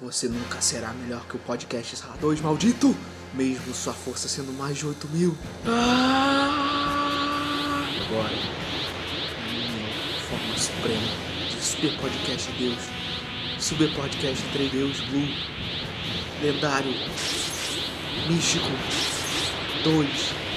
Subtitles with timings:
[0.00, 2.96] Você nunca será melhor que o podcast 2, maldito!
[3.34, 5.36] Mesmo sua força sendo mais de 8 mil.
[8.06, 8.34] Agora,
[9.44, 9.92] minha
[10.22, 11.06] forma suprema
[11.50, 12.78] de Super Podcast Deus,
[13.58, 15.28] Super Podcast Entre Deus Blue,
[16.40, 16.94] lendário,
[18.26, 18.70] místico,
[19.84, 20.08] 2,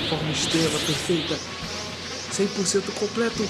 [0.09, 1.35] forma estrela perfeita,
[2.31, 3.43] 100% completo,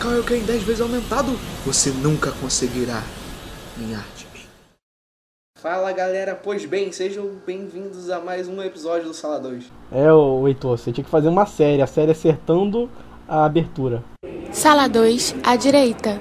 [0.00, 3.04] Kaioken 10 vezes aumentado, você nunca conseguirá
[3.76, 4.27] minha arte.
[5.60, 9.64] Fala galera, pois bem, sejam bem-vindos a mais um episódio do Sala 2.
[9.90, 12.88] É, o Heitor, você tinha que fazer uma série, a série acertando
[13.26, 14.04] a abertura.
[14.52, 16.20] Sala 2, à direita.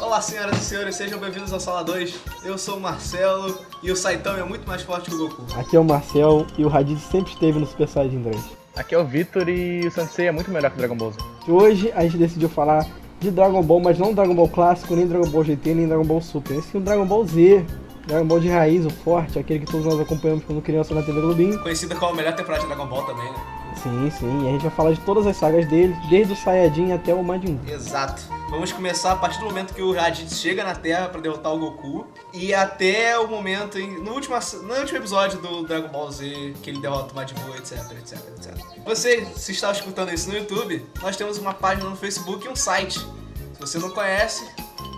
[0.00, 2.16] Olá, senhoras e senhores, sejam bem-vindos ao Sala 2.
[2.44, 5.44] Eu sou o Marcelo e o Saitama é muito mais forte que o Goku.
[5.58, 8.36] Aqui é o Marcel e o Raditz sempre esteve no Super Saiyajin 3.
[8.76, 11.18] Aqui é o Vitor e o Sensei é muito melhor que o Dragon Ball Z.
[11.48, 12.86] E hoje a gente decidiu falar
[13.20, 16.20] de Dragon Ball, mas não Dragon Ball clássico, nem Dragon Ball GT, nem Dragon Ball
[16.20, 16.58] Super.
[16.58, 17.64] Esse é o Dragon Ball Z.
[18.06, 21.20] Dragon Ball de raiz, o forte, aquele que todos nós acompanhamos quando criança na TV
[21.20, 21.60] Globinho.
[21.62, 23.59] Conhecida como a melhor temporada de Dragon Ball também, né?
[23.76, 26.92] Sim, sim, e a gente vai falar de todas as sagas dele, desde o Saiyajin
[26.92, 27.72] até o Majin Buu.
[27.72, 28.22] Exato.
[28.50, 31.58] Vamos começar a partir do momento que o Raditz chega na Terra pra derrotar o
[31.58, 36.70] Goku e até o momento, no, último, no último episódio do Dragon Ball Z, que
[36.70, 38.54] ele derrota o Majin Buu, etc, etc, etc.
[38.84, 42.56] Você, se está escutando isso no YouTube, nós temos uma página no Facebook e um
[42.56, 42.98] site.
[42.98, 44.44] Se você não conhece,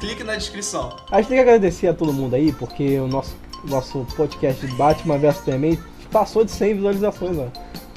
[0.00, 0.96] clique na descrição.
[1.10, 5.18] A gente tem que agradecer a todo mundo aí, porque o nosso, nosso podcast Batman
[5.18, 5.78] vs Superman
[6.10, 7.48] passou de 100 visualizações, ó.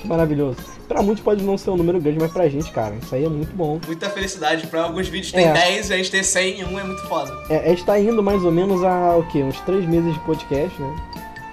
[0.05, 0.57] Que maravilhoso.
[0.87, 3.29] Pra muitos pode não ser um número grande, mas pra gente, cara, isso aí é
[3.29, 3.79] muito bom.
[3.87, 4.67] Muita felicidade.
[4.67, 5.51] Pra alguns vídeos tem É.
[5.51, 7.33] 10 e a gente ter 100 em um é muito foda.
[7.49, 9.41] É, a gente tá indo mais ou menos a, o quê?
[9.41, 10.95] Uns 3 meses de podcast, né?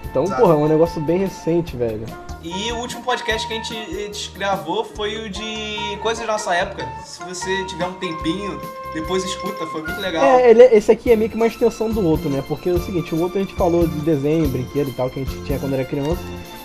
[0.04, 0.42] Então, Exato.
[0.42, 2.04] porra, é um negócio bem recente, velho.
[2.42, 6.32] E o último podcast que a gente, a gente gravou foi o de coisas da
[6.32, 6.86] nossa época.
[7.04, 8.60] Se você tiver um tempinho,
[8.92, 10.22] depois escuta, foi muito legal.
[10.24, 12.42] É, ele, esse aqui é meio que uma extensão do outro, né?
[12.46, 15.20] Porque é o seguinte, o outro a gente falou de desenho, brinquedo e tal, que
[15.20, 16.20] a gente tinha quando era criança.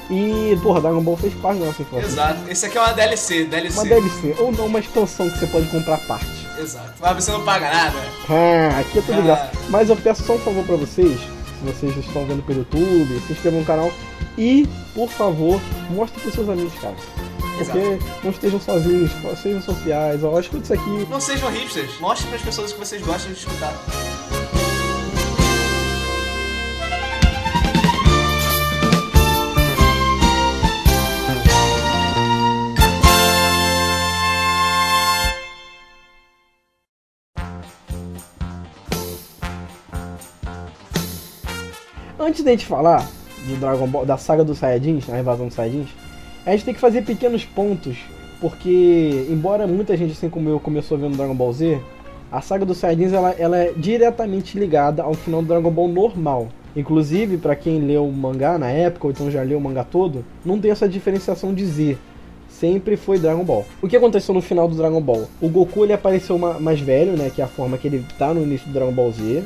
[0.10, 2.06] E, porra, Dragon Ball fez parte da nossa infância.
[2.06, 2.40] Exato.
[2.50, 3.76] Esse aqui é uma DLC, DLC.
[3.80, 6.48] Uma DLC, ou não, uma expansão que você pode comprar parte.
[6.58, 6.94] Exato.
[7.02, 7.98] Mas você não paga nada.
[8.30, 9.22] Ah, aqui é tudo Ah.
[9.22, 9.52] graça.
[9.70, 13.34] Mas eu peço só um favor pra vocês, se vocês estão vendo pelo YouTube, se
[13.34, 13.92] inscrevam no canal
[14.38, 15.60] e, por favor,
[15.90, 16.96] mostrem pros seus amigos, cara.
[17.58, 21.08] Porque não estejam sozinhos, sejam sociais, ó, escuta isso aqui.
[21.10, 22.00] Não sejam hipsters.
[22.00, 23.74] Mostrem para as pessoas que vocês gostam de escutar.
[42.28, 43.08] Antes da gente falar
[43.46, 45.88] de Dragon Ball, da saga dos Saiyajins, a invasão dos Saiyajins,
[46.46, 48.00] a gente tem que fazer pequenos pontos,
[48.42, 51.80] porque embora muita gente, assim como eu, começou vendo Dragon Ball Z,
[52.30, 56.50] a saga dos Saiyajins ela, ela é diretamente ligada ao final do Dragon Ball normal.
[56.76, 60.26] Inclusive, pra quem leu o mangá na época, ou então já leu o mangá todo,
[60.44, 61.98] não tem essa diferenciação de Z.
[62.50, 63.66] Sempre foi Dragon Ball.
[63.82, 65.30] O que aconteceu no final do Dragon Ball?
[65.40, 67.32] O Goku ele apareceu ma- mais velho, né?
[67.34, 69.44] Que é a forma que ele tá no início do Dragon Ball Z.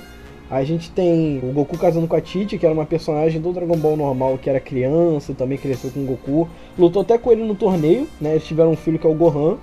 [0.52, 3.78] A gente tem o Goku casando com a Titi, que era uma personagem do Dragon
[3.78, 6.50] Ball normal, que era criança, também cresceu com o Goku.
[6.78, 8.32] Lutou até com ele no torneio, né?
[8.32, 9.56] Eles tiveram um filho que é o Gohan.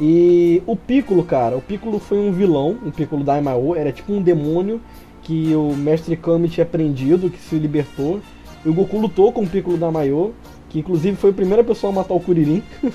[0.00, 4.22] E o Piccolo, cara, o Piccolo foi um vilão, o Piccolo Daimao, era tipo um
[4.22, 4.80] demônio
[5.22, 8.20] que o Mestre Kami tinha prendido, que se libertou.
[8.64, 10.32] E o Goku lutou com o Piccolo Daimao,
[10.68, 12.62] que inclusive foi a primeira pessoa a matar o Kuririn.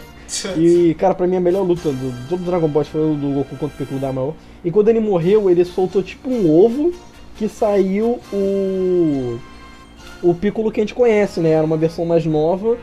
[0.57, 3.55] E, cara, pra mim a melhor luta do todo Dragon Ball foi o do Goku
[3.55, 4.35] contra o Piccolo Daimao.
[4.63, 6.91] E quando ele morreu, ele soltou tipo um ovo
[7.37, 9.39] que saiu o.
[10.23, 11.51] O Piccolo que a gente conhece, né?
[11.51, 12.77] Era uma versão mais nova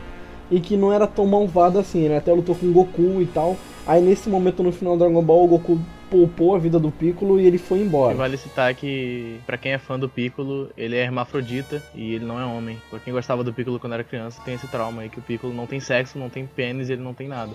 [0.49, 2.17] e que não era tão malvado assim, né?
[2.17, 3.57] Até lutou com o Goku e tal.
[3.85, 5.79] Aí nesse momento no final do Dragon Ball, o Goku
[6.09, 8.15] poupou a vida do Piccolo e ele foi E embora.
[8.15, 12.39] vale citar que, pra quem é fã do Piccolo, ele é hermafrodita e ele não
[12.39, 12.77] é homem.
[12.89, 15.53] Pra quem gostava do Piccolo quando era criança, tem esse trauma aí que o Piccolo
[15.53, 17.51] não tem sexo, não tem pênis, ele não tem nada.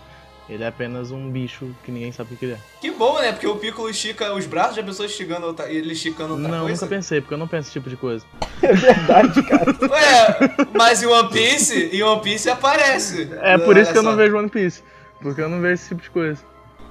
[0.50, 2.58] Ele é apenas um bicho que ninguém sabe o que ele é.
[2.80, 3.30] Que bom, né?
[3.30, 6.84] Porque o Piccolo estica os braços de pessoa esticando outra, ele esticando outra não, coisa.
[6.84, 8.24] nunca pensei, porque eu não penso esse tipo de coisa.
[8.62, 9.74] É verdade, cara.
[9.90, 13.30] Ué, mas em One Piece, em One Piece aparece.
[13.40, 14.82] É por isso que eu não vejo One Piece.
[15.22, 16.42] Porque eu não vejo esse tipo de coisa.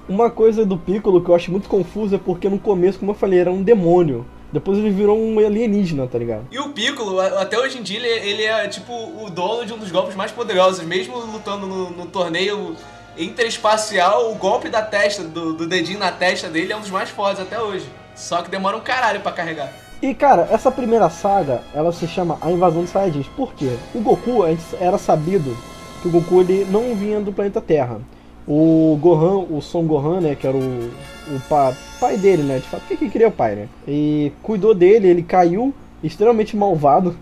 [0.08, 3.14] Uma coisa do Piccolo que eu acho muito confuso é porque no começo, como eu
[3.14, 4.26] falei, era um demônio.
[4.52, 6.48] Depois ele virou um alienígena, tá ligado?
[6.50, 9.78] E o Piccolo, até hoje em dia, ele, ele é tipo o dono de um
[9.78, 10.84] dos golpes mais poderosos.
[10.84, 12.74] Mesmo lutando no, no torneio
[13.16, 17.10] interespacial, o golpe da testa, do, do dedinho na testa dele é um dos mais
[17.10, 17.86] fortes até hoje.
[18.14, 19.72] Só que demora um caralho pra carregar.
[20.02, 23.26] E cara, essa primeira saga, ela se chama A Invasão dos Saiyajins.
[23.28, 23.76] Por quê?
[23.94, 24.42] O Goku,
[24.80, 25.56] era sabido
[26.00, 28.00] que o Goku ele não vinha do planeta Terra.
[28.48, 32.66] O Gohan, o Son Gohan, né, que era o, o pa, pai dele, né, de
[32.66, 33.68] fato, que quem queria o pai, né?
[33.86, 37.14] E cuidou dele, ele caiu extremamente malvado,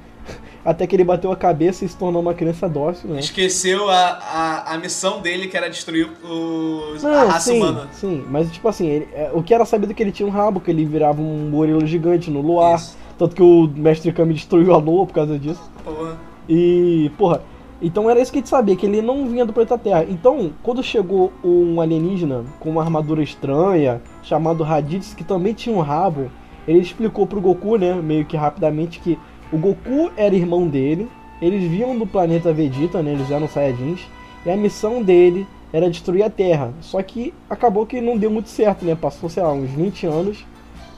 [0.64, 3.20] até que ele bateu a cabeça e se tornou uma criança dócil, né?
[3.20, 7.88] Esqueceu a, a, a missão dele, que era destruir os, a Não, raça sim, humana.
[7.92, 10.32] sim, mas tipo assim, ele- é, o que era sabido é que ele tinha um
[10.32, 12.96] rabo, que ele virava um gorila gigante no luar, Isso.
[13.18, 15.62] tanto que o Mestre Kami destruiu a lua por causa disso.
[15.84, 16.16] Porra.
[16.48, 17.42] E, porra,
[17.80, 20.04] então era isso que a gente sabia, que ele não vinha do planeta Terra.
[20.08, 25.80] Então, quando chegou um alienígena com uma armadura estranha, chamado Raditz, que também tinha um
[25.80, 26.30] rabo,
[26.66, 29.18] ele explicou pro Goku, né, meio que rapidamente, que
[29.52, 31.08] o Goku era irmão dele,
[31.40, 34.00] eles vinham do planeta Vegeta, né, eles eram Saiyajins,
[34.44, 36.72] e a missão dele era destruir a Terra.
[36.80, 40.44] Só que acabou que não deu muito certo, né, passou, sei lá, uns 20 anos,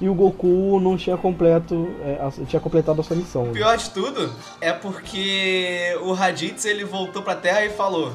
[0.00, 3.46] e o Goku não tinha completo, é, tinha completado a sua missão.
[3.46, 3.52] né.
[3.52, 8.10] Pior de tudo é porque o Raditz ele voltou pra Terra e falou: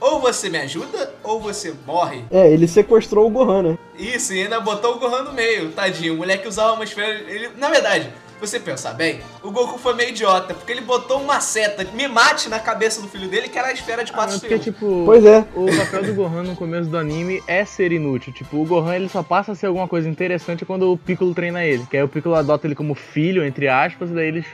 [0.00, 2.24] ou você me ajuda ou você morre.
[2.30, 3.78] É, ele sequestrou o Gohan, né?
[3.98, 6.14] Isso, e ainda botou o Gohan no meio, tadinho.
[6.14, 7.18] O moleque usava uma esfera.
[7.28, 8.08] Ele, na verdade,
[8.40, 12.48] você pensar bem, o Goku foi meio idiota, porque ele botou uma seta, me mate
[12.48, 14.64] na cabeça do filho dele, que era a esfera de Ah, quatro porque, estrelas.
[14.78, 15.44] tipo, Pois é.
[15.54, 18.32] o papel do Gohan no começo do anime é ser inútil.
[18.32, 21.64] Tipo, o Gohan ele só passa a ser alguma coisa interessante quando o Piccolo treina
[21.64, 21.86] ele.
[21.90, 24.46] Que aí o Piccolo adota ele como filho, entre aspas, e daí eles,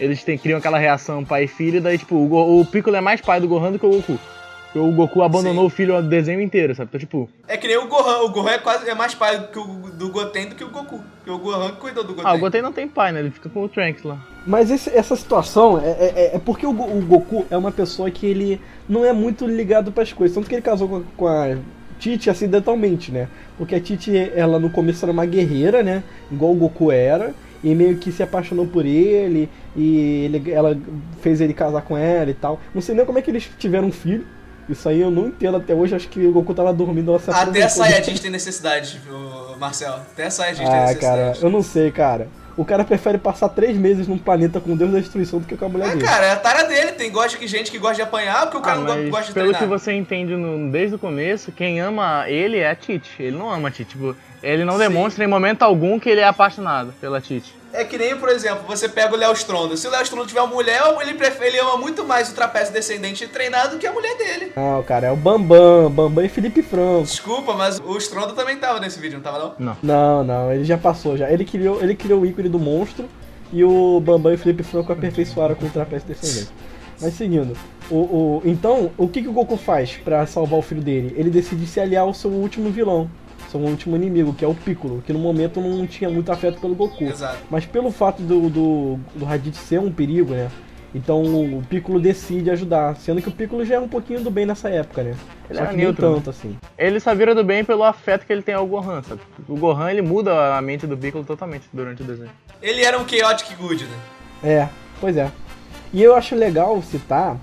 [0.00, 3.00] eles têm, criam aquela reação pai e filho, e daí, tipo, o, o Piccolo é
[3.00, 4.18] mais pai do Gohan do que o Goku.
[4.78, 5.66] Porque o Goku abandonou Sim.
[5.66, 6.88] o filho o desenho inteiro, sabe?
[6.88, 8.18] Então, tipo, É que nem o Gohan.
[8.22, 10.70] O Gohan é quase é mais pai do, que o, do Goten do que o
[10.70, 11.00] Goku.
[11.16, 12.30] Porque o Gohan que cuidou do Goten.
[12.30, 13.20] ah, o Goten não tem pai, né?
[13.20, 14.18] Ele fica com o Trunks lá.
[14.46, 18.26] Mas esse- essa situação é, é- é porque o, o Goku é uma pessoa que
[18.26, 20.34] ele não é muito ligado pras coisas.
[20.34, 21.56] Tanto que ele casou com a, com a
[21.98, 23.28] Titi acidentalmente, né?
[23.56, 26.02] Porque a Titi, ela no começo era uma guerreira, né?
[26.30, 27.34] Igual o Goku era.
[27.64, 29.48] E meio que se apaixonou por ele.
[29.76, 30.78] E ele- ela
[31.20, 32.60] fez ele casar com ela e tal.
[32.72, 34.24] Não sei nem como é que eles tiveram um filho.
[34.68, 35.94] Isso aí eu não entendo até hoje.
[35.94, 37.10] Acho que o Goku tava dormindo.
[37.10, 37.68] Ela se Até a.
[37.70, 39.00] Saiyajins tem necessidade,
[39.58, 39.94] Marcel.
[39.94, 41.16] Até a Saiyajins tem Ah, necessidade.
[41.16, 42.28] cara, eu não sei, cara.
[42.56, 45.56] O cara prefere passar três meses num planeta com o Deus da destruição do que
[45.56, 46.04] com a mulher É, dele.
[46.04, 46.90] cara, é a tara dele.
[46.90, 49.32] Tem gosta que gente que gosta de apanhar, porque o cara Ah, não gosta de
[49.32, 49.60] pelo treinar.
[49.60, 53.10] que você entende no- desde o começo, quem ama ele é a Titi.
[53.22, 53.92] Ele não ama a Titi.
[53.92, 54.80] Tipo, ele não Sim.
[54.80, 57.54] demonstra em momento algum que ele é apaixonado pela Titi.
[57.72, 59.76] É que nem, por exemplo, você pega o Léo Stronda.
[59.76, 62.72] Se o Léo Stronda tiver uma mulher, ele, prefere, ele ama muito mais o trapézio
[62.72, 64.52] descendente treinado do que a mulher dele.
[64.56, 67.02] Não, cara, é o Bambam, Bambam e Felipe Franco.
[67.04, 69.54] Desculpa, mas o Stronda também tava nesse vídeo, não tava não?
[69.58, 69.76] Não.
[69.82, 71.30] Não, não, ele já passou já.
[71.30, 73.06] Ele criou, ele criou o ícone do monstro
[73.52, 76.50] e o Bambam e o Felipe Franco aperfeiçoaram com o trapézio descendente.
[77.00, 77.54] Mas seguindo,
[77.90, 81.14] o, o- então, o que, que o Goku faz pra salvar o filho dele?
[81.16, 83.08] Ele decide se aliar ao seu último vilão,
[83.50, 86.74] seu último inimigo, que é o Piccolo, que no momento não tinha muito afeto pelo
[86.74, 87.04] Goku.
[87.04, 87.38] Exato.
[87.50, 90.50] Mas pelo fato do, do, do Raditz ser um perigo, né?
[90.94, 94.46] Então o Piccolo decide ajudar, sendo que o Piccolo já é um pouquinho do bem
[94.46, 95.14] nessa época, né?
[95.48, 95.94] Ele Só que nem né?
[95.94, 96.56] tanto assim.
[96.78, 99.20] Ele só vira do bem pelo afeto que ele tem ao Gohan, sabe?
[99.46, 102.30] O Gohan, ele muda a mente do Piccolo totalmente durante o desenho.
[102.62, 103.98] Ele era um chaotic good, né?
[104.42, 104.68] É,
[105.00, 105.30] pois é.
[105.92, 107.36] E eu acho legal citar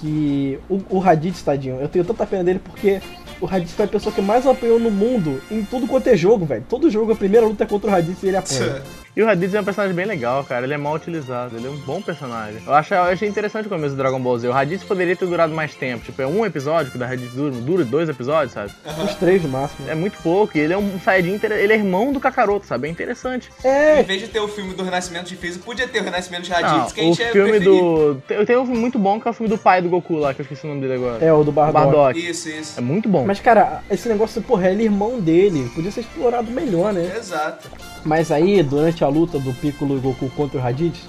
[0.00, 3.00] que o, o Raditz, tadinho, eu tenho tanta pena dele porque
[3.42, 6.46] o Raditz foi a pessoa que mais apanhou no mundo em tudo quanto é jogo,
[6.46, 6.64] velho.
[6.68, 8.82] Todo jogo, a primeira luta é contra o Raditz e ele apanha.
[9.14, 10.64] E o Raditz é um personagem bem legal, cara.
[10.64, 11.54] Ele é mal utilizado.
[11.56, 12.62] Ele é um bom personagem.
[12.66, 14.48] Eu, acho, eu achei interessante o começo do Dragon Ball Z.
[14.48, 16.02] O Raditz poderia ter durado mais tempo.
[16.02, 18.72] Tipo, é um episódio que o da Raditz dura, dura dois episódios, sabe?
[19.04, 19.86] Os três no máximo.
[19.86, 20.56] É muito pouco.
[20.56, 22.88] E ele é um Saiyajin, ele é irmão do Kakaroto, sabe?
[22.88, 23.50] É interessante.
[23.62, 26.44] Em É, vez de ter o filme do Renascimento de Freeza, podia ter o Renascimento
[26.44, 28.14] de Não, Raditz, que a o gente é filme do...
[28.26, 30.32] Tem, tem um filme muito bom que é o filme do pai do Goku lá,
[30.32, 31.22] que eu esqueci o nome dele agora.
[31.22, 31.84] é o do Bardock.
[31.84, 32.18] Bardock.
[32.30, 32.78] Isso, isso.
[32.78, 33.26] É muito bom.
[33.26, 35.70] Mas, cara, esse negócio, porra, ele é irmão dele.
[35.74, 37.12] Podia ser explorado melhor, né?
[37.14, 37.68] Exato.
[38.04, 41.00] Mas aí, durante a luta do Piccolo e Goku contra o Raditz,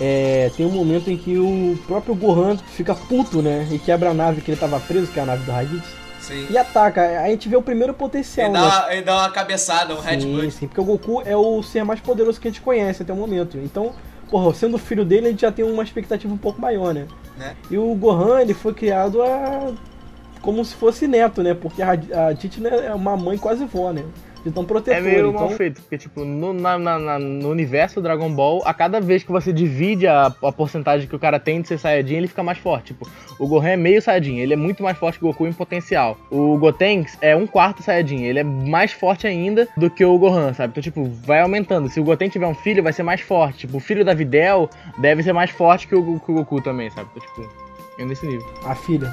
[0.00, 3.66] é, tem um momento em que o próprio Gohan fica puto, né?
[3.70, 5.88] E quebra a nave que ele tava preso, que é a nave do Raditz,
[6.20, 6.46] Sim.
[6.50, 7.00] e ataca.
[7.00, 8.60] Aí a gente vê o primeiro potencial, Ele né?
[8.60, 10.50] dá, uma, ele dá uma cabeçada, um headbutt.
[10.52, 13.16] sim, porque o Goku é o ser mais poderoso que a gente conhece até o
[13.16, 13.58] momento.
[13.58, 13.92] Então,
[14.30, 17.06] porra, sendo filho dele, a gente já tem uma expectativa um pouco maior, né?
[17.38, 17.54] Né?
[17.70, 19.72] E o Gohan, ele foi criado a...
[20.40, 21.54] como se fosse neto, né?
[21.54, 24.04] Porque a, a Titi né, é uma mãe quase vó, né?
[24.48, 25.32] Então É protetor, meio então...
[25.32, 29.22] mal feito, porque, tipo, no, na- na- no universo do Dragon Ball, a cada vez
[29.24, 32.42] que você divide a, a porcentagem que o cara tem de ser Saiyajin, ele fica
[32.42, 32.86] mais forte.
[32.94, 35.52] Tipo, o Gohan é meio Saiyajin, ele é muito mais forte que o Goku em
[35.52, 36.16] potencial.
[36.30, 40.52] O Gotenks é um quarto Saiyajin, ele é mais forte ainda do que o Gohan,
[40.54, 40.70] sabe?
[40.70, 41.88] Então, tipo, vai aumentando.
[41.88, 43.58] Se o Goten tiver um filho, vai ser mais forte.
[43.60, 46.88] Tipo, o filho da Videl deve ser mais forte que o, que o Goku também,
[46.90, 47.08] sabe?
[47.14, 47.52] Então, tipo,
[47.98, 48.46] é nesse nível.
[48.64, 49.12] A filha.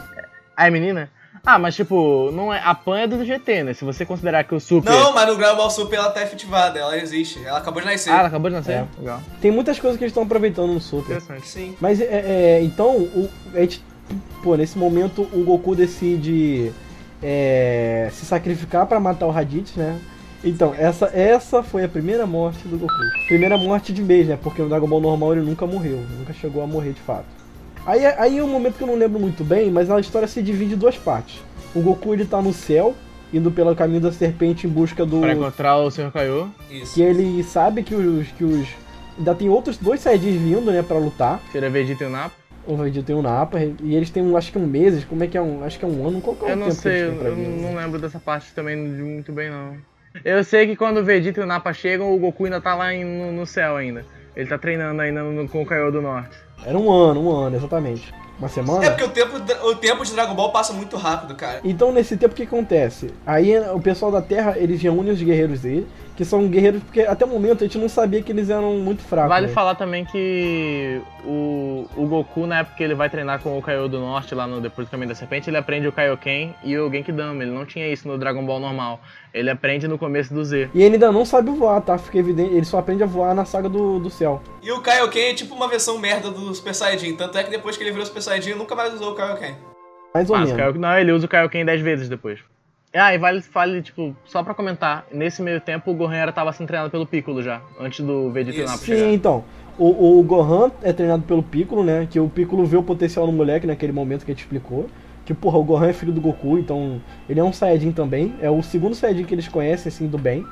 [0.55, 1.09] Ah, é menina?
[1.45, 3.73] Ah, mas tipo, não é, a Pan é do GT, né?
[3.73, 4.89] Se você considerar que o Super...
[4.89, 7.43] Não, mas no Dragon Ball Super ela tá efetivada, ela existe.
[7.43, 8.11] Ela acabou de nascer.
[8.11, 8.71] Ah, ela acabou de nascer?
[8.71, 8.87] É.
[8.97, 9.21] Legal.
[9.41, 11.17] Tem muitas coisas que eles estão aproveitando no Super.
[11.17, 11.45] Interessante.
[11.45, 11.75] Sim.
[11.81, 13.83] Mas é, é, então, o, a gente,
[14.41, 16.71] pô, nesse momento o Goku decide
[17.21, 19.99] é, se sacrificar pra matar o Raditz, né?
[20.45, 22.93] Então, essa, essa foi a primeira morte do Goku.
[23.27, 24.39] Primeira morte de vez, né?
[24.41, 27.42] Porque no Dragon Ball normal ele nunca morreu, nunca chegou a morrer de fato.
[27.85, 30.41] Aí, aí é um momento que eu não lembro muito bem, mas a história se
[30.41, 31.41] divide em duas partes.
[31.75, 32.95] O Goku ele tá no céu,
[33.33, 35.19] indo pelo caminho da serpente em busca do.
[35.19, 36.11] Pra encontrar o Sr.
[36.11, 36.47] Kaiô.
[36.71, 36.93] Isso.
[36.95, 38.27] Que ele sabe que os.
[38.29, 38.67] que os.
[39.17, 41.39] Ainda tem outros dois Saiyajins vindo, né, pra lutar.
[41.51, 42.35] Seria Vegeta e o Nappa.
[42.65, 45.27] O Vegeta tem um Napa, e eles têm um, acho que um meses, como é
[45.27, 45.63] que é um.
[45.65, 47.03] Acho que é um ano, qual que é o Eu não tempo que sei, eles
[47.03, 49.75] eu, têm pra eu não lembro dessa parte também muito bem não.
[50.23, 52.93] Eu sei que quando o Vegeta e o Nappa chegam, o Goku ainda tá lá
[52.93, 54.05] em- no, no céu ainda.
[54.33, 56.37] Ele tá treinando ainda no- com o Kaiô do Norte.
[56.65, 58.13] Era um ano, um ano, exatamente.
[58.39, 58.83] Uma semana?
[58.85, 61.61] É porque o tempo, o tempo de Dragon Ball passa muito rápido, cara.
[61.63, 63.13] Então, nesse tempo, o que acontece?
[63.25, 67.25] Aí, o pessoal da Terra, eles reúnem os guerreiros dele, que são guerreiros, porque até
[67.25, 69.29] o momento a gente não sabia que eles eram muito fracos.
[69.29, 69.53] Vale né?
[69.53, 73.87] falar também que o, o Goku, na época que ele vai treinar com o Kaiô
[73.87, 76.89] do Norte, lá no Depois do Caminho da Serpente, ele aprende o Kaioken e o
[76.91, 77.41] Genkidama.
[77.43, 79.01] Ele não tinha isso no Dragon Ball normal.
[79.33, 80.69] Ele aprende no começo do Z.
[80.73, 81.97] E ele ainda não sabe voar, tá?
[81.97, 84.41] Fica evidente, ele só aprende a voar na saga do, do céu.
[84.61, 87.15] E o Kaioken é tipo uma versão merda do Super Saiyajin.
[87.15, 89.55] Tanto é que depois que ele virou Super Saiyajin, nunca mais usou o Kaioken.
[90.13, 90.55] Mais ou o menos.
[90.55, 92.39] Kaioken- não, ele usa o Kaioken 10 vezes depois.
[92.93, 96.53] Ah, e vale, vale, tipo, só pra comentar, nesse meio tempo o Gohan era tava
[96.53, 98.77] sendo treinado pelo Piccolo já, antes do Vegeta e o Isso.
[98.77, 99.11] Sim, chegar.
[99.11, 99.43] então.
[99.77, 102.07] O, o Gohan é treinado pelo Piccolo, né?
[102.07, 104.87] Que o Piccolo vê o potencial no moleque naquele momento que a gente explicou.
[105.25, 108.35] Que, porra, o Gohan é filho do Goku, então ele é um Saiyajin também.
[108.39, 110.45] É o segundo Saiyajin que eles conhecem, assim, do bem.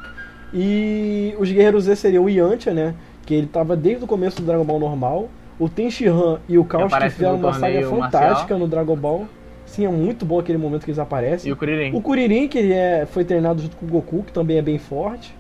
[0.51, 2.95] E os Guerreiros Z seriam o Yantia, né?
[3.25, 5.29] Que ele tava desde o começo do Dragon Ball normal.
[5.59, 8.59] O Tenshinhan e o Caos que fizeram uma saga fantástica marcial.
[8.59, 9.27] no Dragon Ball.
[9.71, 11.49] Sim, é muito bom aquele momento que eles aparecem.
[11.49, 11.95] E o Kuririn.
[11.95, 14.77] O Kuririn, que ele é, foi treinado junto com o Goku, que também é bem
[14.77, 15.33] forte.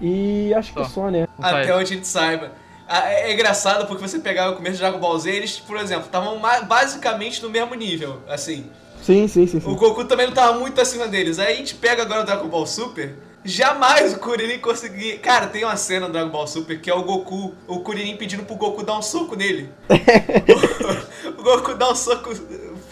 [0.00, 0.88] E acho que Só.
[0.88, 1.28] só, né?
[1.38, 2.52] Até onde a gente saiba.
[2.88, 5.76] Ah, É é engraçado porque você pegar o começo de Dragon Ball Z, eles, por
[5.76, 8.64] exemplo, estavam basicamente no mesmo nível, assim.
[9.02, 9.70] Sim, sim, sim, sim.
[9.70, 11.38] O Goku também não tava muito acima deles.
[11.38, 13.14] Aí a gente pega agora o Dragon Ball Super.
[13.44, 15.18] Jamais o Kuririn conseguir.
[15.18, 18.44] Cara, tem uma cena no Dragon Ball Super que é o Goku, o Kuririn pedindo
[18.44, 19.68] pro Goku dar um soco nele.
[21.38, 22.30] o, Goku dá um soco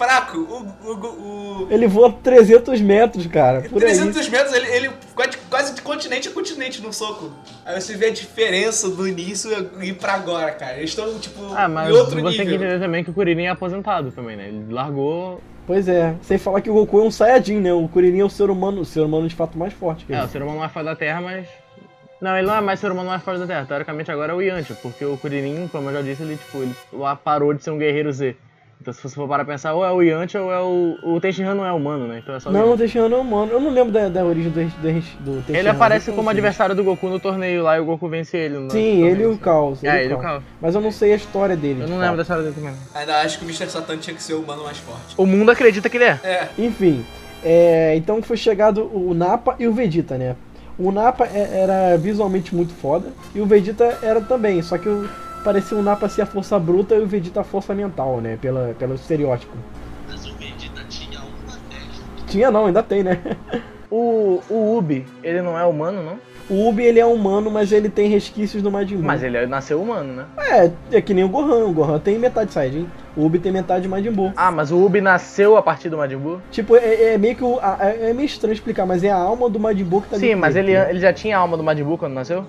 [0.05, 0.39] fraco.
[0.39, 3.63] O, o, o, Ele voa 300 metros, cara.
[3.63, 3.91] Por aí.
[3.91, 7.31] 300 metros, ele, ele quase, quase de continente a continente no soco.
[7.65, 10.77] Aí você vê a diferença do início e pra agora, cara.
[10.79, 12.67] Eles estão, tipo, Ah, mas em outro você tem que nível.
[12.67, 14.49] entender também que o Kuririn é aposentado também, né?
[14.49, 15.41] Ele largou.
[15.67, 16.15] Pois é.
[16.23, 17.73] Sem falar que o Goku é um Saiyajin, né?
[17.73, 20.17] O Kuririn é o ser humano, o ser humano de fato mais forte que É,
[20.17, 20.27] ele.
[20.27, 21.47] o ser humano mais forte da Terra, mas.
[22.21, 23.65] Não, ele não é mais ser humano mais forte da Terra.
[23.67, 26.75] Teoricamente agora é o Yantia, porque o Kuririn, como eu já disse, ele, tipo, ele
[26.93, 28.37] lá parou de ser um guerreiro Z.
[28.83, 30.99] Então se você for parar pra pensar, ou é o Yantia ou é o.
[31.05, 32.19] O Tenshinhan não é humano, né?
[32.19, 32.77] Então é só o Não, o.
[32.77, 33.53] Tenshinhan não é humano.
[33.53, 34.71] Eu não lembro da, da origem do, do,
[35.21, 35.59] do Tenshinhan.
[35.61, 38.59] Ele aparece como adversário do Goku no torneio lá e o Goku vence ele.
[38.59, 39.07] No Sim, torneio.
[39.07, 39.85] ele e o Caos.
[39.85, 40.43] É, ele e o Caos.
[40.61, 41.83] Mas eu não sei a história dele.
[41.85, 42.75] Eu não lembro da história dele também.
[42.93, 43.71] Ainda acho que o Mr.
[43.71, 45.15] Satan tinha que ser o humano mais forte.
[45.17, 46.19] O mundo acredita que ele é.
[46.25, 46.49] É.
[46.59, 47.05] Enfim,
[47.45, 50.35] é, então foi chegado o Nappa e o Vegeta, né?
[50.77, 55.09] O Nappa é- era visualmente muito foda e o Vegeta era também, só que o,
[55.43, 58.39] parecia o Nappa ser a força bruta e o Vegeta a força mental, né?
[58.41, 59.53] Pela, pelo estereótipo.
[60.09, 62.27] Mas o Vegeta tinha uma testa.
[62.27, 63.19] Tinha não, ainda tem, né?
[63.91, 66.19] O, o Ubi, ele não é humano, não?
[66.49, 69.05] O Ubi ele é humano, mas ele tem resquícios do Majin Buu.
[69.05, 70.25] Mas ele nasceu humano, né?
[70.39, 71.65] É, é que nem o Gohan.
[71.67, 72.89] O Gohan tem metade Saiyajin.
[73.17, 74.33] O Ubi tem metade Majin Buu.
[74.37, 76.41] Ah, mas o Ubi nasceu a partir do Majin Buu?
[76.51, 77.61] Tipo, é, é meio que o.
[77.79, 80.35] É, é meio estranho explicar, mas é a alma do Majin Buu que tá Sim,
[80.35, 80.91] mas ele, né?
[80.91, 82.45] ele já tinha a alma do Majin Buu quando nasceu?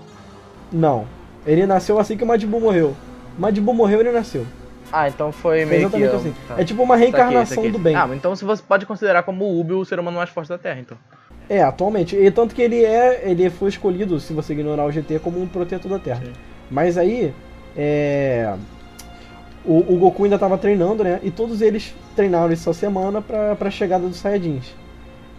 [0.72, 1.06] Não.
[1.46, 2.96] Ele nasceu assim que o Majin Buu morreu.
[3.38, 4.46] Majin Buu morreu, ele nasceu.
[4.92, 5.98] Ah, então foi meio que...
[5.98, 6.34] exatamente eu- assim.
[6.48, 6.56] tá.
[6.62, 7.72] É tipo uma reencarnação saquei.
[7.72, 7.96] do bem.
[7.96, 10.80] Ah, então você pode considerar como o Ubi o ser humano mais forte da Terra,
[10.80, 10.98] então.
[11.50, 12.16] É, atualmente.
[12.16, 13.24] E tanto que ele é.
[13.30, 16.22] Ele foi escolhido, se você ignorar o GT, como um protetor da Terra.
[16.24, 16.34] Sim.
[16.70, 17.34] Mas aí.
[17.76, 18.54] É.
[19.66, 21.20] O, o Goku ainda tava treinando, né?
[21.24, 24.74] E todos eles treinaram essa semana pra, pra chegada dos Saiyajins.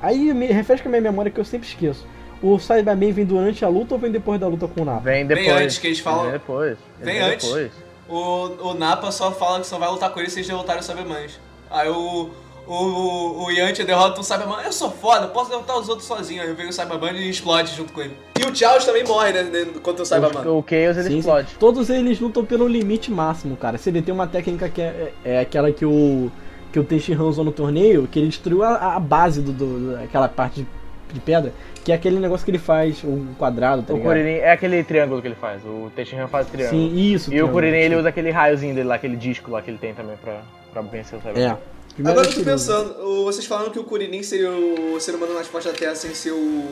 [0.00, 2.06] Aí me refresca a minha memória que eu sempre esqueço.
[2.46, 5.00] O Cyberman vem durante a luta ou vem depois da luta com o Nappa?
[5.00, 5.48] Vem depois.
[5.62, 6.76] antes que eles falam- Vem depois.
[7.00, 7.46] Ele Vem antes.
[7.46, 7.72] depois.
[8.06, 10.84] O, o Napa só fala que só vai lutar com ele se eles derrotarem o
[10.84, 11.40] Cybermans.
[11.70, 12.28] Aí o,
[12.66, 14.58] o, o Yantia derrota o Cyberman.
[14.64, 16.42] Eu sou foda, posso derrotar os outros sozinho.
[16.42, 18.14] Aí vem o Cyberman e explode junto com ele.
[18.38, 20.46] E o Chaos também morre, né, né, contra o Cyberman.
[20.46, 21.18] O, o Chaos ele Sim, sim.
[21.20, 21.48] explode.
[21.58, 23.78] Todos eles lutam pelo limite máximo, cara.
[23.78, 26.30] Se ele tem uma técnica que é, é aquela que o
[26.72, 30.28] que o Tenshinhan usou no torneio, que ele destruiu a, a base do, do- daquela
[30.28, 30.66] parte de,
[31.14, 31.52] de pedra,
[31.84, 34.12] que é aquele negócio que ele faz, um quadrado, tá O ligado?
[34.12, 35.62] Kuririn é aquele triângulo que ele faz.
[35.64, 36.80] O Tenshinhan faz triângulo.
[36.80, 37.32] Sim, isso.
[37.32, 37.48] E o.
[37.50, 40.40] Kuririn ele usa aquele raiozinho dele lá, aquele disco lá que ele tem também pra,
[40.72, 41.52] pra vencer o Cyberman.
[41.52, 41.56] É.
[41.94, 42.74] Primeira Agora eu tô ele usa.
[42.82, 46.12] pensando, vocês falaram que o Kuririn seria o ser humano mais forte da Terra sem
[46.12, 46.64] ser o,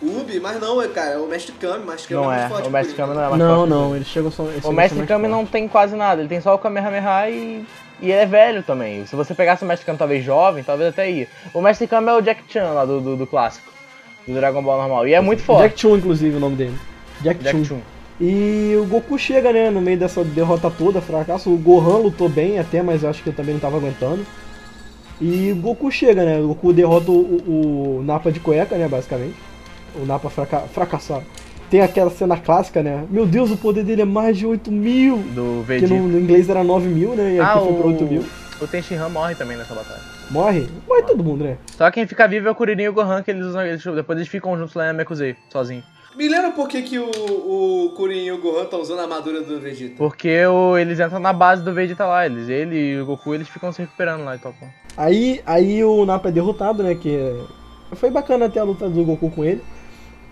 [0.00, 2.38] Ubi, mas não, é, cara, é o Mestre Kami, o Mestre Kami Não é é,
[2.38, 2.68] mais forte.
[2.68, 2.94] o Mestre.
[2.96, 3.70] Kami não é mais Não, forte.
[3.70, 4.44] não, eles chegam só.
[4.64, 7.64] O Mestre Kami não tem quase nada, ele tem só o Kamehameha e.
[8.00, 9.06] E ele é velho também.
[9.06, 11.28] Se você pegasse o Mestre Kami talvez jovem, talvez até ia.
[11.54, 13.71] O Mestre Kami é o Jack Chan lá do, do, do clássico.
[14.26, 15.06] Do Dragon Ball normal.
[15.08, 15.62] E é muito forte.
[15.62, 16.74] Jack Chun, inclusive, o nome dele.
[17.22, 17.64] Jack, Jack Chun.
[17.64, 17.80] Chun.
[18.20, 21.50] E o Goku chega, né, no meio dessa derrota toda, fracasso.
[21.50, 24.24] O Gohan lutou bem até, mas eu acho que eu também não tava aguentando.
[25.20, 26.38] E o Goku chega, né?
[26.40, 27.14] O Goku derrota o,
[27.98, 29.34] o- Napa de cueca, né, basicamente.
[30.00, 31.24] O Napa fraca fracassado.
[31.70, 33.04] Tem aquela cena clássica, né?
[33.10, 35.16] Meu Deus, o poder dele é mais de 8 mil!
[35.18, 35.94] Do Que Vegeta.
[35.94, 37.34] no, no inglês era 9 mil, né?
[37.36, 37.88] E aqui Ah, foi pra o...
[37.88, 38.24] 8 mil.
[38.62, 40.00] O Tenshinhan morre também nessa batalha.
[40.30, 40.68] Morre?
[40.86, 41.56] Morre todo mundo, né?
[41.76, 43.64] Só quem fica vivo é o Kuririn e o Gohan, que eles usam.
[43.66, 45.84] Eles, depois eles ficam juntos lá na Mekuzei, sozinhos.
[46.16, 49.40] Me lembra por que, que o, o Kuririn e o Gohan estão usando a armadura
[49.42, 49.94] do Vegeta?
[49.96, 52.26] Porque o, eles entram na base do Vegeta lá.
[52.26, 54.54] Eles, ele e o Goku eles ficam se recuperando lá e tal.
[54.96, 56.94] Aí, aí o Napa é derrotado, né?
[56.94, 59.62] Que é- foi bacana até a luta do Goku com ele.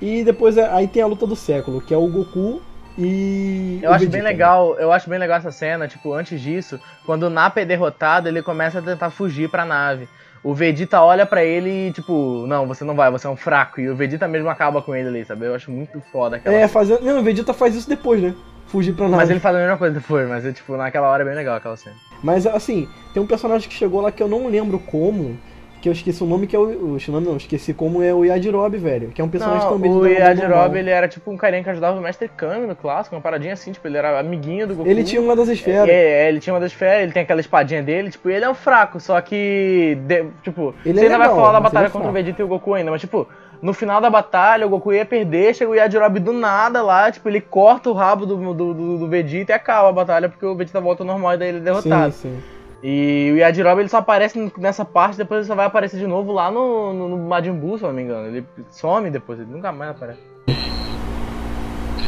[0.01, 2.61] E depois é- aí tem a luta do século, que é o Goku
[3.01, 3.81] e.
[3.83, 4.29] Eu acho Vegeta, bem né?
[4.29, 8.29] legal, eu acho bem legal essa cena, tipo, antes disso, quando o Nappa é derrotado,
[8.29, 10.09] ele começa a tentar fugir pra nave.
[10.43, 13.81] O Vegeta olha pra ele e, tipo, não, você não vai, você é um fraco.
[13.81, 15.47] E o Vegeta mesmo acaba com ele ali, sabe?
[15.47, 17.03] Eu acho muito foda aquela É, fazendo.
[17.03, 18.35] Não, o Vegeta faz isso depois, né?
[18.67, 19.17] Fugir pra nave.
[19.17, 21.57] Mas ele faz a mesma coisa depois, mas, é, tipo, naquela hora é bem legal
[21.57, 21.97] aquela cena.
[22.23, 25.39] Mas assim, tem um personagem que chegou lá que eu não lembro como.
[25.81, 26.97] Que eu esqueci o nome, que é o.
[26.97, 29.09] O nome não, esqueci como é o Yajirobe, velho.
[29.09, 31.63] Que é um personagem Não, também o do Ball Yajirobe, ele era tipo um carinha
[31.63, 34.75] que ajudava o Mestre Kami no clássico, uma paradinha assim, tipo, ele era amiguinho do
[34.75, 34.89] Goku.
[34.89, 35.89] Ele tinha uma das esferas.
[35.89, 38.51] É, é, ele tinha uma das esferas, ele tem aquela espadinha dele, tipo, ele é
[38.51, 39.97] um fraco, só que.
[40.07, 42.13] de- tipo, Ele você é ainda vai falar da ele batalha é contra o.
[42.13, 43.27] Vegeta e o Goku ainda, mas tipo,
[43.63, 47.27] no final da batalha, o Goku ia perder, chega o Yajirobe do nada lá, tipo,
[47.29, 50.55] ele corta o rabo do, do, do, do Vegeta e acaba a batalha, porque o
[50.55, 52.13] Vegeta volta ao normal e daí ele é derrotado.
[52.13, 52.60] Sim, sim.
[52.83, 56.33] E o Yajirobe ele só aparece nessa parte, depois ele só vai aparecer de novo
[56.33, 58.29] lá no, no, no Majin Buu, se eu não me engano.
[58.29, 60.21] Ele some depois, ele nunca mais aparece.
[60.47, 60.57] Ele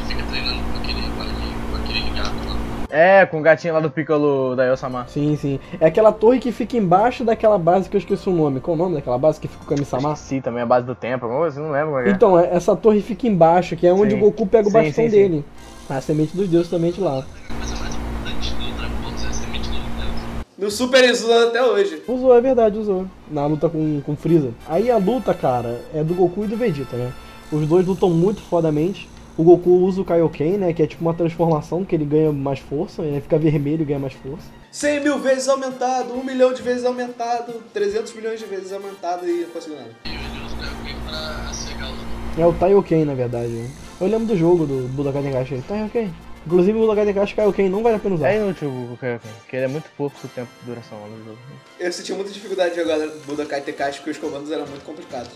[0.09, 2.57] fica treinando com aquele, com aquele, gato lá.
[2.89, 5.07] É, com o gatinho lá do Piccolo da Yosama.
[5.09, 5.61] Sim, sim.
[5.79, 8.61] É aquela torre que fica embaixo daquela base que eu esqueci o nome.
[8.61, 10.15] Qual o nome daquela base que fica com o Kami-sama?
[10.15, 12.13] Esqueci também a base do tempo, assim, não lembro como é é.
[12.13, 14.17] Então, é- essa torre fica embaixo, que é onde Sim.
[14.17, 15.17] o Goku pega o Sim, bastão sim, sim.
[15.17, 15.45] dele.
[15.91, 17.19] A semente dos deuses também de lá.
[17.19, 20.25] A coisa mais importante do Dragon Ball Z é a semente do universo.
[20.63, 22.05] No Super eles usam até hoje.
[22.07, 23.05] Usou, é verdade, usou.
[23.29, 24.55] Na luta com, com Freeza.
[24.69, 27.13] Aí a luta, cara, é do Goku e do Vegeta, né?
[27.51, 29.09] Os dois lutam muito fodamente.
[29.37, 30.73] O Goku usa o Kaioken, né?
[30.73, 33.99] Que é tipo uma transformação, que ele ganha mais força, ele fica vermelho e ganha
[33.99, 34.47] mais força.
[34.71, 39.41] 100 mil vezes aumentado, 1 milhão de vezes aumentado, 300 milhões de vezes aumentado e
[39.41, 39.91] não consigo nada.
[40.05, 43.49] E ele usa o Kaioken pra cegar os É o Taioken, na verdade.
[43.49, 43.69] Né?
[44.01, 45.61] Eu lembro do jogo do Budokai Tenkaichi.
[45.67, 46.15] Taioken.
[46.47, 48.31] Inclusive o Budokai Tenkaichi Kaioken não vale a pena usar.
[48.31, 51.25] É inútil o Kaioken, porque ele é muito pouco o tempo de duração lá no
[51.25, 51.39] jogo.
[51.79, 55.33] Eu senti muita dificuldade de jogar Budokai Tenkaichi porque os comandos eram muito complicados.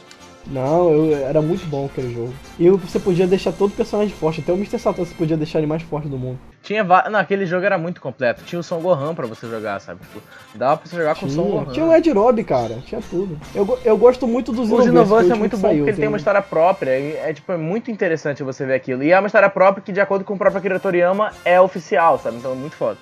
[0.47, 2.33] Não, eu, era muito bom aquele jogo.
[2.59, 4.79] E você podia deixar todo personagem forte, até o Mr.
[4.79, 6.39] Satan você podia deixar ele mais forte do mundo.
[6.67, 8.43] Tinha va- Não, aquele jogo era muito completo.
[8.45, 10.01] Tinha o Son Gohan pra você jogar, sabe?
[10.01, 10.21] Tipo,
[10.53, 11.73] dava pra você jogar com o Son Tinha, Gohan.
[11.73, 13.39] tinha o Ed Rob, cara, tinha tudo.
[13.55, 16.17] Eu, eu gosto muito dos O Xenoverse é muito bom saiu, porque ele tem uma
[16.17, 16.99] história própria.
[16.99, 19.05] e É, tipo, é muito interessante você ver aquilo.
[19.05, 22.19] E é uma história própria que, de acordo com o próprio Akira Toriyama, é oficial,
[22.19, 22.39] sabe?
[22.39, 22.99] Então é muito foda.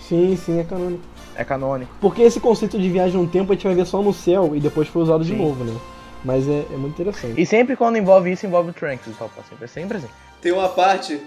[0.00, 1.02] Sim, sim, é canônico.
[1.34, 1.90] É canônico.
[2.00, 4.60] Porque esse conceito de viagem no tempo a gente vai ver só no céu e
[4.60, 5.38] depois foi usado de Sim.
[5.38, 5.76] novo, né?
[6.24, 7.40] Mas é, é muito interessante.
[7.40, 9.30] E sempre quando envolve isso, envolve o Trunks e tal.
[9.48, 10.08] Sempre, é sempre assim.
[10.40, 11.20] Tem uma parte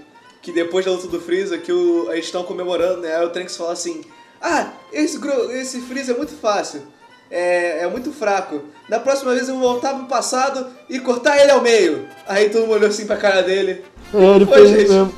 [0.43, 3.15] que depois da luta do Freeza que o, eles estão comemorando, né?
[3.15, 4.01] Aí o Trunks fala assim:
[4.41, 5.17] Ah, esse,
[5.53, 6.83] esse Freeza é muito fácil.
[7.31, 8.61] É, é muito fraco.
[8.87, 12.05] Da próxima vez eu vou voltar pro passado e cortar ele ao meio.
[12.27, 13.83] Aí todo mundo olhou assim pra cara dele.
[14.13, 14.91] É, ele Foi, fez gente.
[14.91, 15.13] mesmo.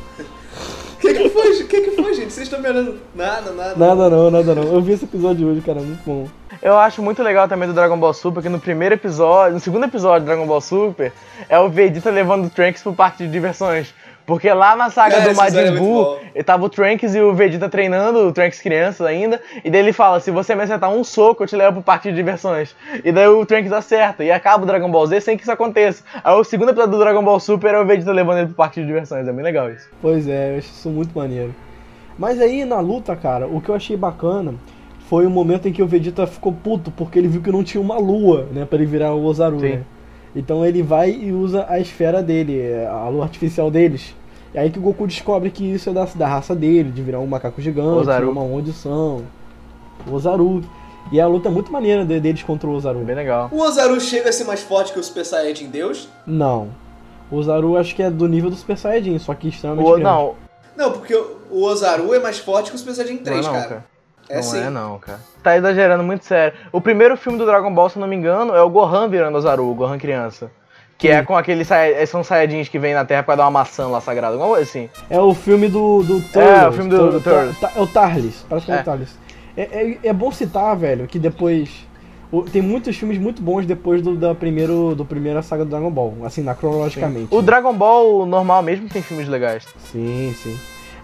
[0.94, 1.62] O que que foi?
[1.62, 2.32] O que que foi, gente?
[2.32, 3.00] Vocês estão me olhando?
[3.14, 3.76] Nada, nada.
[3.76, 4.64] Nada não, nada não.
[4.64, 6.30] Eu vi esse episódio hoje, cara, muito bom.
[6.62, 9.84] Eu acho muito legal também do Dragon Ball Super que no primeiro episódio, no segundo
[9.86, 11.12] episódio do Dragon Ball Super,
[11.50, 13.94] é o Vegeta levando o Trunks pro parque de diversões.
[14.26, 17.22] Porque lá na saga Cara, do é Majin muito Buu, ele tava o Trunks e
[17.22, 20.90] o Vegeta treinando, o Trunks criança ainda, e daí ele fala, se você me acertar
[20.90, 22.76] um soco, eu te levo pro parque de diversões.
[23.04, 26.04] E daí o Trunks acerta, e acaba o Dragon Ball Z sem que isso aconteça.
[26.24, 28.82] Aí o segundo episódio do Dragon Ball Super é o Vegeta levando ele pro parque
[28.82, 29.88] de diversões, é bem legal isso.
[30.02, 31.54] Pois é, eu acho isso muito maneiro.
[32.18, 34.56] Mas aí na luta, cara, o que eu achei bacana
[35.08, 37.80] foi o momento em que o Vegeta ficou puto porque ele viu que não tinha
[37.80, 39.70] uma lua, né, para ele virar o Ozaru, Sim.
[39.74, 39.82] né?
[40.36, 44.14] Então ele vai e usa a esfera dele, a lua artificial deles.
[44.54, 47.20] E aí que o Goku descobre que isso é da, da raça dele, de virar
[47.20, 48.32] um macaco gigante, Ozaru.
[48.32, 49.22] uma maldição.
[50.08, 50.62] O Ozaru.
[51.12, 53.02] E a luta é muito maneira de- deles contra o Ozaru.
[53.02, 53.48] É bem legal.
[53.52, 56.10] O Ozaru chega a ser mais forte que o Super Saiyajin Deus?
[56.26, 56.70] Não.
[57.32, 60.04] O Ozaru acho que é do nível do Super Saiyajin, só que extremamente O, grande.
[60.04, 60.36] não,
[60.76, 63.68] Não, porque o Ozaru é mais forte que o Super Saiyajin não, 3, não, cara.
[63.68, 63.86] cara.
[64.30, 64.60] É não sim.
[64.60, 65.20] é não, cara.
[65.44, 66.58] Tá exagerando muito sério.
[66.72, 69.38] O primeiro filme do Dragon Ball, se eu não me engano, é o Gohan virando
[69.38, 70.50] Ozaru, o Gohan criança.
[70.98, 73.86] Que é com aqueles Sai- são Saiyajins que vem na Terra pra dar uma maçã
[73.88, 74.90] lá sagrada, alguma coisa assim.
[75.10, 77.60] É o filme do, do É, o filme do- do Tur- Turtles.
[77.60, 78.82] Ta- É o Tarlis, praticamente É.
[78.82, 79.20] o Tarlis.
[79.58, 81.86] É, é, é bom citar, velho, que depois...
[82.32, 85.92] o- tem muitos filmes muito bons depois do, da primeiro, do primeira saga do Dragon
[85.92, 87.28] Ball, assim, na cronologicamente.
[87.30, 89.66] O Dragon Ball normal mesmo tem filmes legais.
[89.92, 90.58] Sim, sim.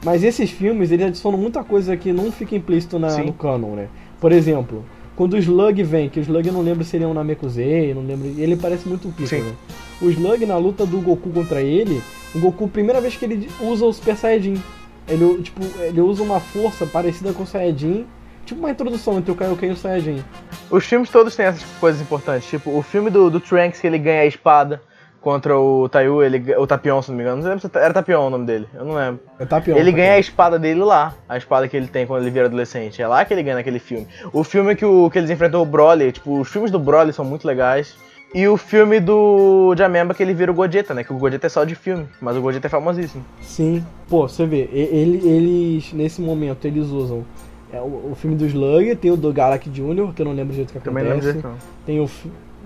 [0.03, 3.25] Mas esses filmes, eles adicionam muita coisa que não fica implícito na, Sim.
[3.25, 3.87] no canon, né?
[4.19, 4.83] Por exemplo,
[5.15, 7.93] quando o Slug vem, que o Slug eu não lembro se ele é um Namekusei,
[7.93, 9.53] não lembro, ele parece muito o Piccolo, né?
[10.01, 12.01] O Slug, na luta do Goku contra ele,
[12.33, 14.61] o Goku, primeira vez que ele usa o Super Saiyajin,
[15.07, 18.05] ele, tipo, ele usa uma força parecida com o Saiyajin,
[18.45, 20.23] tipo uma introdução entre o Kaioken e o Saiyajin.
[20.71, 22.49] Os filmes todos têm essas coisas importantes.
[22.49, 24.81] Tipo, o filme do, do Trunks que ele ganha a espada
[25.21, 27.41] contra o Taiyu, ele, o Tapion, se não me engano.
[27.41, 28.67] Não lembro se era Tapion o nome dele.
[28.73, 29.19] Eu não lembro.
[29.39, 29.77] É Tapion.
[29.77, 33.01] Ele ganha a espada dele lá, a espada que ele tem quando ele vira adolescente.
[33.01, 34.07] É lá que ele ganha naquele filme.
[34.33, 37.23] O filme que, o, que eles enfrentam o Broly, tipo, os filmes do Broly são
[37.23, 37.95] muito legais.
[38.33, 41.03] E o filme do Jamemba que ele vira o Gogeta, né?
[41.03, 43.25] Que o Gogeta é só de filme, mas o Gogeta é famosíssimo.
[43.41, 43.85] Sim.
[44.09, 47.25] Pô, você vê, ele- eles, nesse momento, eles usam
[47.73, 50.53] é, o, o filme do Slug, tem o do Galak Jr., que eu não lembro
[50.53, 51.45] do jeito que Também não lembro acontece.
[51.45, 51.85] disso, não.
[51.85, 52.09] Tem o.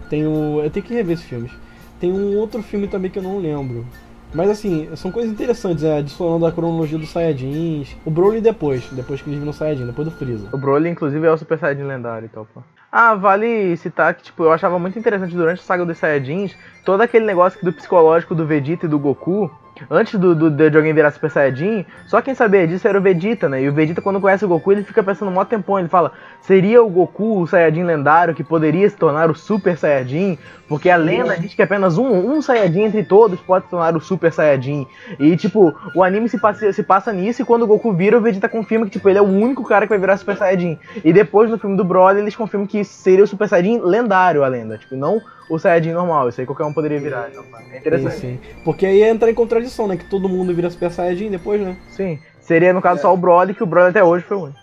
[0.08, 0.62] Tem o.
[0.64, 1.52] Eu tenho que rever esses filmes.
[2.00, 3.86] Tem um outro filme também que eu não lembro.
[4.34, 7.96] Mas assim, são coisas interessantes, é, adicionando a cronologia dos Saiyajins.
[8.04, 10.50] O Broly depois, depois que eles viram Saiyajin, depois do Freeza.
[10.52, 12.62] O Broly, inclusive, é o Super Saiyajin lendário e tal, pô.
[12.92, 17.02] Ah, vale citar que, tipo, eu achava muito interessante durante a saga dos Saiyajins, todo
[17.02, 19.50] aquele negócio do psicológico do Vegeta e do Goku,
[19.90, 23.50] antes do, do- de alguém virar Super Saiyajin, só quem sabia disso era o Vegeta,
[23.50, 23.62] né?
[23.62, 26.12] E o Vegeta, quando conhece o Goku, ele fica pensando um mó tempão, ele fala,
[26.42, 30.38] seria o Goku o Saiyajin lendário que poderia se tornar o Super Saiyajin?
[30.68, 34.02] Porque a lenda diz que apenas um, um Saiyajin entre todos pode se tornar o
[34.02, 34.88] Super Saiyajin.
[35.20, 38.22] E, tipo, o anime se passa, se passa nisso e quando o Goku vira, o
[38.22, 40.80] Vegeta confirma que, tipo, ele é o único cara que vai virar Super Saiyajin.
[41.04, 44.48] E depois, no filme do Broly, eles confirmam que seria o Super Saiyajin lendário a
[44.48, 44.78] lenda.
[44.78, 46.30] Tipo, não o Saiyajin normal.
[46.30, 47.30] Isso aí qualquer um poderia virar.
[47.32, 48.16] Então, é Sim, interessante.
[48.18, 48.40] sim.
[48.64, 49.96] Porque aí entra em contradição, né?
[49.98, 51.78] Que todo mundo vira Super Saiyajin depois, né?
[51.90, 52.20] Sim.
[52.40, 54.60] Seria, no caso, só o Broly, que o Broly até hoje foi o único.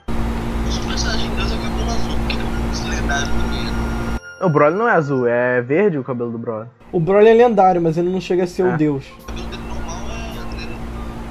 [0.68, 3.64] O Super Saiyajin Deus é o cabelo azul, porque ele é lendário também.
[3.64, 4.46] né?
[4.46, 6.66] O Broly não é azul, é verde o cabelo do Broly.
[6.92, 8.74] O Broly é lendário, mas ele não chega a ser É.
[8.74, 9.04] o deus.
[9.06, 10.62] O cabelo dele normal é.
[10.62, 10.76] ele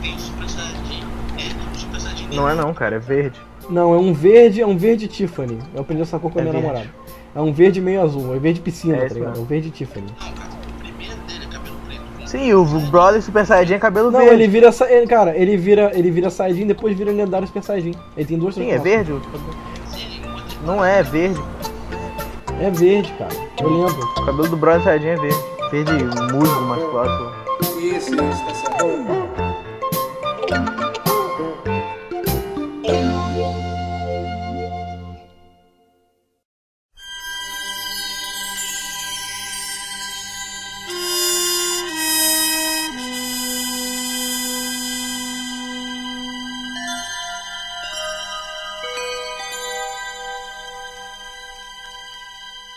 [0.02, 1.04] Tem o Super Saiyajin.
[1.38, 2.36] É, o Super Saiyajin dele.
[2.36, 3.40] Não é não, cara, é verde.
[3.70, 5.58] Não, é um verde, é um verde Tiffany.
[5.74, 6.68] Eu aprendi essa cor com a É minha verde.
[6.68, 6.94] namorada.
[7.34, 9.38] É um verde meio azul, é verde piscina, É tá ligado?
[9.38, 10.06] É um verde Tiffany.
[10.20, 12.02] Não, cara, o primeiro dele é cabelo preto.
[12.20, 14.34] com- Sim, o Broly Super Saiyajin é cabelo Não, verde.
[14.36, 14.70] ele vira.
[14.89, 17.94] Ele- Cara, ele vira, ele vira Saiyajin depois vira lendário Super Saiyajin.
[18.17, 19.13] Ele tem duas Sim, é verde.
[20.65, 21.41] Não é, é verde.
[22.60, 23.32] É verde, cara.
[23.62, 24.04] Eu lembro.
[24.06, 25.38] O cabelo do Broly Saiyajin é verde.
[25.72, 27.32] Verde musgo, mais claro.
[27.82, 28.86] Isso, isso, tá certo.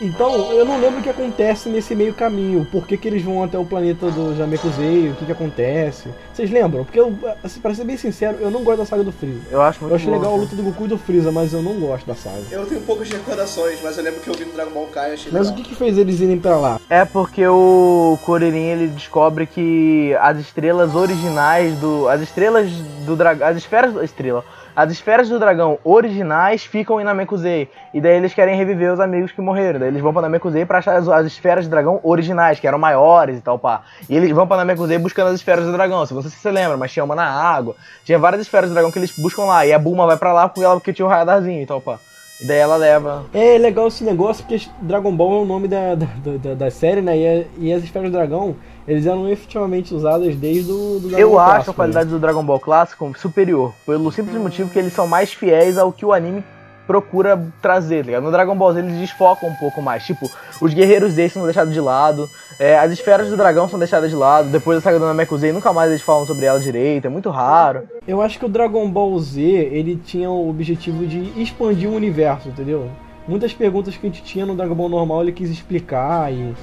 [0.01, 2.67] Então, eu não lembro o que acontece nesse meio caminho.
[2.69, 6.09] Por que, que eles vão até o planeta do Jamekusei, o que, que acontece.
[6.33, 6.83] Vocês lembram?
[6.83, 9.39] Porque, eu, assim, pra ser bem sincero, eu não gosto da saga do Freeza.
[9.49, 11.53] Eu acho muito Eu acho bom, legal a luta do Goku e do Freeza, mas
[11.53, 12.41] eu não gosto da saga.
[12.51, 15.13] Eu tenho poucas recordações, mas eu lembro que eu vi no Dragon Ball Kai e
[15.13, 15.63] achei Mas o legal.
[15.63, 16.79] que, que fez eles irem pra lá?
[16.89, 22.09] É porque o Kuririn ele descobre que as estrelas originais do.
[22.09, 22.69] As estrelas
[23.05, 23.47] do dragão.
[23.47, 24.43] As esferas da estrela.
[24.75, 27.69] As esferas do dragão originais ficam em Namekusei.
[27.93, 29.79] E daí eles querem reviver os amigos que morreram.
[29.79, 32.77] Daí eles vão pra Namekusei pra achar as, as esferas de dragão originais, que eram
[32.77, 33.83] maiores e tal, pá.
[34.09, 36.05] E eles vão pra Namekusei buscando as esferas do dragão.
[36.05, 37.75] Se você se lembra, mas tinha uma na água.
[38.03, 39.65] Tinha várias esferas do dragão que eles buscam lá.
[39.65, 41.97] E a Bulma vai pra lá porque ela porque tinha o radarzinho e tal, pá.
[42.41, 43.23] E daí ela leva.
[43.33, 46.05] É legal esse negócio porque Dragon Ball é o nome da, da,
[46.43, 47.17] da, da série, né?
[47.17, 51.17] E, a- e as esferas do dragão, eles eram efetivamente usadas desde o do Dragon
[51.21, 54.79] Eu Ball acho clássico, a qualidade do Dragon Ball clássico superior, pelo simples motivo que
[54.79, 56.43] eles são mais fiéis ao que o anime
[56.85, 58.23] procura trazer, tá ligado?
[58.23, 60.29] No Dragon Ball Z eles desfocam um pouco mais, tipo,
[60.61, 64.15] os guerreiros Z são deixados de lado, é, as esferas do dragão são deixadas de
[64.15, 67.31] lado, depois da saga do Namekusei nunca mais eles falam sobre ela direito, é muito
[67.31, 67.79] raro.
[67.79, 67.87] né?
[68.07, 72.49] Eu acho que o Dragon Ball Z, ele tinha o objetivo de expandir o universo,
[72.49, 72.87] entendeu?
[73.27, 76.53] Muitas perguntas que a gente tinha no Dragon Ball normal, ele quis explicar e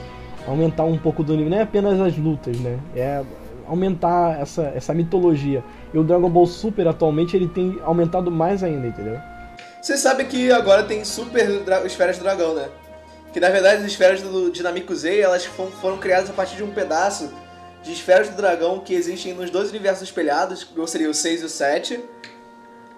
[0.46, 1.50] aumentar um pouco do nível.
[1.50, 2.78] Não é apenas as lutas, né?
[2.96, 3.22] É
[3.66, 5.62] aumentar essa, essa mitologia.
[5.94, 9.18] E o Dragon Ball Super, atualmente, ele tem aumentado mais ainda, entendeu?
[9.81, 12.68] Você sabe que agora tem super dra- esferas do dragão, né?
[13.33, 16.62] Que na verdade as esferas do Dinamico Z, elas fo- foram criadas a partir de
[16.62, 17.33] um pedaço
[17.83, 21.44] de esferas do dragão que existem nos dois universos espelhados, que seria o 6 e
[21.44, 22.00] o 7.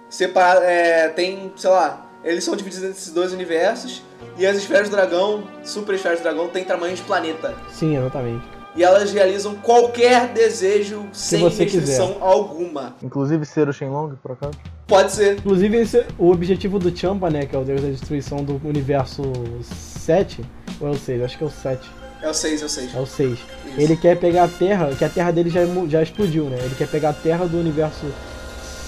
[0.08, 4.02] Separa, é, tem, sei lá, eles são divididos entre esses dois universos.
[4.36, 7.54] E as esferas do dragão, super esferas do dragão, têm tamanho de planeta.
[7.70, 8.42] Sim, exatamente.
[8.76, 12.96] E elas realizam qualquer desejo sem você restrição alguma.
[13.00, 14.54] Inclusive ser o Shenlong, por acaso.
[14.88, 15.38] Pode ser.
[15.38, 19.22] Inclusive, esse, o objetivo do Champa, né, que é o Deus da Destruição do universo
[19.62, 20.44] 7,
[20.80, 21.22] ou é o 6?
[21.22, 21.90] Acho que é o 7.
[22.20, 22.94] É o 6, é o 6.
[22.94, 23.38] É o 6.
[23.78, 26.58] Ele quer pegar a Terra, que a Terra dele já, já explodiu, né?
[26.60, 28.04] Ele quer pegar a Terra do universo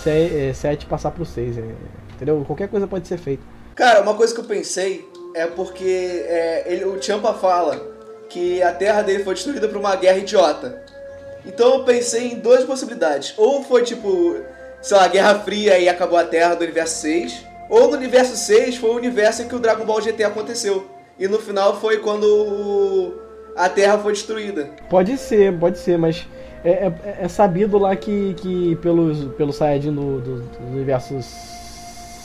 [0.02, 1.58] 7 e passar pro 6.
[2.16, 2.42] Entendeu?
[2.46, 3.42] Qualquer coisa pode ser feita.
[3.74, 7.80] Cara, uma coisa que eu pensei é porque é, ele, o Champa fala
[8.28, 10.82] que a terra dele foi destruída por uma guerra idiota.
[11.44, 13.34] Então eu pensei em duas possibilidades.
[13.36, 14.36] Ou foi tipo,
[14.82, 17.44] sei lá, Guerra Fria e acabou a Terra do universo 6.
[17.70, 20.86] Ou no universo 6 foi o universo em que o Dragon Ball GT aconteceu.
[21.18, 23.14] E no final foi quando o-
[23.56, 24.70] a Terra foi destruída.
[24.90, 26.26] Pode ser, pode ser, mas
[26.64, 31.16] é, é- é sabido lá que, que pelos, pelo Saiyajin do, do, do universo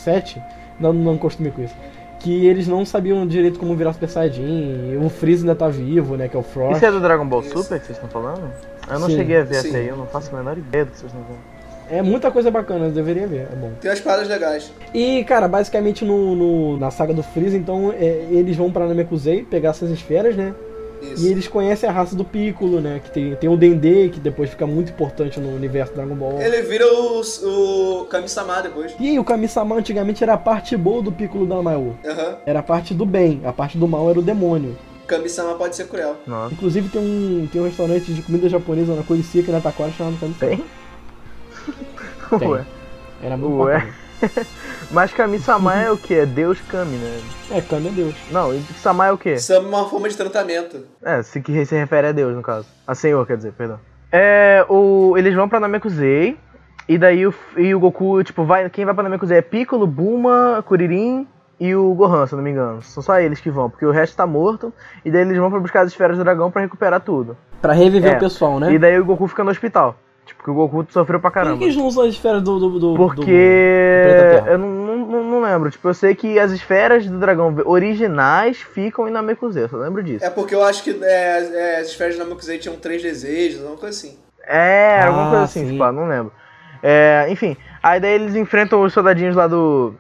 [0.02, 0.42] 7,
[0.80, 1.76] não, não costume com isso,
[2.20, 6.28] que eles não sabiam direito como virar Super Saiyajin, o Freeza ainda tá vivo, né,
[6.28, 6.76] que é o Frost.
[6.78, 7.50] Isso é do Dragon Ball Isso.
[7.64, 8.52] Super que vocês estão falando?
[8.90, 9.70] Eu não Sim, cheguei a ver sim.
[9.70, 11.42] até aí, eu não faço a menor ideia do que vocês estão falando.
[11.90, 13.72] É muita coisa bacana, eu deveria ver, é bom.
[13.82, 14.72] Tem umas paradas legais.
[14.94, 19.44] E, cara, basicamente no, no- na saga do Freeza, então, é, eles vão pra Namekusei
[19.44, 20.54] pegar essas esferas, né?
[21.02, 21.26] Isso.
[21.26, 23.02] E eles conhecem a raça do Piccolo, né?
[23.04, 26.42] Que tem, tem o Dendê, que depois fica muito importante no universo Dragon Ball.
[26.42, 28.94] Ele vira o, o Kami-sama depois.
[29.00, 31.98] E aí, o Kami-sama antigamente era a parte boa do Piccolo da Mayu.
[32.06, 32.38] Aham.
[32.46, 34.78] Era a parte do bem, a parte do mal era o demônio.
[35.08, 36.16] Kami-sama pode ser cruel.
[36.26, 36.54] Nossa.
[36.54, 40.18] Inclusive tem um, tem um restaurante de comida japonesa na Coicia aqui na Taquara chamado
[40.20, 40.52] Kami-sama.
[40.52, 40.64] Tem?
[42.40, 42.48] Tem.
[42.48, 42.66] Ué.
[43.22, 43.74] Era muito Ué.
[43.74, 44.01] bacana.
[44.92, 46.14] Mas Kami-sama é o que?
[46.14, 47.20] É Deus Kami, né?
[47.52, 48.16] É, Kami é Deus.
[48.32, 49.38] Não, e Sama é o quê?
[49.38, 50.86] Sama é uma forma de tratamento.
[51.02, 52.68] É, se que se refere a Deus, no caso.
[52.86, 53.80] A Senhor, quer dizer, perdão.
[54.12, 56.38] É, o, eles vão pra Namekusei,
[56.88, 60.64] e daí o, e o Goku, tipo, vai, quem vai pra Namekusei é Piccolo, Bulma,
[60.68, 61.26] Kuririn
[61.60, 62.82] e o Gohan, se eu não me engano.
[62.82, 64.74] São só eles que vão, porque o resto tá morto,
[65.06, 67.38] e daí eles vão pra buscar as esferas do dragão pra recuperar tudo.
[67.62, 68.18] Pra reviver É.
[68.18, 68.74] o pessoal, né?
[68.74, 69.96] E daí o Goku fica no hospital.
[70.26, 71.64] Tipo, que o Goku sofreu pra Por que caramba.
[71.64, 72.60] eles não usam as esferas do.
[72.60, 74.52] do, do do- Porque planeta Terra?
[74.52, 75.72] eu não, não, não- lembro.
[75.72, 80.04] Tipo, eu sei que as esferas do dragão originais ficam em Namekusei, eu só lembro
[80.04, 80.24] disso.
[80.24, 83.76] É porque eu acho que é, é, as esferas de Namekusei tinham três desejos, uma
[83.76, 84.18] coisa assim.
[84.46, 85.72] É, era alguma Ah, coisa assim, sim.
[85.72, 86.32] tipo, ah, não lembro.
[86.84, 89.94] É, enfim, aí daí eles enfrentam os soldadinhos lá do.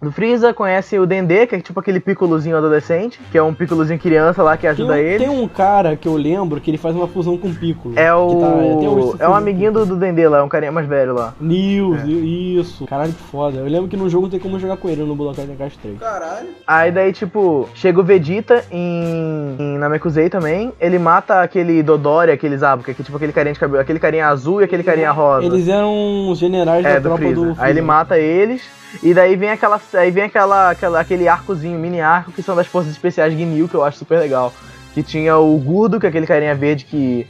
[0.00, 3.98] Do Freeza, conhecem o Dendê, que é tipo aquele piccolozinho adolescente, que é um piccolozinho
[3.98, 5.24] criança lá que Tem ajuda um, ele.
[5.24, 7.94] tem um cara que eu lembro que ele faz uma fusão com o Piccolo.
[7.98, 9.16] É tá- o.
[9.16, 11.32] se é um amiguinho do, do Dendê lá, é um carinha mais velho lá.
[11.40, 12.86] Nils, isso.
[12.86, 13.58] Caralho, que foda.
[13.58, 15.98] Eu lembro que no jogo não tem como jogar com ele no Budokai Tenkaichi 3.
[15.98, 16.48] Caralho.
[16.66, 20.74] Aí daí, tipo, chega o Vegeta em, em Namekusei também.
[20.78, 24.28] Ele mata aquele Dodori, aqueles ah, que é tipo aquele carinha de cabelo, aquele carinha
[24.28, 25.46] azul e aquele carinha rosa.
[25.46, 27.40] Eles eram os generais é, da do tropa Freeza.
[27.40, 28.76] do Aí ele mata eles.
[29.02, 29.80] E daí vem aquela.
[29.94, 33.74] Aí vem aquela, aquela, aquele arcozinho, mini arco, que são das forças especiais Ginyu, que
[33.74, 34.52] eu acho super legal.
[34.94, 37.26] Que tinha o Gurdo, que é aquele carinha verde que.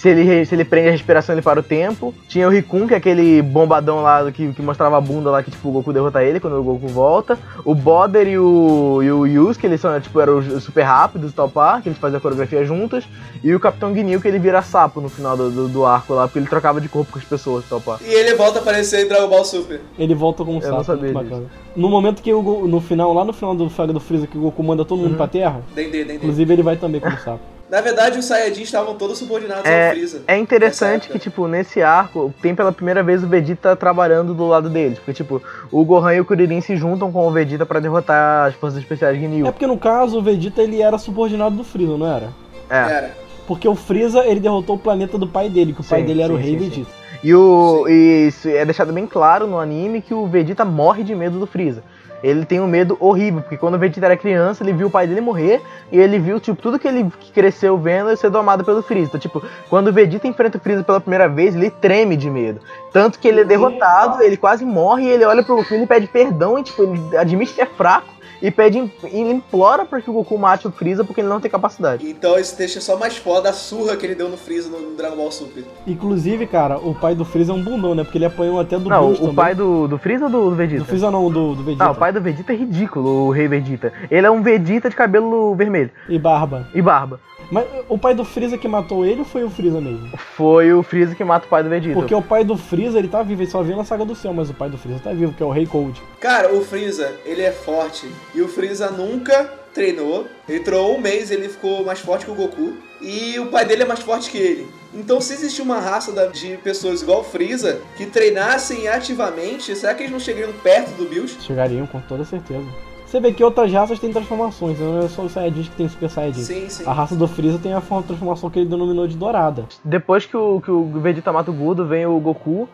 [0.00, 2.14] Se ele, se ele prende a respiração, ele para o tempo.
[2.26, 5.50] Tinha o Rikun, que é aquele bombadão lá que, que mostrava a bunda lá que
[5.50, 7.38] tipo, o Goku derrota ele quando o Goku volta.
[7.66, 11.32] O Boder e o, e o Yus, que eles são, tipo, eram os super rápidos
[11.32, 13.04] e tal pá, que eles faziam a coreografia juntas.
[13.44, 16.26] E o Capitão Ginyu, que ele vira sapo no final do, do, do arco lá,
[16.26, 17.98] porque ele trocava de corpo com as pessoas e tal pá.
[18.00, 19.82] E ele volta a aparecer em Dragon Ball Super.
[19.98, 21.46] Ele volta como um Eu não sapo, sabia muito bacana.
[21.76, 24.40] No momento que o no final, lá no final do Saga do Freeza, que o
[24.40, 25.08] Goku manda todo Uhum.
[25.08, 26.14] mundo pra Terra, Dendê, Dendê.
[26.14, 27.59] inclusive ele vai também como sapo.
[27.70, 30.22] Na verdade, os Saiyajins estavam todos subordinados ao É, Freeza.
[30.26, 34.68] é interessante que, tipo, nesse arco, tem pela primeira vez o Vegeta trabalhando do lado
[34.68, 34.98] deles.
[34.98, 38.54] Porque, tipo, o Gohan e o Kuririn se juntam com o Vegeta pra derrotar as
[38.56, 39.46] forças especiais Ginyu.
[39.46, 42.30] É porque no caso o Vegeta ele era subordinado do Freeza, não era?
[42.68, 42.76] É.
[42.76, 43.16] Era.
[43.46, 46.22] Porque o Freeza ele derrotou o planeta do pai dele, que o pai Sim, dele
[46.22, 46.70] era o sim, Rei sim, sim.
[46.70, 46.90] Vegeta.
[47.22, 51.14] E, o, e isso é deixado bem claro no anime que o Vegeta morre de
[51.14, 51.84] medo do Freeza.
[52.22, 55.06] Ele tem um medo horrível, porque quando o Vegeta era criança, ele viu o pai
[55.06, 59.08] dele morrer e ele viu, tipo, tudo que ele cresceu vendo ser domado pelo Freeza.
[59.08, 62.60] Então, tipo, quando o Vegeta enfrenta o Freeza pela primeira vez, ele treme de medo.
[62.92, 66.06] Tanto que ele é derrotado, ele quase morre e ele olha pro Goku e pede
[66.06, 70.12] perdão e, tipo, ele admite que é fraco e pede, ele implora pra que o
[70.12, 72.08] Goku mate o Freeza porque ele não tem capacidade.
[72.08, 75.16] Então isso deixa só mais foda a surra que ele deu no Freeza no Dragon
[75.16, 75.64] Ball Super.
[75.86, 78.02] Inclusive, cara, o pai do Freeza é um bundão, né?
[78.04, 79.34] Porque ele apanhou até do Não, o também.
[79.34, 80.82] pai do, do Freeza ou do, do Vegeta?
[80.82, 81.84] Do Freeza não, do, do Vegeta.
[81.84, 83.92] Não, o pai do Vegeta é ridículo, o Rei Vegeta.
[84.10, 86.66] Ele é um Vegeta de cabelo vermelho E barba.
[86.74, 87.20] e barba.
[87.50, 90.10] Mas o pai do Freeza que matou ele ou foi o Freeza mesmo?
[90.36, 91.94] Foi o Freeza que mata o pai do Vegeta.
[91.94, 94.32] Porque o pai do Freeza, ele tá vivo, ele só viu na Saga do Céu,
[94.32, 96.00] mas o pai do Freeza tá vivo, que é o Rei Cold.
[96.20, 98.08] Cara, o Freeza, ele é forte.
[98.34, 100.26] E o Freeza nunca treinou.
[100.48, 102.74] Ele treinou um mês, ele ficou mais forte que o Goku.
[103.00, 104.68] e o pai dele é mais forte que ele.
[104.92, 110.02] Então, se existir uma raça de pessoas igual o Freeza que treinassem ativamente, será que
[110.02, 111.36] eles não chegariam perto do Bills?
[111.40, 112.66] Chegariam com toda certeza.
[113.10, 116.08] Você vê que outras raças têm transformações, não é só os Saiyajins que tem Super
[116.08, 116.44] Saiyajin.
[116.44, 116.84] Sim, sim.
[116.86, 119.64] A raça do Freeza tem a forma de transformação que ele denominou de dourada.
[119.84, 122.68] Depois que o, que o Vegeta mata o Gudo, vem o Goku.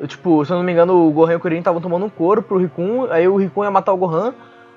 [0.00, 2.08] Eu, Tipo, se eu não me engano, o Gohan e o Kuririn estavam tomando um
[2.08, 3.08] couro pro Rikun.
[3.10, 4.32] Aí o Rikun ia matar o Gohan.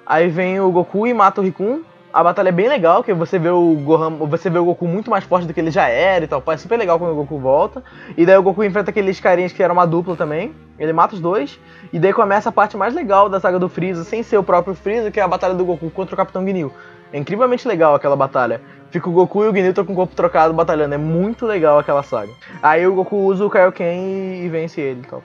[0.05, 1.83] Aí vem o Goku e mata o Rikun.
[2.17, 5.11] A batalha é bem legal, que você vê o Gohan, você vê o Goku muito
[5.11, 6.41] mais forte do que ele já era e tal.
[6.47, 7.83] É super legal quando o Goku volta.
[8.17, 10.51] E daí o Goku enfrenta aqueles carinhas que eram uma dupla também.
[10.79, 11.59] Ele mata os dois.
[11.93, 14.73] E daí começa a parte mais legal da saga do Freeza, sem ser o próprio
[14.73, 16.73] Freeza, que é a batalha do Goku contra o Capitão Ginyu.
[17.13, 18.61] É incrivelmente legal aquela batalha.
[18.89, 20.95] Fica o Goku e o Ginyu com o corpo trocado batalhando.
[20.95, 22.31] É muito legal aquela saga.
[22.63, 25.03] Aí o Goku usa o Kaioken e, vence ele.
[25.07, 25.21] Tal.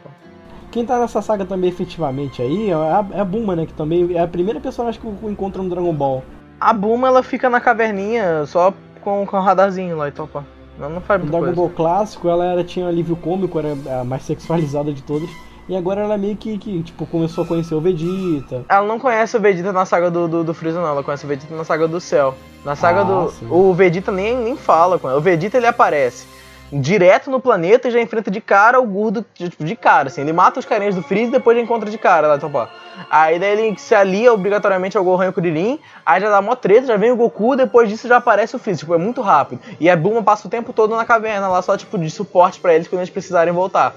[0.71, 3.65] Quem tá nessa saga também efetivamente aí é a, é né?
[3.65, 6.23] Que também é a primeira personagem que o Goku encontra no Dragon Ball.
[6.63, 10.45] A Bulma, ela fica na caverninha só com, com o radarzinho lá e tal, pá.
[10.79, 11.57] Não, não faz No muita coisa.
[11.57, 15.29] Ball clássico, ela era, tinha alívio cômico, era a mais sexualizada de todas.
[15.69, 18.65] E agora ela meio que, que tipo, começou a conhecer o Vegeta.
[18.69, 20.89] Ela não conhece o Vegeta na saga do, do, do Freeza, não.
[20.89, 22.35] Ela conhece o Vegeta na saga do Céu.
[22.65, 23.31] Na saga Ah, do...
[23.31, 23.47] sim.
[23.51, 25.19] O Vegeta nem, nem fala com ela.
[25.19, 26.27] O Vegeta, ele aparece
[26.73, 30.23] direto no planeta e já enfrenta de cara o Gordo, tipo, de cara, assim.
[30.23, 32.71] Ele mata os carinhas do Freeza e depois já encontra de cara lá, então, pá.
[33.11, 36.55] Aí daí ele se alia obrigatoriamente ao Gohan e ao Kuririn, aí já dá mó
[36.55, 39.61] treta, já vem o Goku, depois disso já aparece o Freeza, tipo, é muito rápido.
[39.79, 42.75] E a Bulma passa o tempo todo na caverna lá, só, tipo, de suporte pra
[42.75, 43.95] eles quando eles precisarem voltar.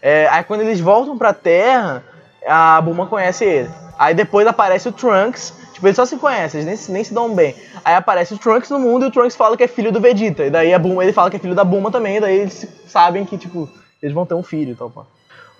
[0.00, 2.02] É, aí quando eles voltam pra Terra,
[2.46, 3.70] a Bulma conhece ele.
[3.98, 7.12] Aí depois aparece o Trunks, tipo, eles só se conhecem, eles nem, se- nem se
[7.12, 7.54] dão bem.
[7.84, 10.44] Aí aparece o Trunks no mundo e o Trunks fala que é filho do Vegeta.
[10.44, 12.66] E daí a Bulma, ele fala que é filho da Bulma também, e daí eles
[12.86, 13.68] sabem que, tipo,
[14.02, 15.02] eles vão ter um filho e tal, pá.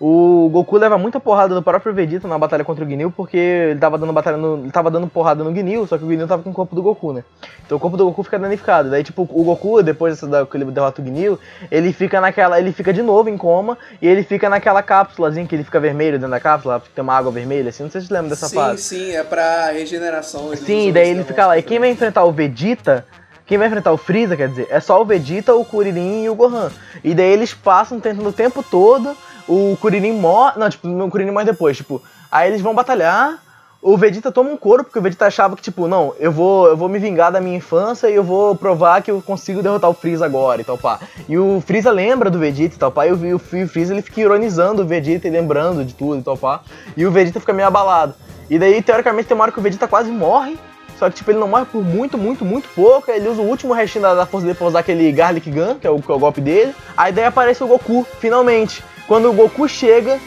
[0.00, 3.78] O Goku leva muita porrada do próprio Vegeta na batalha contra o Ginyu, porque ele
[3.78, 6.42] tava dando batalha no, ele tava dando porrada no Ginyu, só que o Ginyu tava
[6.42, 7.22] com o corpo do Goku, né?
[7.64, 8.90] Então o corpo do Goku fica danificado.
[8.90, 11.38] Daí tipo, o Goku depois dessa da, que ele derrota o Ginyu,
[11.70, 15.54] ele fica naquela, ele fica de novo em coma e ele fica naquela cápsulazinha que
[15.54, 18.14] ele fica vermelho dentro da cápsula, tem uma água vermelha assim, não sei se você
[18.14, 18.83] lembra dessa sim, fase.
[18.83, 20.54] sim, é pra regeneração.
[20.57, 21.57] Sim, daí ele fica lá.
[21.57, 23.07] E quem vai enfrentar o Vegeta,
[23.46, 26.35] quem vai enfrentar o Freeza, quer dizer, é só o Vegeta, o Kuririn e o
[26.35, 26.70] Gohan.
[27.04, 29.16] E daí eles passam tentando o tempo todo,
[29.48, 30.59] o Kuririn morre.
[30.59, 32.02] Não, tipo, o Kuririn morre depois, tipo.
[32.30, 33.42] Aí eles vão batalhar.
[33.80, 36.76] O Vegeta toma um couro, porque o Vegeta achava que, tipo, não, eu vou, eu
[36.76, 39.94] vou me vingar da minha infância e eu vou provar que eu consigo derrotar o
[39.94, 40.98] Freeza agora e tal, pá.
[41.28, 44.22] E o Freeza lembra do Vegeta e tal, pá, e o, o Freeza ele fica
[44.22, 46.62] ironizando o Vegeta e lembrando de tudo e tal, pá.
[46.96, 48.14] E o Vegeta fica meio abalado.
[48.48, 50.57] E daí, teoricamente, tem uma hora que o Vegeta quase morre,
[50.98, 53.11] só que, tipo, ele não morre por muito, muito, muito pouco.
[53.11, 55.87] Ele usa o último restinho da, da força dele pra usar aquele Garlic Gun, que
[55.87, 56.74] é o, que é o golpe dele.
[56.96, 58.83] Aí daí aparece o Goku, finalmente.
[59.07, 60.19] Quando o Goku chega,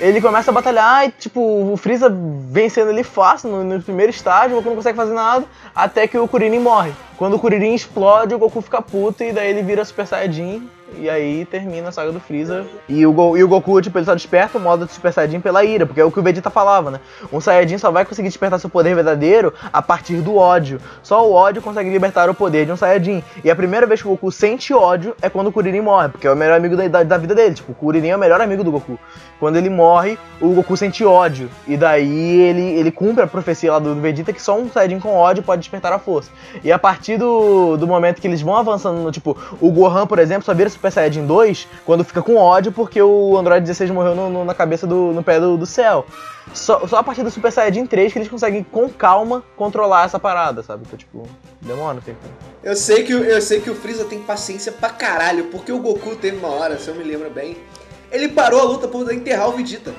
[0.00, 2.12] ele começa a batalhar e, tipo, o Freeza
[2.50, 6.18] vencendo ele fácil no, no primeiro estágio, o Goku não consegue fazer nada, até que
[6.18, 6.92] o Kuririn morre.
[7.16, 10.68] Quando o Kuririn explode, o Goku fica puto e daí ele vira Super Saiyajin.
[10.98, 12.64] E aí termina a saga do Freeza.
[12.88, 15.40] E o, Go- e o Goku, tipo, ele só desperta o modo de Super Saiyajin
[15.40, 17.00] pela ira, porque é o que o Vegeta falava, né?
[17.32, 20.80] Um Saiyajin só vai conseguir despertar seu poder verdadeiro a partir do ódio.
[21.02, 23.22] Só o ódio consegue libertar o poder de um Saiyajin.
[23.44, 26.26] E a primeira vez que o Goku sente ódio é quando o Kuririn morre, porque
[26.26, 27.54] é o melhor amigo da, da, da vida dele.
[27.56, 28.98] Tipo, o Kuririn é o melhor amigo do Goku.
[29.40, 31.50] Quando ele morre, o Goku sente ódio.
[31.66, 35.14] E daí ele, ele cumpre a profecia lá do Vegeta que só um Saiyajin com
[35.14, 36.30] ódio pode despertar a força.
[36.62, 40.44] E a partir do, do momento que eles vão avançando, tipo, o Gohan, por exemplo,
[40.44, 44.30] só vira Super Saiyajin 2 quando fica com ódio porque o Android 16 morreu no-
[44.30, 46.06] no- na cabeça do no pé do, do céu.
[46.54, 50.18] Só, só a partir do Super Saiyajin 3 que eles conseguem com calma controlar essa
[50.18, 50.84] parada, sabe?
[50.86, 51.26] Então, tipo,
[51.60, 52.18] demora um tempo.
[52.62, 55.78] Eu sei, que, o- eu sei que o Freeza tem paciência pra caralho, porque o
[55.78, 57.56] Goku teve uma hora, se eu me lembro bem,
[58.12, 59.92] ele parou a luta por enterrar o Vegeta.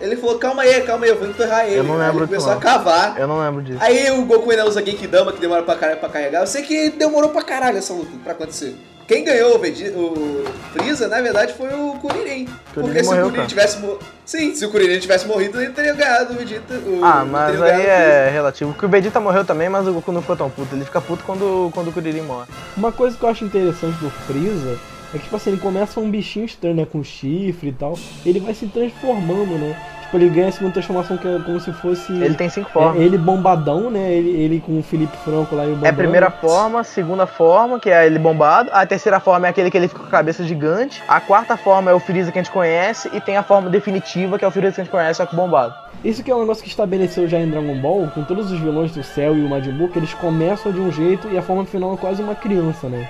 [0.00, 1.78] Ele falou, calma aí, calma aí, eu vou enterrar ele.
[1.80, 2.58] Eu não lembro ele começou não.
[2.58, 3.18] a cavar.
[3.18, 3.78] Eu não lembro disso.
[3.82, 6.40] Aí o Goku ainda usa Genkidama, que demora pra caralho pra carregar.
[6.42, 8.76] Eu sei que demorou pra caralho essa luta pra acontecer.
[9.08, 12.46] Quem ganhou o, Vegeta, o Freeza, na verdade, foi o Kuririn.
[12.74, 13.46] Porque se o Kuririn cara.
[13.46, 14.04] tivesse morrido...
[14.26, 16.74] Sim, se o Kuririn tivesse morrido, ele teria ganhado o Vegeta.
[16.74, 17.02] O...
[17.02, 18.72] Ah, mas aí é relativo.
[18.72, 20.74] Porque o Vegeta morreu também, mas o Goku não ficou tão puto.
[20.74, 22.48] Ele fica puto quando, quando o Kuririn morre.
[22.76, 24.78] Uma coisa que eu acho interessante do Freeza
[25.14, 26.84] é que, tipo assim, ele começa um bichinho estranho, né?
[26.84, 27.98] Com chifre e tal.
[28.26, 29.74] Ele vai se transformando, né?
[30.08, 32.10] Tipo, ele ganha a segunda transformação que é como se fosse.
[32.12, 33.02] Ele tem cinco é, formas.
[33.02, 34.10] ele bombadão, né?
[34.10, 37.78] Ele, ele com o Felipe Franco lá e o É a primeira forma, segunda forma,
[37.78, 38.70] que é ele bombado.
[38.72, 41.02] A terceira forma é aquele que ele fica com a cabeça gigante.
[41.06, 43.10] A quarta forma é o Freeza que a gente conhece.
[43.12, 45.36] E tem a forma definitiva, que é o Freeza que a gente conhece, só que
[45.36, 45.74] bombado.
[46.02, 48.92] Isso que é um negócio que estabeleceu já em Dragon Ball, com todos os vilões
[48.92, 51.66] do céu e o Majin Buu, que eles começam de um jeito e a forma
[51.66, 53.06] final é quase uma criança, né?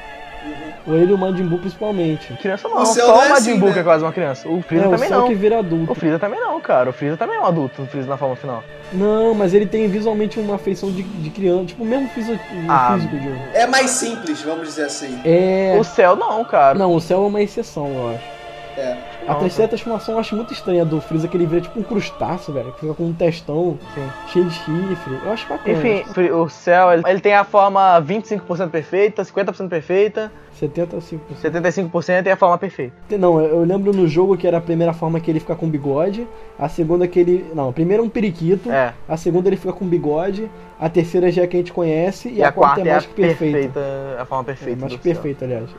[0.86, 2.32] Ou ele e o Majin Buu principalmente.
[2.34, 3.74] Criança não, O só não o é Majin assim, Buu né?
[3.74, 4.48] que é quase uma criança.
[4.48, 5.28] O Freeza é, o também Cell não.
[5.28, 5.92] que vira adulto.
[5.92, 6.88] O Freeza também não, cara.
[6.90, 8.64] O Freeza também é um adulto, o Freeza na forma final.
[8.92, 12.92] Não, mas ele tem visualmente uma feição de, de criança, tipo, o mesmo físico, Ah.
[12.94, 13.38] físico de um.
[13.52, 15.20] É mais simples, vamos dizer assim.
[15.24, 15.76] É.
[15.78, 16.78] O Cell não, cara.
[16.78, 18.37] Não, o Cell é uma exceção, eu acho.
[18.78, 18.96] É.
[19.26, 22.54] A terceira transformação eu acho muito estranha do Freeza, que ele vira tipo um crustáceo,
[22.54, 22.72] velho.
[22.72, 24.08] Que fica com um testão Sim.
[24.28, 25.18] cheio de chifre.
[25.24, 25.76] Eu acho bacana.
[25.76, 31.18] Enfim, o Cell, ele, ele tem a forma 25% perfeita, 50% perfeita, 75%.
[31.42, 32.94] 75% e a forma perfeita.
[33.18, 36.26] Não, eu lembro no jogo que era a primeira forma que ele fica com bigode,
[36.58, 37.50] a segunda que ele.
[37.54, 38.92] Não, a primeira é um periquito, É.
[39.08, 40.50] a segunda ele fica com bigode,
[40.80, 43.06] a terceira já é que a gente conhece, e, E, a, quarta é a mais
[43.06, 43.58] que perfeita.
[43.58, 43.80] perfeita,
[44.20, 44.80] a forma É, perfeita.
[44.80, 45.12] mais que Cell.
[45.14, 45.70] perfeita, aliás.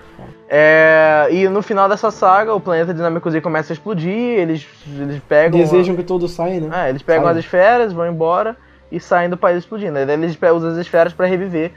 [0.47, 4.67] É, e no final dessa saga, o planeta Dinâmico Z começa a explodir, eles,
[4.99, 5.59] eles pegam.
[5.59, 6.88] Desejam que todos saiam, né?
[6.88, 7.38] É, eles pegam Saem.
[7.38, 8.55] as esferas, vão embora
[8.91, 9.97] e saem do país explodindo.
[9.97, 11.71] Aí eles usam as esferas pra reviver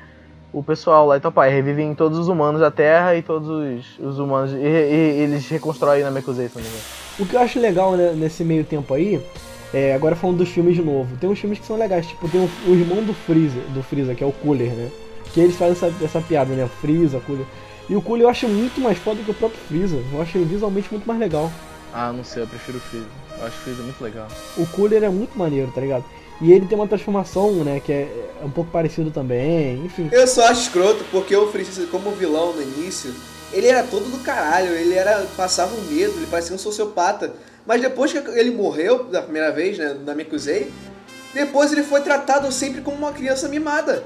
[0.52, 1.50] o pessoal lá em Topai.
[1.50, 4.52] Revivem todos os humanos da Terra e todos os, os humanos.
[4.52, 6.66] E, e- eles reconstroem na Mekuzei, engano.
[7.18, 9.20] O que eu acho legal né, nesse meio tempo aí,
[9.72, 12.40] é, agora falando dos filmes de novo, tem uns filmes que são legais, tipo, tem
[12.40, 14.88] o, o irmão do Freeza, do Freeza, que é o Cooler, né?
[15.32, 16.64] Que eles fazem essa, essa piada, né?
[16.64, 17.46] O Freeza, Cooler.
[17.88, 19.96] E o Cooler eu acho muito mais foda que o próprio Freeza.
[20.12, 21.50] Eu acho ele visualmente muito mais legal.
[21.94, 23.06] Ah, não sei, eu prefiro o Freeza.
[23.38, 24.28] Eu acho o Freeza muito legal.
[24.56, 26.04] O Cooler é muito maneiro, tá ligado?
[26.42, 27.78] E ele tem uma transformação, né?
[27.78, 30.08] Que é, é um pouco parecido também, enfim.
[30.10, 33.14] Eu só acho escroto porque o Freeza, como vilão no início,
[33.52, 37.32] ele era todo do caralho, ele era passava um medo, ele parecia um sociopata.
[37.64, 40.72] Mas depois que ele morreu da primeira vez, né, na Mikusei,
[41.32, 44.02] depois ele foi tratado sempre como uma criança mimada.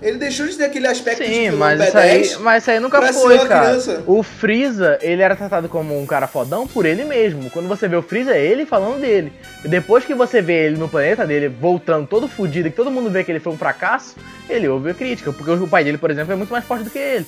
[0.00, 2.70] Ele deixou de ter aquele aspecto de Sim, vilão mas isso, B10 aí, mas isso
[2.70, 3.66] aí nunca foi, cara.
[3.66, 4.02] criança.
[4.06, 7.50] O Freeza, ele era tratado como um cara fodão por ele mesmo.
[7.50, 9.32] Quando você vê o Freeza, é ele falando dele.
[9.64, 12.92] E depois que você vê ele no planeta dele, voltando todo fudido, e que todo
[12.92, 14.14] mundo vê que ele foi um fracasso,
[14.48, 15.32] ele ouve a crítica.
[15.32, 17.26] Porque o pai dele, por exemplo, é muito mais forte do que ele.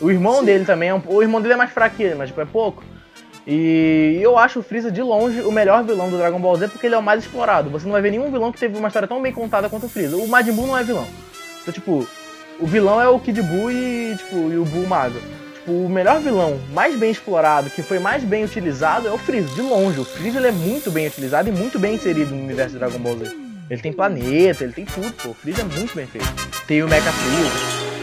[0.00, 0.44] O irmão Sim.
[0.44, 1.02] dele também é um...
[1.04, 2.84] O irmão dele é mais fraco que ele, mas tipo, é pouco.
[3.44, 6.86] E eu acho o Freeza, de longe, o melhor vilão do Dragon Ball Z, porque
[6.86, 7.70] ele é o mais explorado.
[7.70, 9.88] Você não vai ver nenhum vilão que teve uma história tão bem contada quanto o
[9.88, 10.16] Freeza.
[10.16, 11.06] O Majin Buu não é vilão.
[11.64, 12.06] Então, tipo,
[12.60, 15.18] o vilão é o Kid Buu e, tipo, e o Buu Mago.
[15.54, 19.48] Tipo, o melhor vilão, mais bem explorado, que foi mais bem utilizado é o Freeza,
[19.54, 19.98] de longe.
[19.98, 23.18] O Freeza é muito bem utilizado e muito bem inserido no universo de Dragon Ball
[23.18, 23.34] Z.
[23.70, 25.30] Ele tem planeta, ele tem tudo, pô.
[25.30, 26.26] O Freeza é muito bem feito.
[26.66, 27.93] Tem o Mecha Freeza.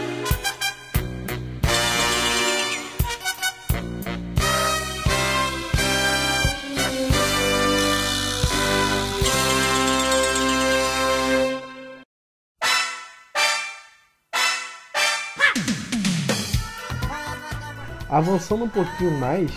[18.12, 19.50] Avançando um pouquinho mais,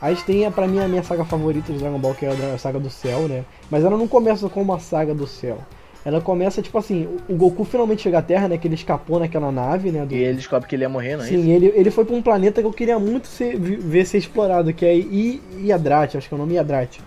[0.00, 2.56] a gente tem pra mim a minha saga favorita de Dragon Ball, que é a
[2.58, 3.42] saga do céu, né?
[3.68, 5.58] Mas ela não começa com uma saga do céu.
[6.04, 8.56] Ela começa, tipo assim, o Goku finalmente chega à Terra, né?
[8.56, 10.06] Que ele escapou naquela nave, né?
[10.06, 11.42] do- E ele descobre que ele ia morrer, não é isso?
[11.42, 14.72] Sim, ele, ele foi pra um planeta que eu queria muito ser- ver ser explorado,
[14.72, 17.00] que é I- Iadrate, acho que é o nome Iadrate.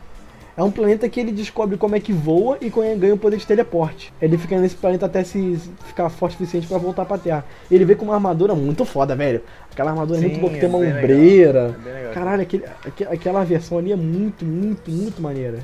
[0.56, 3.38] É um planeta que ele descobre como é que voa e é- ganha o poder
[3.38, 4.14] de teleporte.
[4.22, 7.46] Ele fica nesse planeta até se ficar forte o suficiente pra voltar pra Terra.
[7.70, 9.42] Ele vê com uma armadura muito foda, velho.
[9.72, 10.98] Aquela armadura é muito Sim, boa, que tem uma é legal.
[11.00, 11.76] ombreira.
[11.86, 12.12] É.
[12.14, 15.60] Caralho, aquele, aque- aquela versão ali é muito, muito, muito maneira.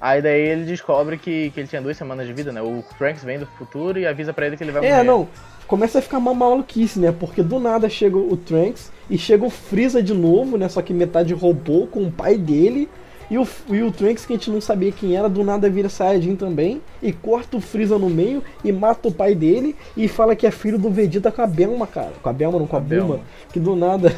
[0.00, 2.62] Aí daí ele descobre que, que ele tinha duas semanas de vida, né?
[2.62, 4.92] O Trunks vem do futuro e avisa pra ele que ele vai morrer.
[4.94, 5.26] É, não.
[5.66, 7.12] Começa a ficar uma maluquice, né?
[7.18, 10.68] Porque do nada chega o Trunks e chega o Freeza de novo, né?
[10.68, 12.88] Só que metade robô com o pai dele.
[13.30, 15.88] E o, e o Trunks, que a gente não sabia quem era, do nada vira
[15.88, 16.80] Saiyajin também.
[17.02, 19.76] E corta o Freeza no meio e mata o pai dele.
[19.96, 22.12] E fala que é filho do Vegeta com a Belma, cara.
[22.22, 23.16] Com a Belma, não com a Belma.
[23.16, 23.24] Bulma.
[23.52, 24.14] Que do nada.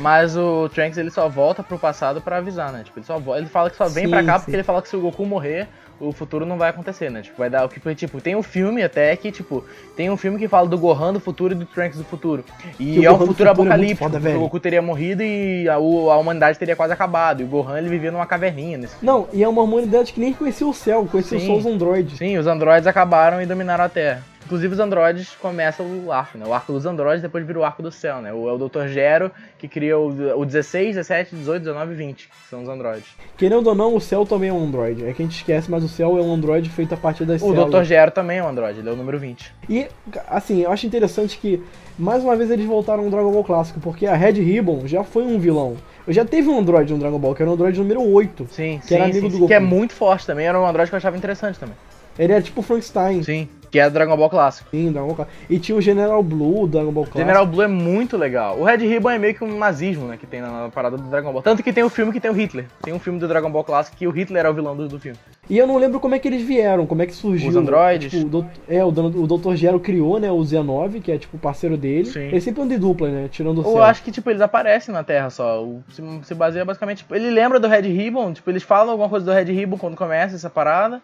[0.00, 2.82] Mas o Trunks ele só volta pro passado pra avisar, né?
[2.84, 4.44] Tipo, ele só ele fala que só vem Sim, pra cá sim.
[4.44, 5.68] porque ele fala que se o Goku morrer,
[6.08, 7.22] o futuro não vai acontecer, né?
[7.22, 9.64] Tipo, vai dar o que tipo, tem um filme até que tipo,
[9.96, 12.44] tem um filme que fala do Gohan do futuro e do Trunks do futuro.
[12.78, 14.40] E o é um futuro futuro é apocalíptico, foda, porque o.
[14.40, 17.40] Goku teria morrido e a, o- a humanidade teria quase acabado.
[17.40, 20.32] E o Gohan ele vivia numa caverninha nesse Não, e é uma humanidade que nem
[20.32, 21.46] conhecia o céu, conhecia Sim.
[21.46, 22.18] só os androides.
[22.18, 24.22] Sim, os androides acabaram e dominaram a Terra.
[24.44, 26.44] Inclusive os androides começam o arco, né?
[26.46, 28.32] O arco dos androides depois vira o arco do céu, né?
[28.32, 28.86] O, é o Dr.
[28.88, 33.06] Gero que cria o, o 16, 17, 18, 19 e 20, que são os androides.
[33.38, 35.04] Querendo ou não, o céu também é um android.
[35.06, 37.40] É que a gente esquece, mas o céu é um android feito a partir das
[37.40, 37.70] O células.
[37.70, 37.82] Dr.
[37.84, 39.52] Gero também é um androide, ele é o número 20.
[39.68, 39.86] E,
[40.28, 41.62] assim, eu acho interessante que,
[41.98, 45.22] mais uma vez, eles voltaram ao Dragon Ball clássico, porque a Red Ribbon já foi
[45.24, 45.76] um vilão.
[46.06, 48.46] Eu já teve um android no Dragon Ball, que era o android número 8.
[48.50, 49.48] Sim, Que sim, era amigo sim, do Goku.
[49.48, 51.74] Que é muito forte também, era um androide que eu achava interessante também.
[52.18, 53.22] Ele era tipo Frankenstein.
[53.22, 54.70] Sim, que é Dragon Ball clássico.
[54.70, 55.36] Sim, Dragon Ball clássico.
[55.52, 57.18] E tinha o General Blue do Dragon Ball clássico.
[57.18, 58.56] General Blue é muito legal.
[58.56, 61.02] O Red Ribbon é meio que um nazismo, né, que tem na, na parada do
[61.02, 61.42] Dragon Ball.
[61.42, 62.66] Tanto que tem o filme que tem o Hitler.
[62.82, 65.00] Tem um filme do Dragon Ball clássico que o Hitler é o vilão do, do
[65.00, 65.18] filme.
[65.50, 67.48] E eu não lembro como é que eles vieram, como é que surgiu.
[67.50, 68.12] Os androides?
[68.12, 69.56] Tipo, o é, o, o Dr.
[69.56, 72.04] Gero criou, né, o Z9, que é tipo o parceiro dele.
[72.04, 72.28] Sim.
[72.28, 75.02] Ele sempre anda em dupla, né, tirando o Eu acho que, tipo, eles aparecem na
[75.02, 75.64] Terra só.
[75.64, 76.98] O- Se, se baseia basicamente.
[76.98, 79.96] Tipo, ele lembra do Red Ribbon, tipo, eles falam alguma coisa do Red Ribbon quando
[79.96, 81.02] começa essa parada.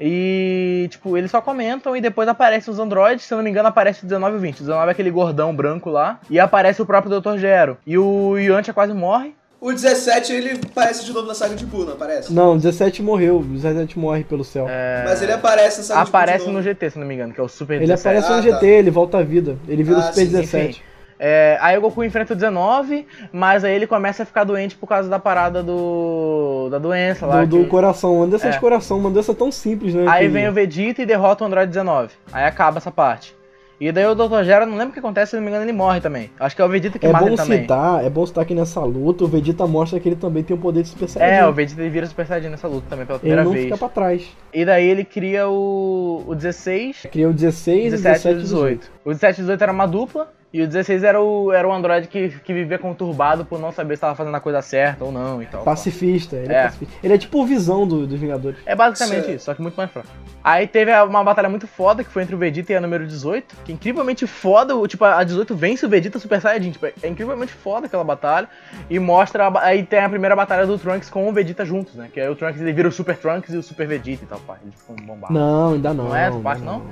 [0.00, 3.24] E, tipo, eles só comentam e depois aparecem os androides.
[3.24, 4.56] Se eu não me engano, aparece o 19 e o 20.
[4.56, 6.20] O 19 é aquele gordão branco lá.
[6.30, 7.36] E aparece o próprio Dr.
[7.38, 7.76] Gero.
[7.86, 9.34] E o Yantia quase morre.
[9.60, 12.32] O 17 ele aparece de novo na saga de Buu, não aparece?
[12.32, 14.68] Não, o 17 morreu, o 17 morre pelo céu.
[15.04, 16.20] Mas ele aparece na saga de Buu.
[16.20, 16.62] Aparece de no novo.
[16.64, 18.00] GT, se não me engano, que é o Super Ele 17.
[18.08, 18.66] aparece no Ah, GT, tá.
[18.66, 19.58] ele volta à vida.
[19.66, 20.84] Ele vira Ah, o Super sim, 17.
[21.18, 24.86] É, aí o Goku enfrenta o 19, mas aí ele começa a ficar doente por
[24.86, 26.68] causa da parada do.
[26.70, 27.44] da doença lá.
[27.44, 28.58] Do, do que- coração, uma dessas É.
[28.58, 30.04] coração, uma dessa tão simples, né?
[30.08, 32.10] Aí que- vem o Vegeta e derrota o Android 19.
[32.32, 33.36] Aí acaba essa parte.
[33.80, 34.42] E daí o Dr.
[34.42, 36.30] Gera, não lembro o que acontece, se não me engano, ele morre também.
[36.40, 37.60] Acho que é o Vegeta que É mata bom ele também.
[37.60, 40.58] citar, é bom citar que nessa luta o Vegeta mostra que ele também tem o
[40.58, 41.36] poder de Super Saiyajin.
[41.42, 43.64] É, o Vegeta ele vira Super Saiyajin nessa luta também, pela Ele primeira não vez.
[43.66, 44.28] fica pra trás.
[44.52, 48.90] E daí ele cria o, o 16, Cria o 16, 17 17 e o 18.
[49.04, 51.72] O 17 e o 18 era uma dupla, e o 16 era o, era o
[51.72, 55.12] android que, que vivia conturbado por não saber se tava fazendo a coisa certa ou
[55.12, 55.62] não e tal.
[55.62, 56.56] Pacifista, ele é.
[56.56, 56.62] É.
[56.64, 56.94] pacifista.
[57.02, 58.58] Ele é tipo o visão do- dos Vingadores.
[58.64, 59.36] É basicamente Certo.
[59.36, 60.08] isso, só que muito mais fraco.
[60.42, 63.56] Aí teve uma batalha muito foda, que foi entre o Vegeta e a número 18,
[63.64, 66.92] que é incrivelmente foda, o- tipo, a 18 vence o Vegeta Super Saiyajin, tipo, é
[67.08, 68.48] incrivelmente foda aquela batalha,
[68.88, 72.08] e mostra, a aí tem a primeira batalha do Trunks com o Vegeta juntos, né,
[72.12, 74.38] que aí o Trunks ele vira o Super Trunks e o Super Vegeta e tal,
[74.40, 75.36] pá, eles ficam bombados.
[75.36, 76.04] Não, ainda não.
[76.08, 76.78] Não é essa parte, não?
[76.78, 76.86] Não,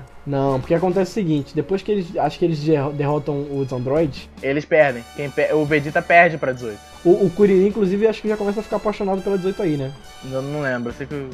[0.60, 2.16] porque acontece o seguinte, depois que eles.
[2.16, 6.52] Acho que eles derro- derrotam os androids, Eles perdem, Quem pe- o Vegeta perde pra
[6.52, 6.78] 18.
[7.04, 9.92] o, o Kuririn, inclusive, acho que já começa a ficar apaixonado pela 18 aí, né?
[10.30, 11.14] Eu não lembro, eu sei que.
[11.14, 11.28] Não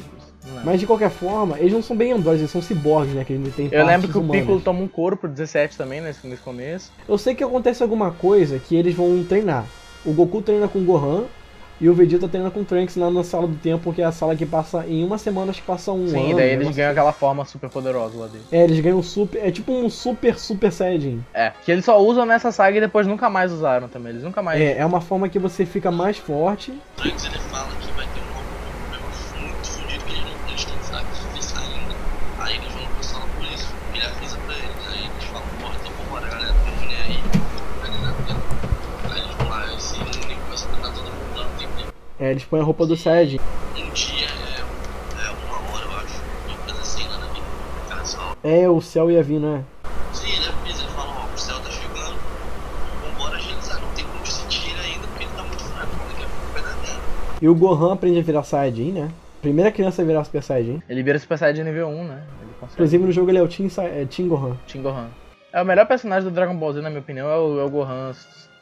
[0.55, 0.65] lembro.
[0.65, 3.23] Mas de qualquer forma, eles não são bem androides, eles são ciborgues, né?
[3.23, 4.41] Que eles têm eu lembro que o humanas.
[4.41, 6.91] Piccolo toma um couro pro 17 também, nesse, nesse começo.
[7.07, 9.65] Eu sei que acontece alguma coisa que eles vão treinar.
[10.05, 11.23] O Goku treina com o Gohan
[11.83, 14.11] e o Vegeta treina com o Trunks lá na sala do tempo, que é a
[14.13, 16.29] sala que passa em uma semana, acho que passa um Sim, ano.
[16.29, 18.45] e daí eles ganham aquela forma super poderosa lá dele.
[18.53, 19.45] É, eles ganham super.
[19.45, 21.21] É tipo um super super Saiyajin.
[21.33, 24.11] É, que eles só usam nessa saga e depois nunca mais usaram também.
[24.13, 24.61] Eles nunca mais.
[24.61, 26.71] É, é uma forma que você fica mais forte.
[26.95, 29.09] Trunks ele fala que vai ter um problema
[29.41, 31.95] muito fudido que eles não eles estão fracos o suficiente ainda.
[32.39, 34.87] Aí eles vão pro sala por isso, ele avisa pra eles.
[34.89, 37.19] Aí eles falam, porra, então vambora, galera, tem mulher aí.
[39.11, 41.93] Aí eles vão lá, se unem, começam a tentar todo mundo lá no tempo.
[42.23, 43.37] É, eles põem a roupa do Saiyajin.
[43.75, 46.21] Um dia é, é uma hora, eu acho.
[46.47, 47.41] Uma coisa assim, nada a ver.
[47.89, 48.35] Cara, só.
[48.41, 49.61] É, o céu ia vir, né?
[50.13, 52.17] Sim, ele avisa, ele fala, ó, o céu tá chegando.
[53.03, 55.91] Vambora agilizar, não tem como sentir ele ainda porque ele tá muito fraco.
[56.07, 57.01] Daqui a pouco vai dar merda.
[57.41, 59.11] E o Gohan aprende a virar Saiyajin, né?
[59.41, 60.81] Primeira criança a virar Super Saiyajin.
[60.87, 62.23] Ele vira Super Saiyajin nível 1, né?
[62.71, 64.55] Inclusive no jogo ele é o Team, é, Team Gohan.
[64.65, 65.09] Team Gohan.
[65.51, 67.69] É o melhor personagem do Dragon Ball Z, na minha opinião, é o, é o
[67.69, 68.13] Gohan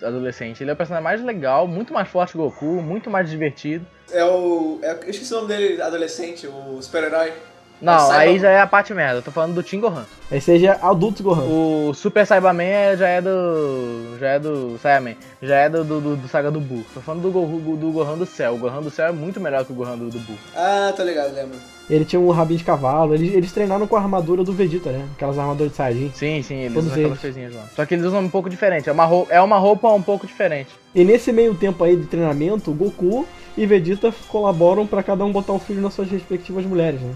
[0.03, 0.63] adolescente.
[0.63, 3.85] Ele é o personagem mais legal, muito mais forte que o Goku, muito mais divertido.
[4.11, 4.79] É o.
[4.81, 7.33] É, eu esqueci o nome dele, adolescente, o super-herói.
[7.81, 9.17] Não, aí já é a parte merda.
[9.19, 10.05] Eu tô falando do Team Gohan.
[10.29, 11.43] Aí seja adulto Gohan.
[11.43, 14.17] O Super Saibaman é- já é do.
[14.19, 14.77] Já é do.
[14.81, 15.15] Saiyaman.
[15.41, 16.85] Já é do, do, do, do Saga do Buu.
[16.93, 18.53] Tô falando do, Goku, do Gohan do céu.
[18.53, 20.35] O Gohan do céu é muito melhor que o Gohan do, do Buu.
[20.55, 21.57] Ah, tô ligado, lembro.
[21.89, 23.13] Ele tinha um rabinho de cavalo.
[23.15, 25.05] Eles, eles treinaram com a armadura do Vegeta, né?
[25.15, 26.11] Aquelas armaduras de Saiyajin.
[26.13, 27.21] Sim, sim, eles Todos usam aquelas eles.
[27.21, 27.63] coisinhas lá.
[27.75, 28.87] Só que eles usam um pouco diferente.
[28.87, 30.69] É uma, roupa, é uma roupa um pouco diferente.
[30.95, 33.27] E nesse meio tempo aí de treinamento, o Goku
[33.57, 37.11] e Vegeta colaboram pra cada um botar um filho nas suas respectivas mulheres, né?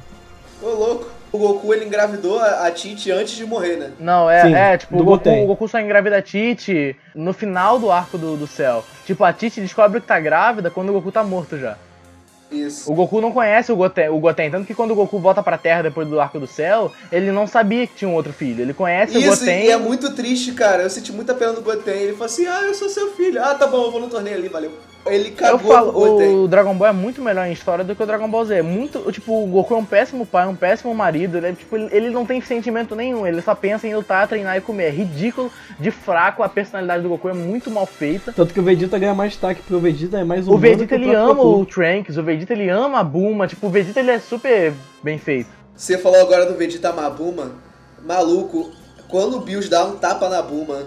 [0.62, 1.16] Ô, louco.
[1.32, 3.92] O Goku, ele engravidou a, a Tite antes de morrer, né?
[4.00, 7.78] Não, é, Sim, é tipo, o Goku, o Goku só engravida a Tite no final
[7.78, 8.86] do arco do, do céu.
[9.06, 11.78] Tipo, a Tite descobre que tá grávida quando o Goku tá morto já.
[12.56, 12.92] Isso.
[12.92, 15.58] O Goku não conhece o Goten, o Goten, tanto que quando o Goku volta pra
[15.58, 18.62] Terra depois do arco do céu, ele não sabia que tinha um outro filho.
[18.62, 19.66] Ele conhece o Isso, Goten.
[19.66, 20.84] e é muito triste, cara.
[20.84, 21.94] Eu senti muita pena do Goten.
[21.94, 23.42] Ele falou assim: ah, eu sou seu filho.
[23.44, 24.72] Ah, tá bom, eu vou no torneio ali, valeu.
[25.08, 26.36] Ele Eu cagou falo, pro Goten.
[26.36, 28.56] o Dragon Ball é muito melhor em história do que o Dragon Ball Z.
[28.56, 31.38] É Muito, tipo, o Goku é um péssimo pai, um péssimo marido.
[31.38, 33.28] Ele, é, tipo, ele, não tem sentimento nenhum.
[33.28, 34.86] Ele só pensa em lutar, treinar e comer.
[34.86, 36.42] É ridículo, de fraco.
[36.42, 38.34] A personalidade do Goku é muito mal feita.
[38.34, 40.88] Tanto que o Vegeta ganha mais destaque, porque o Vegeta é mais O humano Vegeta
[40.88, 41.62] que o ele ama Goku.
[41.62, 43.48] o Trunks, o Vegeta ele ama a Bulma.
[43.48, 44.74] Tipo, o Vegeta ele é super
[45.04, 45.50] bem feito.
[45.76, 47.52] Você falou agora do Vegeta Mabuma.
[48.04, 48.72] Maluco,
[49.08, 50.84] quando o Bills dá um tapa na Buma.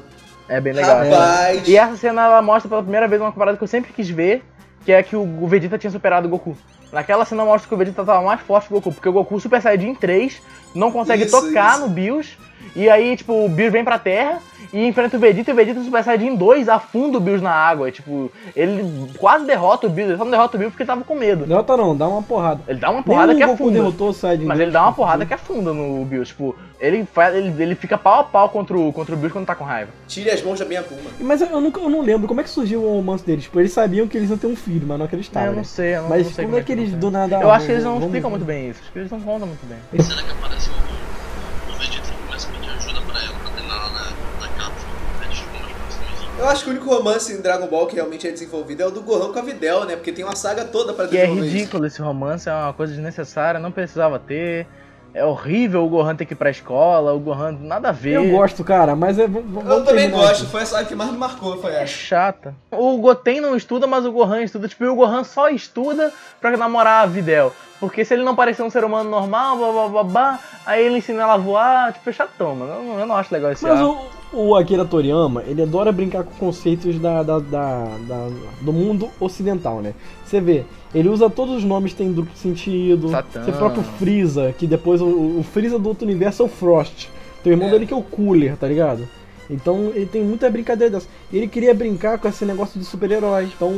[0.48, 1.04] É bem legal.
[1.04, 1.68] Rapaz.
[1.68, 4.42] E essa cena ela mostra pela primeira vez uma parada que eu sempre quis ver,
[4.84, 6.56] que é que o o Vegeta tinha superado o Goku.
[6.90, 9.38] Naquela cena mostra que o Vegeta tava mais forte que o Goku, porque o Goku
[9.38, 10.40] Super Saiyajin 3
[10.74, 11.82] não consegue Isso, tocar isso.
[11.82, 12.38] no Bills
[12.74, 14.40] E aí, tipo, o Bills vem pra terra
[14.72, 17.50] e enfrenta o Vegeta e o Vegeta no Super Saiyajin 2 afunda o Bills na
[17.50, 17.90] água.
[17.90, 21.04] Tipo, ele quase derrota o Bills, ele só não derrota o Bills porque ele tava
[21.04, 21.46] com medo.
[21.46, 22.60] Derrota não, dá uma porrada.
[22.68, 23.72] Ele dá uma porrada Nem que afunda.
[23.72, 26.32] derrotou o Saiyajin Mas 2, ele dá uma tipo, porrada que afunda no Bills.
[26.32, 29.46] Tipo, ele, faz, ele, ele fica pau a pau contra o, contra o Bills quando
[29.46, 29.90] tá com raiva.
[30.06, 31.00] Tire as mãos da minha Puma.
[31.20, 33.44] Mas eu, nunca, eu não lembro como é que surgiu o romance deles.
[33.44, 35.48] Tipo, eles sabiam que eles iam ter um filho, mas não acreditavam.
[35.48, 35.64] eu não né?
[35.64, 37.36] sei, eu não, Mas não sei como é que eles do nada.
[37.40, 38.80] Eu acho que eles não explicam muito bem isso.
[38.82, 40.02] Acho que eles não contam muito bem.
[40.02, 43.76] Será que aparece o, o Vegeta e começa a pedir ajuda pra ela pra treinar
[43.76, 44.92] lá na, na cápsula?
[45.24, 46.27] Eles ficam mais próximos.
[46.38, 48.90] Eu acho que o único romance em Dragon Ball que realmente é desenvolvido é o
[48.90, 49.96] do Gohan com a Videl, né?
[49.96, 51.56] Porque tem uma saga toda pra Que é desenvolver isso.
[51.56, 54.66] ridículo esse romance, é uma coisa desnecessária, não precisava ter.
[55.14, 58.12] É horrível o Gohan ter que ir pra escola, o Gohan nada a ver.
[58.12, 59.26] Eu gosto, cara, mas é.
[59.26, 60.50] v- v- Eu vamos também gosto, aqui.
[60.52, 61.86] foi a saga que mais me marcou, foi É essa.
[61.92, 62.54] chata.
[62.70, 64.68] O Goten não estuda, mas o Gohan estuda.
[64.68, 67.52] Tipo, e o Gohan só estuda pra namorar a Videl.
[67.80, 70.98] Porque se ele não parecer um ser humano normal, blá blá blá blá, aí ele
[70.98, 72.72] ensina ela a voar, tipo, é chatão, mano.
[72.72, 74.04] Eu não, eu não acho legal esse Mas arco.
[74.32, 78.28] o, o Akira Toriyama, ele adora brincar com conceitos da, da- da- da-
[78.60, 79.94] do mundo ocidental, né?
[80.26, 83.10] Você vê, ele usa todos os nomes que tem duplo sentido.
[83.10, 83.44] Satã.
[83.44, 87.08] Você próprio Freeza, que depois o, o Freeza do outro universo é o Frost.
[87.44, 87.70] Tem o irmão É.
[87.70, 89.08] dele que é o Cooler, tá ligado?
[89.50, 91.06] Então ele tem muita brincadeira dessa.
[91.32, 93.44] E ele queria brincar com esse negócio de super-herói.
[93.44, 93.72] Então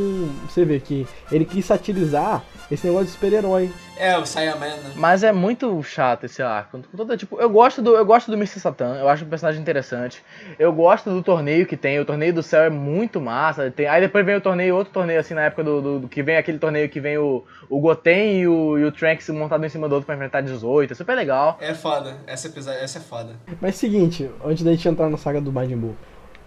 [0.49, 3.71] você vê que ele quis satirizar esse negócio de super-herói.
[4.01, 4.93] É, o Saiyaman, né?
[4.97, 6.81] Mas é muito chato esse arco.
[7.19, 8.59] Tipo, eu gosto do eu gosto do Mr.
[8.61, 10.23] Satan, eu acho um personagem interessante.
[10.59, 13.71] Eu gosto do torneio que tem, o torneio do céu é muito massa.
[13.71, 16.23] Tem, aí depois vem o torneio, outro torneio assim na época do, do- do- que
[16.23, 19.69] vem aquele torneio que vem o, o Goten e o, e o Trunks montado em
[19.69, 21.59] cima do outro pra enfrentar 18, é super legal.
[21.61, 23.35] É foda, essa, essa é foda.
[23.61, 25.95] Mas seguinte, antes da gente entrar na saga do Majin Buu,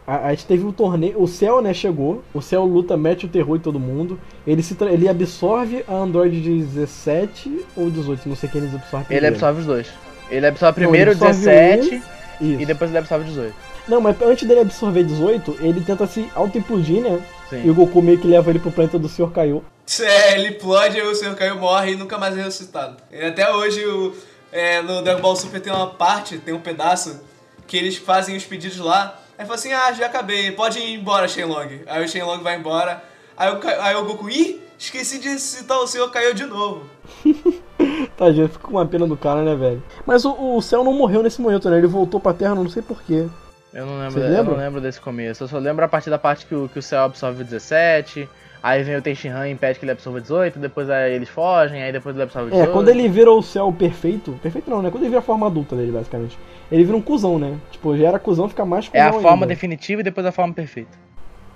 [0.05, 3.29] a, a gente teve o torneio, o Cell, né, chegou, o Cell luta, mete o
[3.29, 8.49] terror em todo mundo, ele se ele absorve a Android 17 ou 18, não sei
[8.49, 9.27] quem ele absorve Ele primeiro.
[9.35, 9.87] absorve os dois.
[10.29, 12.61] Ele absorve Não, primeiro ele absorve 17 Isso.
[12.61, 13.55] e depois ele absorve 18.
[13.87, 17.21] Não, mas antes dele absorver 18, ele tenta se auto-implodir, né?
[17.49, 17.63] Sim.
[17.65, 19.29] E o Goku meio que leva ele pro planeta do Sr.
[19.31, 19.61] Kaiô.
[20.01, 22.95] É, ele explode, o Senhor Caiu morre e nunca mais é ressuscitado.
[23.11, 24.13] E até hoje, o,
[24.51, 27.19] é, no Dragon Ball Super tem uma parte, tem um pedaço,
[27.67, 29.19] que eles fazem os pedidos lá.
[29.43, 31.81] Aí fala assim, ah, já acabei, pode ir embora, Shenlong.
[31.85, 33.03] Aí o Shenlong vai embora.
[33.35, 36.85] Aí o, aí o Goku, ih, esqueci de citar o Senhor Caiu de novo.
[38.15, 39.83] Tadinho, fica com uma pena do cara, né, velho?
[40.05, 41.77] Mas o, o Cell não morreu nesse momento, né?
[41.77, 43.27] Ele voltou pra Terra, não sei porquê.
[43.73, 44.53] Eu não lembro, Você eu lembra?
[44.53, 45.43] não lembro desse começo.
[45.43, 48.29] Eu só lembro a partir da parte que o, que o céu absorve 17.
[48.63, 51.91] Aí vem o Tenshinhan e impede que ele absorva 18, depois aí eles fogem, aí
[51.91, 52.69] depois ele absorve 18.
[52.69, 54.89] É, quando ele vira o céu perfeito, perfeito não, né?
[54.89, 56.39] Quando ele vira a forma adulta dele, basicamente.
[56.71, 57.59] Ele vira um cuzão, né?
[57.71, 59.47] Tipo, já era cuzão, fica mais É cuzão a forma ainda.
[59.47, 60.97] definitiva e depois a forma perfeita.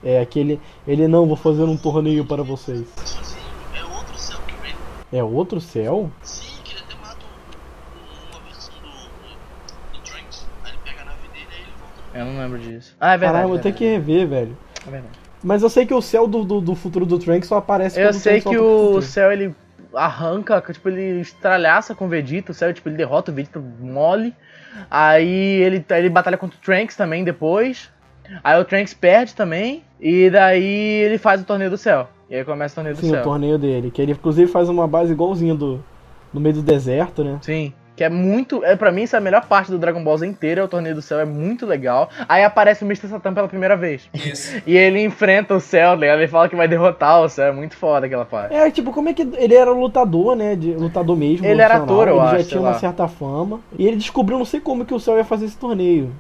[0.04, 2.86] É aquele, ele não, vou fazer um torneio para vocês.
[3.74, 4.76] É outro céu que vem.
[5.14, 6.12] É outro céu?
[6.24, 7.26] Sim, que ele até mata
[8.34, 10.46] uma versão do, do, do Trunks.
[10.66, 12.02] Aí ele pega a nave dele aí ele volta.
[12.14, 12.98] Eu não lembro disso.
[13.00, 13.32] Ah, é verdade.
[13.34, 14.58] Caralho, vou ter que verdade, rever, velho.
[14.86, 15.27] é verdade.
[15.44, 18.14] Mas eu sei que o céu do, do, do futuro do Trunks só aparece Eu
[18.14, 19.54] sei que o céu ele
[19.94, 24.34] arranca, tipo, ele estralhaça com o Vegeta, o céu, tipo, ele derrota o Vegeta mole.
[24.90, 27.90] Aí ele, ele batalha contra o Trunks também depois.
[28.44, 29.84] Aí o Trunks perde também.
[30.00, 32.08] E daí ele faz o torneio do céu.
[32.30, 33.22] E aí começa o torneio do Sim, céu.
[33.22, 33.90] o torneio dele.
[33.90, 35.84] Que ele inclusive faz uma base igualzinha do.
[36.34, 37.40] No meio do deserto, né?
[37.42, 37.74] Sim.
[37.98, 38.64] Que é muito.
[38.64, 40.68] É, pra mim, essa é a melhor parte do Dragon Ball Z inteiro, é o
[40.68, 42.12] Torneio do Céu, é muito legal.
[42.30, 43.08] Aí aparece o Mr.
[43.08, 44.08] Satan pela primeira vez.
[44.14, 44.56] Isso.
[44.68, 46.20] E ele enfrenta o céu, ligado?
[46.20, 48.54] Ele fala que vai derrotar o céu, é muito foda aquela parte.
[48.54, 49.24] É, tipo, como é que.
[49.24, 50.56] Ele era lutador, né?
[50.56, 51.46] De, lutador mesmo.
[51.46, 52.80] Ele era ator, eu ele acho, já sei tinha uma lá.
[52.80, 53.62] certa fama.
[53.80, 56.12] E ele descobriu, não sei como, que o céu ia fazer esse torneio.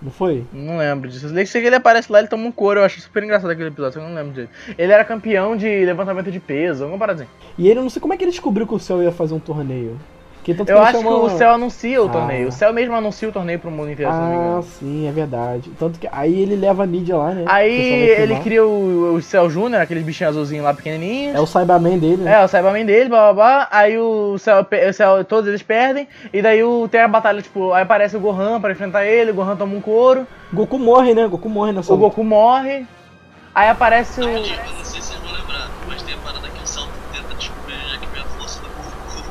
[0.00, 0.46] Não foi?
[0.52, 1.26] Não lembro disso.
[1.26, 3.68] Eu sei que ele aparece lá, ele toma um couro, eu acho super engraçado aquele
[3.68, 4.52] episódio, só que eu não lembro direito.
[4.78, 7.30] Ele era campeão de levantamento de peso, alguma parada assim.
[7.58, 9.40] E ele não sei como é que ele descobriu que o céu ia fazer um
[9.40, 9.98] torneio.
[10.48, 12.10] Que tanto Eu ele acho chama- que o céu anuncia o Ah.
[12.10, 12.48] torneio.
[12.48, 14.62] O céu mesmo anuncia o torneio pro mundo inteiro, se não me Ah, engano.
[14.62, 15.70] sim, é verdade.
[15.78, 17.44] Tanto que aí ele leva a mídia lá, né?
[17.46, 17.70] Aí
[18.08, 21.36] ele cria o, o Céu Júnior, aqueles bichinhos azulzinhos lá pequenininhos.
[21.36, 22.32] É o Cyberman dele, né?
[22.32, 23.68] É, o Cyberman dele, blá blá blá.
[23.70, 26.08] Aí o céu, o céu, todos eles perdem.
[26.32, 29.34] E daí o, tem a batalha, tipo, aí aparece o Gohan pra enfrentar ele, o
[29.34, 31.28] Gohan toma um couro, Goku morre, né?
[31.28, 32.86] Goku morre nessa o Goku morre.
[33.54, 34.24] Aí aparece o.
[34.24, 34.54] Eu não sei
[35.02, 37.98] se vocês vão lembrar, mas tem a parada que o Salto tenta descobrir onde é
[37.98, 39.28] que vem a força do Goku.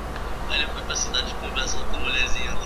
[0.51, 2.61] Aí ele foi pra cidade conversando com a mulherzinha lá.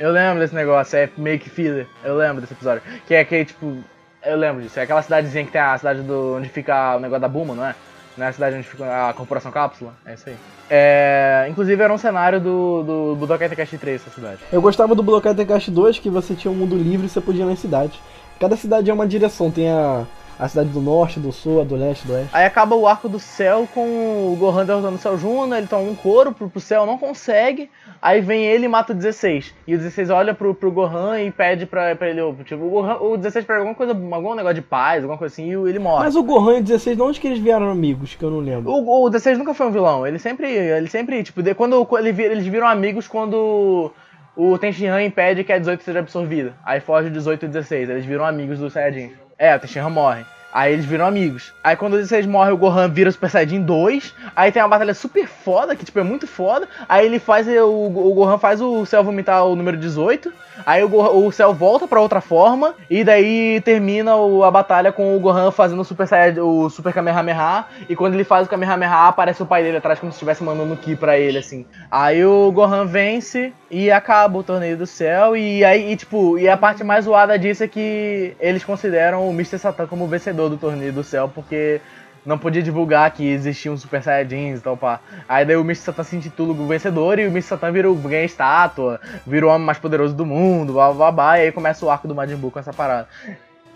[0.00, 1.86] Eu lembro desse negócio, é que filler.
[2.02, 2.82] Eu lembro desse episódio.
[3.06, 3.76] Que é aquele, tipo.
[4.24, 4.80] Eu lembro disso.
[4.80, 6.36] É aquela cidadezinha que tem a cidade do.
[6.36, 7.74] onde fica o negócio da Buma, não é?
[8.16, 9.92] Não é a cidade onde fica a Corporação Cápsula?
[10.06, 10.36] É isso aí.
[10.70, 14.38] É, inclusive era um cenário do, do Budokai Tenkaichi 3, essa cidade.
[14.50, 17.44] Eu gostava do Budokai Tenkaichi 2, que você tinha um mundo livre e você podia
[17.44, 18.00] ir nas cidades.
[18.40, 19.50] Cada cidade é uma direção.
[19.50, 20.06] Tem a,
[20.40, 22.30] a cidade do norte, do sul, a do leste, do oeste.
[22.32, 25.82] Aí acaba o arco do céu com o Gohan derrotando o Cell Júnior, ele toma
[25.82, 27.70] um couro pro, pro céu, não consegue.
[28.00, 29.54] Aí vem ele e mata o 16.
[29.66, 32.96] E o 16 olha pro, pro Gohan e pede pra, pra ele, tipo, o, Gohan,
[33.00, 36.04] o 16 pega alguma coisa, algum negócio de paz, alguma coisa assim, e ele morre.
[36.04, 38.14] Mas o Gohan e o 16, de onde que eles vieram amigos?
[38.14, 38.72] Que eu não lembro.
[38.72, 42.22] O, o 16 nunca foi um vilão, ele sempre, ele sempre, tipo, de, quando ele,
[42.22, 43.92] eles viram amigos quando
[44.34, 46.54] o Tenshinhan impede que a 18 seja absorvida.
[46.64, 49.12] Aí foge o 18 e o 16, eles viram amigos do Saiyajin.
[49.40, 50.26] É, o Tenshinhan morre.
[50.52, 51.54] Aí eles viram amigos.
[51.64, 54.14] Aí quando o 16 morre, o Gohan vira Super Saiyajin 2.
[54.36, 56.68] Aí tem uma batalha super foda, que tipo é muito foda.
[56.86, 60.30] Aí ele faz, o, o Gohan faz o Cell vomitar o número 18.
[60.66, 62.74] Aí o, Gohan- o Cell volta pra outra forma.
[62.88, 66.92] E daí termina o- a batalha com o Gohan fazendo o Super, Saiyajin, o Super
[66.92, 67.64] Kamehameha.
[67.88, 70.76] E quando ele faz o Kamehameha, aparece o pai dele atrás como se estivesse mandando
[70.76, 71.66] Ki pra ele, assim.
[71.90, 75.36] Aí o Gohan vence e acaba o torneio do céu.
[75.36, 79.32] E aí, e, tipo, e a parte mais zoada disso é que eles consideram o
[79.32, 79.58] Mr.
[79.58, 81.80] Satan como o vencedor do torneio do céu, porque
[82.24, 85.00] não podia divulgar que existiam Super Saiyajins e tal, pá.
[85.28, 85.76] Aí daí o Mr.
[85.86, 87.42] Satan se intitula o vencedor e o Mr.
[87.48, 91.38] Satan vira, o- ganha estátua, vira o homem mais poderoso do mundo, blá blá blá,
[91.38, 93.08] e aí começa o arco do Majin Buu com essa parada.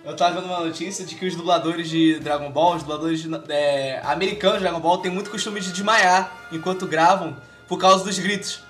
[0.05, 3.31] Eu tava vendo uma notícia de que os dubladores de Dragon Ball, os dubladores de,
[3.49, 7.35] é, americanos de Dragon Ball, têm muito costume de desmaiar enquanto gravam
[7.67, 8.63] por causa dos gritos.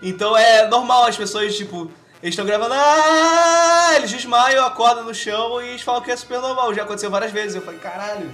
[0.00, 1.90] Então é normal as pessoas, tipo,
[2.22, 6.38] eles estão gravando, ah, eles desmaiam, acordam no chão e eles falam que é super
[6.40, 6.72] normal.
[6.72, 7.56] Já aconteceu várias vezes.
[7.56, 8.30] Eu falei, caralho.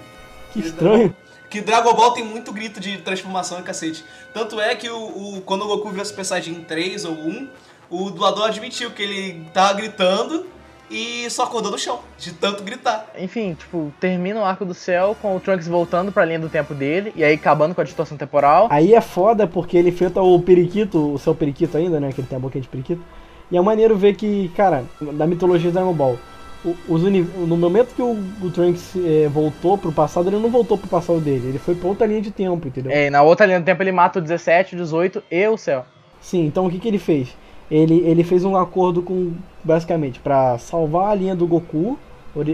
[0.54, 1.14] Que estranho.
[1.50, 4.04] Que Dragon Ball tem muito grito de transformação e cacete.
[4.32, 4.96] Tanto é que o,
[5.36, 7.48] o- quando o Goku viu Super Saiyajin 3 ou 1,
[7.90, 10.46] o dublador admitiu que ele tava gritando
[10.90, 13.06] e só acordou no chão, de tanto gritar.
[13.18, 16.74] Enfim, tipo, termina o arco do céu com o Trunks voltando pra linha do tempo
[16.74, 18.66] dele, e aí acabando com a distorção temporal.
[18.70, 22.12] Aí é foda porque ele enfrenta o periquito, o seu periquito ainda, né?
[22.12, 23.02] Que ele tem a boquinha de periquito.
[23.50, 26.18] E é maneiro ver que, cara, da mitologia de Dragon Ball,
[26.88, 30.88] os no momento que o, o Trunks eh, voltou pro passado, ele não voltou pro
[30.88, 32.90] passado dele, ele foi pra outra linha de tempo, entendeu?
[32.90, 35.56] É, e na outra linha do tempo ele mata o 17, o 18 e o
[35.56, 35.84] céu.
[36.20, 37.36] Sim, então o que, que ele fez?
[37.70, 41.98] Ele, ele fez um acordo com, basicamente, pra salvar a linha do Goku,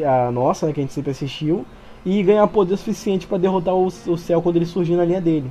[0.07, 1.65] a nossa, né, que a gente sempre assistiu,
[2.05, 5.51] e ganhar poder suficiente pra derrotar o, o céu quando ele surgir na linha dele.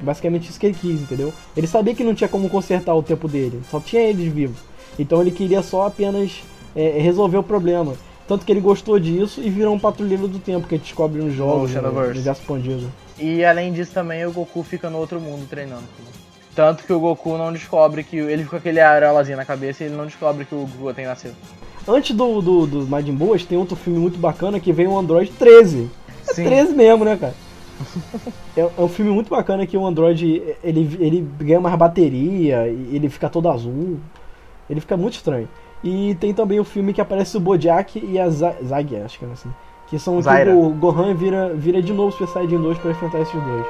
[0.00, 1.32] Basicamente isso que ele quis, entendeu?
[1.56, 4.58] Ele sabia que não tinha como consertar o tempo dele, só tinha eles vivos.
[4.98, 6.42] Então ele queria só apenas
[6.78, 7.94] é, resolver o problema.
[8.28, 11.20] Tanto que ele gostou disso e virou um patrulheiro do tempo, que a gente descobre
[11.20, 12.92] nos jogos, no, no universo expandido.
[13.18, 15.84] E além disso também o Goku fica no outro mundo treinando.
[16.54, 18.16] Tanto que o Goku não descobre que.
[18.16, 21.32] Ele fica com aquele areolazinho na cabeça e ele não descobre que o Goten nasceu.
[21.86, 25.30] Antes do, do, do Majin gente tem outro filme muito bacana que veio o Android
[25.32, 25.90] 13.
[26.28, 26.44] É Sim.
[26.44, 27.34] 13 mesmo, né, cara?
[28.56, 32.94] É, é um filme muito bacana que o Android ele, ele ganha mais bateria, e
[32.94, 33.98] ele fica todo azul.
[34.68, 35.48] Ele fica muito estranho.
[35.82, 39.24] E tem também o filme que aparece o Bojack e a Za- Zag, acho que
[39.24, 39.48] é assim.
[39.86, 40.50] Que são Zaira.
[40.50, 43.66] que o Gohan vira, vira de novo Super Saiyajin 2 pra enfrentar esses dois.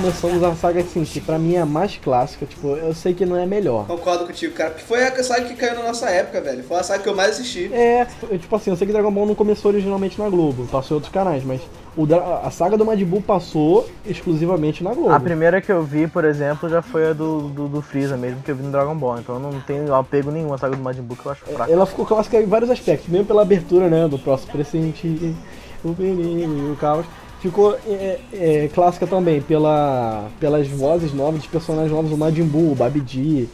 [0.00, 3.26] Começamos a saga assim, que pra mim é a mais clássica, tipo, eu sei que
[3.26, 3.86] não é a melhor.
[3.86, 4.70] Concordo contigo, cara.
[4.70, 6.64] Porque foi a saga que caiu na nossa época, velho.
[6.64, 7.70] Foi a saga que eu mais assisti.
[7.72, 10.94] É, eu, tipo assim, eu sei que Dragon Ball não começou originalmente na Globo, passou
[10.94, 11.60] em outros canais, mas
[11.96, 15.12] o a saga do Majin Buu passou exclusivamente na Globo.
[15.12, 18.40] A primeira que eu vi, por exemplo, já foi a do, do, do Freeza mesmo,
[18.42, 19.18] que eu vi no Dragon Ball.
[19.18, 21.70] Então eu não tenho apego nenhum à saga do Majin Buu que eu acho fraca.
[21.70, 25.36] Ela ficou clássica em vários aspectos, mesmo pela abertura, né, do próximo presente,
[25.84, 27.04] o menino e o caos.
[27.40, 32.72] Ficou é, é, clássica também pela, pelas vozes novas dos personagens novos, o Majin Buu,
[32.72, 33.48] o Babidi,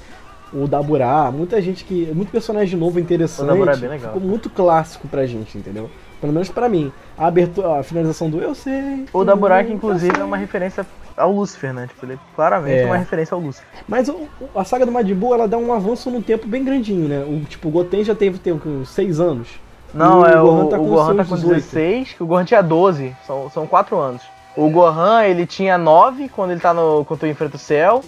[0.52, 2.06] o Daburá, muita gente que.
[2.12, 3.44] Muito personagem novo interessante.
[3.44, 4.12] O Daburá é bem legal.
[4.12, 5.88] Ficou muito clássico pra gente, entendeu?
[6.20, 6.90] Pelo menos pra mim.
[7.16, 9.04] A abertura, a finalização do Eu sei.
[9.12, 10.84] O da Burak, eu inclusive, é uma referência
[11.16, 11.86] ao Lúcifer, né?
[11.86, 12.86] Tipo, ele é claramente É.
[12.86, 13.66] uma referência ao Lúcifer.
[13.86, 17.06] Mas o- a saga do Majin Buu, ela dá um avanço no tempo bem grandinho,
[17.06, 17.22] né?
[17.24, 19.48] O, tipo, o Goten já teve, teve uns 6 anos.
[19.96, 21.54] Não, o é o, Gohan tá o Gohan tá com 18.
[21.54, 24.22] 16, que o Gohan tinha 12, são, são 4 anos.
[24.56, 27.04] O Gohan, ele tinha 9 quando ele tá no.
[27.04, 28.02] quando ele enfrenta o céu,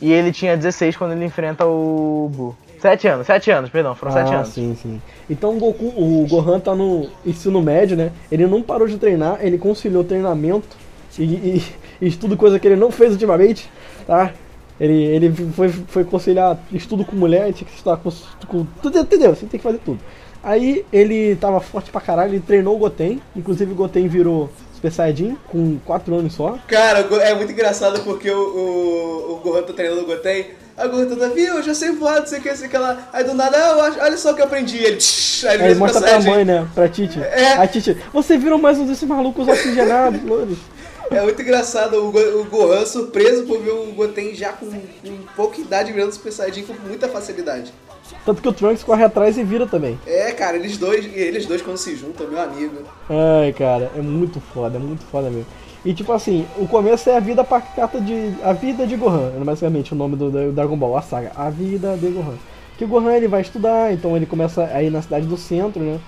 [0.00, 2.56] e ele tinha 16 quando ele enfrenta o Bu.
[2.80, 4.48] 7 anos, 7 anos, perdão, foram 7 ah, anos.
[4.48, 5.00] sim, sim.
[5.28, 8.12] Então o Goku, o Gohan tá no ensino médio, né?
[8.30, 10.76] Ele não parou de treinar, ele conciliou treinamento
[11.18, 11.64] e, e-
[12.02, 13.70] e estudo, coisa que ele não fez ultimamente,
[14.06, 14.32] tá?
[14.78, 18.10] Ele, ele foi, foi conciliar estudo com mulher, tinha que estudar com,
[18.46, 19.34] com tudo, entendeu?
[19.34, 20.00] Você tem que fazer tudo.
[20.44, 23.20] Aí ele tava forte pra caralho, ele treinou o Goten.
[23.34, 26.58] Inclusive o Goten virou Super Saiyajin com 4 anos só.
[26.68, 30.46] Cara, é muito engraçado porque o, o, o Gohan tá treinando o Goten.
[30.76, 32.70] Aí o Gohan tá, viu, eu já sei voar, não sei o que, sei o
[32.70, 33.08] que lá.
[33.12, 34.76] Aí do nada, ah, olha só o que eu aprendi.
[34.76, 36.68] Ele, tsh, aí ele Aí mostra pra mãe, né?
[36.74, 37.18] Pra Titi.
[37.22, 37.54] É.
[37.54, 40.58] A Titi, você virou mais um desses malucos oxigenados, loures.
[41.10, 45.16] É muito engraçado o, Go- o Gohan surpreso por ver o Goten já com, com
[45.36, 47.72] pouca idade virando Super Saiyajin com muita facilidade.
[48.24, 49.98] Tanto que o Trunks corre atrás e vira também.
[50.06, 52.76] É, cara, eles dois, eles dois quando se juntam, meu amigo.
[53.08, 55.46] Ai, cara, é muito foda, é muito foda mesmo.
[55.84, 58.34] E tipo assim, o começo é a vida pacata de.
[58.42, 61.32] A vida de Gohan, é basicamente o nome do, do Dragon Ball, a saga.
[61.36, 62.36] A vida de Gohan.
[62.78, 65.82] Que o Gohan ele vai estudar, então ele começa a ir na cidade do centro,
[65.82, 65.98] né?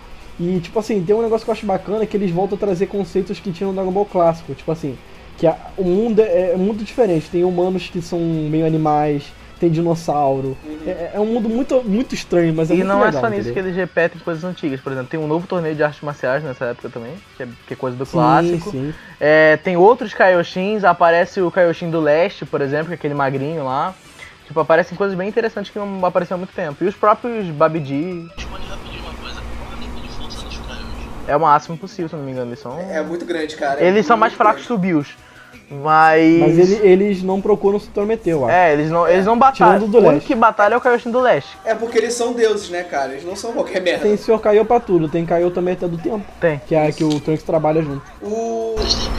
[0.41, 2.87] E tipo assim, tem um negócio que eu acho bacana que eles voltam a trazer
[2.87, 4.55] conceitos que tinham no Dragon Ball clássico.
[4.55, 4.97] Tipo assim,
[5.39, 7.29] que a- o mundo é, é muito diferente.
[7.31, 9.25] Tem humanos que são meio animais,
[9.59, 10.57] tem dinossauro.
[10.87, 13.29] É, é um mundo muito, muito estranho, mas é E muito não é legal, só
[13.29, 14.81] nisso que eles repetem coisas antigas.
[14.81, 17.73] Por exemplo, tem um novo torneio de artes marciais nessa época também, que é, que
[17.75, 18.71] é coisa do Sim, clássico.
[18.71, 18.95] sim.
[19.21, 23.65] É, tem outros Kaioshins, aparece o Kaioshin do leste, por exemplo, que é aquele magrinho
[23.65, 23.95] lá.
[24.47, 26.85] Tipo, aparecem coisas bem interessantes que não apareceram há muito tempo.
[26.85, 29.41] E os próprios Babidi Responde rapidinho uma coisa.
[29.59, 31.29] Qual é o nível de força dos Kaioshis?
[31.29, 32.51] é o máximo possível, se não me engano.
[32.51, 33.81] Eles são, É muito grande, cara.
[33.81, 34.87] é eles são mais fracos que grande.
[34.87, 35.17] o Bills.
[35.71, 36.39] Mas.
[36.39, 38.55] Mas ele- eles não procuram se intrometer, eu acho.
[38.55, 39.75] É, eles não, eles não batalham.
[39.75, 41.51] Tirando do o único que batalha é o Kaioshin do leste.
[41.64, 43.12] É porque eles são deuses, né, cara?
[43.12, 44.03] Eles não são qualquer merda.
[44.03, 46.25] Tem Senhor Kaiô pra tudo, tem Kaiô também até do tempo.
[46.41, 46.61] Tem.
[46.67, 48.03] Que é a que o Trunks trabalha junto.
[48.23, 48.77] O...
[48.79, 49.11] Majin.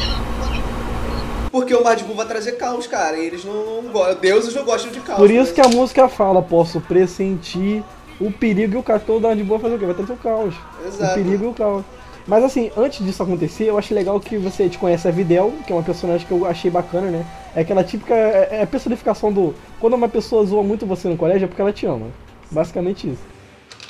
[1.52, 3.18] Porque o Majin Buu vai trazer caos, cara.
[3.18, 4.16] E eles não, não gostam.
[4.22, 5.20] Deuses não gostam de caos.
[5.20, 5.56] Por isso né?
[5.56, 7.84] que a música fala, posso pressentir
[8.20, 9.02] o perigo e o caos.
[9.04, 9.86] Então o Darth Boa fazer o quê?
[9.86, 10.56] Vai trazer o caos.
[10.86, 11.12] Exato.
[11.12, 11.84] O perigo e o caos.
[12.28, 15.72] Mas assim, antes disso acontecer, eu acho legal que você te conhece a Videl, que
[15.72, 17.26] é uma personagem que eu achei bacana, né?
[17.56, 18.14] É aquela típica.
[18.14, 19.56] É é a personificação do.
[19.80, 22.08] Quando uma pessoa zoa muito você no colégio é porque ela te ama.
[22.52, 23.22] Basicamente isso.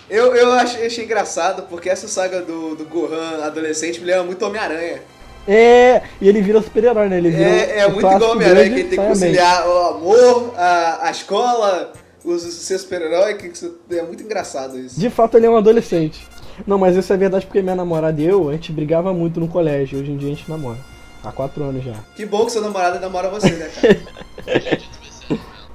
[0.09, 4.45] Eu, eu achei, achei engraçado porque essa saga do, do Gohan adolescente me lembra muito
[4.45, 5.01] Homem-Aranha.
[5.47, 7.17] É, e ele vira super-herói, né?
[7.17, 11.07] Ele vira É, é muito igual Homem-Aranha, que ele tem que conciliar o amor, a,
[11.07, 13.35] a escola, os, o seu super-herói.
[13.35, 13.51] que
[13.91, 14.99] É muito engraçado isso.
[14.99, 16.27] De fato, ele é um adolescente.
[16.65, 19.47] Não, mas isso é verdade porque minha namorada e eu, a gente brigava muito no
[19.47, 19.99] colégio.
[19.99, 20.77] Hoje em dia a gente namora.
[21.23, 21.93] Há quatro anos já.
[22.15, 24.81] Que bom que seu namorado namora você, né, cara?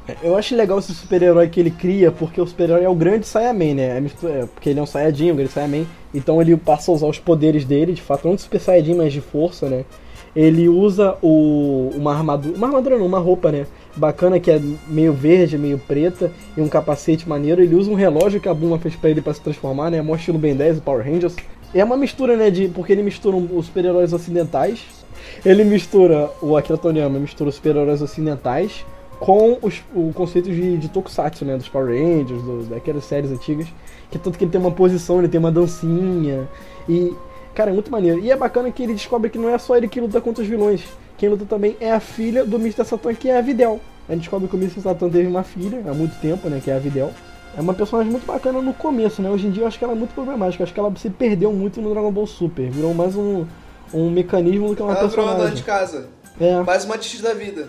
[0.22, 3.74] Eu acho legal esse super-herói que ele cria, porque o super-herói é o grande Saiyaman,
[3.74, 3.98] né?
[3.98, 5.86] É é, porque ele é um Saiyajin, um grande Saiyaman.
[6.12, 9.12] Então ele passa a usar os poderes dele, de fato, não de Super Saiyajin, mas
[9.12, 9.84] de força, né?
[10.34, 13.66] Ele usa o, uma armadura, uma armadura não, uma roupa, né?
[13.94, 17.62] Bacana que é meio verde, meio preta, e um capacete maneiro.
[17.62, 20.00] Ele usa um relógio que a Bulma fez pra ele pra se transformar, né?
[20.00, 21.36] Mó estilo Ben 10, o Power Rangers.
[21.74, 22.50] É uma mistura, né?
[22.50, 24.80] De, porque ele mistura os super-heróis ocidentais.
[25.44, 28.84] Ele mistura, o Akira Toriyama mistura os super-heróis ocidentais
[29.20, 31.56] com os, o conceito de, de Tokusatsu, né?
[31.56, 33.66] Dos Power Rangers, do- daquelas séries antigas.
[34.10, 36.48] Que tanto que ele tem uma posição, ele tem uma dancinha.
[36.88, 37.12] E,
[37.54, 38.18] cara, é muito maneiro.
[38.20, 40.48] E é bacana que ele descobre que não é só ele que luta contra os
[40.48, 40.82] vilões.
[41.18, 42.84] Quem luta também é a filha do Mr.
[42.84, 43.80] Satan, que é a Videl.
[44.08, 44.80] A gente descobre que o Mr.
[44.80, 46.60] Satan teve uma filha há muito tempo, né?
[46.62, 47.12] Que é a Videl.
[47.56, 49.30] É uma personagem muito bacana no começo, né?
[49.30, 50.62] Hoje em dia eu acho que ela é muito problemática.
[50.62, 52.70] Eu acho que ela se perdeu muito no Dragon Ball Super.
[52.70, 53.44] Virou mais um,
[53.92, 55.56] um mecanismo do que uma Ela virou uma dona personagem.
[55.56, 56.08] de casa.
[56.40, 56.60] É.
[56.62, 57.68] Mais uma titi da vida.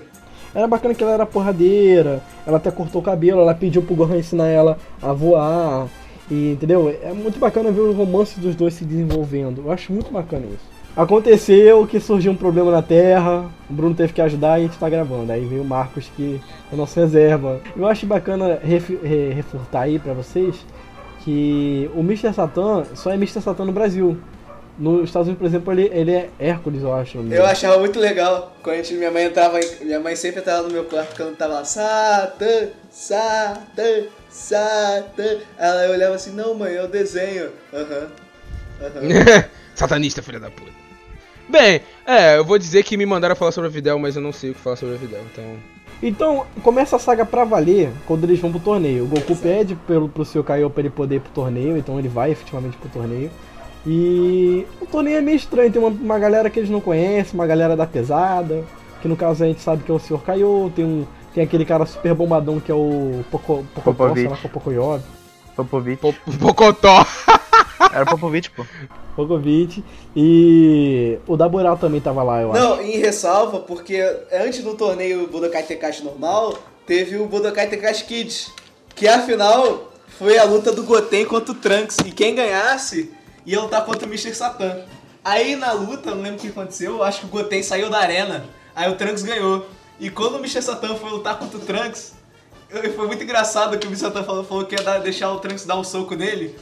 [0.56, 4.18] Era bacana que ela era porradeira, ela até cortou o cabelo, ela pediu pro Gohan
[4.18, 5.88] ensinar ela a voar.
[6.32, 6.96] E, entendeu?
[7.04, 9.64] É muito bacana ver o romance dos dois se desenvolvendo.
[9.66, 10.73] Eu acho muito bacana isso.
[10.96, 14.78] Aconteceu que surgiu um problema na Terra, o Bruno teve que ajudar e a gente
[14.78, 15.32] tá gravando.
[15.32, 16.40] Aí veio o Marcos que
[16.72, 17.60] é nosso reserva.
[17.76, 20.56] Eu acho bacana refu- re- refutar aí pra vocês
[21.24, 22.32] que o Mr.
[22.34, 23.42] Satan só é Mr.
[23.42, 24.18] Satan no Brasil.
[24.78, 27.18] Nos Estados Unidos, por exemplo, ele, ele é Hércules, eu acho.
[27.18, 30.42] nome Eu achava muito legal quando a gente, minha mãe entrava, em- minha mãe sempre
[30.42, 35.38] entrava no meu quarto quando tava lá, Satan, Satan, Satan.
[35.60, 37.50] Ela olhava assim, não mãe, é o desenho.
[37.74, 38.08] Aham.
[38.82, 39.44] Aham.
[39.76, 40.83] Satanista, filha da puta.
[41.50, 44.32] Bem, é, eu vou dizer que me mandaram falar sobre a Videl, mas eu não
[44.32, 45.44] sei o que falar sobre a Videl, então.
[46.02, 49.06] Então, começa a saga pra valer quando eles vão pro torneio.
[49.06, 52.10] O Goku pede pelo, pro seu Kaiô pra ele poder ir pro torneio, então ele
[52.10, 53.32] vai efetivamente pro torneio.
[53.86, 57.48] E o torneio é meio estranho, tem uma, uma galera que eles não conhecem, uma
[57.48, 58.64] galera da pesada,
[59.02, 60.20] que no caso a gente sabe que é o Sr.
[60.20, 61.06] Kaiô, tem um.
[61.34, 64.22] Tem aquele cara super bombadão que é o Poco, Pocotó, Popovich.
[64.22, 64.28] sei
[65.56, 65.98] lá, que é o Pocoyob, Popovich.
[65.98, 67.06] Po- Pocotó!
[67.94, 68.66] Era o Popovich, pô.
[69.16, 69.84] Pogovic.
[70.16, 72.62] E o Dabural também tava lá, eu acho.
[72.62, 74.00] Não, em ressalva, porque
[74.32, 78.52] antes do torneio Budokai Tenkaichi normal, teve o Budokai Tenkaichi Kids,
[78.96, 83.12] que afinal foi a luta do Goten contra o Trunks, e quem ganhasse
[83.46, 84.34] ia lutar contra o Mr.
[84.34, 84.82] Satan.
[85.24, 88.46] Aí na luta, não lembro o que aconteceu, acho que o Goten saiu da arena,
[88.76, 89.66] aí o Trunks ganhou.
[90.00, 90.62] E quando o Mr.
[90.62, 92.14] Satan foi lutar contra o Trunks,
[92.96, 94.02] foi muito engraçado que o Mr.
[94.08, 96.56] Satan falou, falou que ia dar- deixar o Trunks dar um soco nele.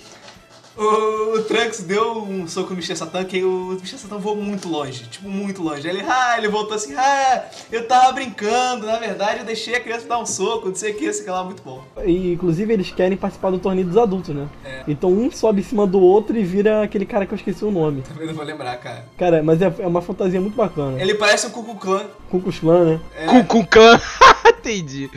[0.78, 2.96] O, o Trunks deu um soco no Mr.
[2.96, 3.98] Satan, que o Mr.
[3.98, 5.88] Satan voou muito longe, tipo, muito longe.
[5.88, 9.82] Aí ele, ah, ele voltou assim, ah, eu tava brincando, na verdade eu deixei a
[9.82, 11.84] criança dar um soco, não sei o que, esse que lá, muito bom.
[12.06, 14.48] E, inclusive, eles querem participar do torneio dos adultos, né?
[14.64, 14.84] É.
[14.88, 17.70] Então um sobe em cima do outro e vira aquele cara que eu esqueci o
[17.72, 18.02] nome.
[18.04, 19.06] Também não vou lembrar, cara.
[19.18, 21.02] Cara, mas é, é uma fantasia muito bacana.
[21.02, 22.00] Ele parece um Cucu.
[22.30, 23.00] Com o Clan, né?
[23.18, 24.00] É, com clã.
[24.48, 25.10] Entendi.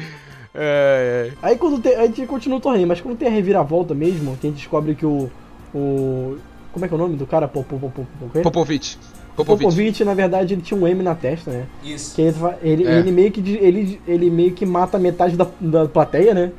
[0.55, 1.36] É, é.
[1.42, 4.46] Aí quando tem, a gente continua o torneio, mas quando tem a reviravolta mesmo, que
[4.46, 5.28] a gente descobre que o.
[5.74, 6.38] o
[6.72, 7.46] como é que é o nome do cara?
[7.46, 8.98] Popo, popo, popo, popo, Popovich.
[9.36, 9.64] Popovich.
[9.64, 11.66] Popovich, na verdade, ele tinha um M na testa, né?
[11.84, 12.14] Isso.
[12.14, 12.98] Que ele, ele, É.
[12.98, 16.52] ele meio que ele, ele meio que mata metade da, da plateia, né?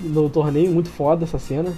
[0.00, 1.72] No torneio, muito foda essa cena.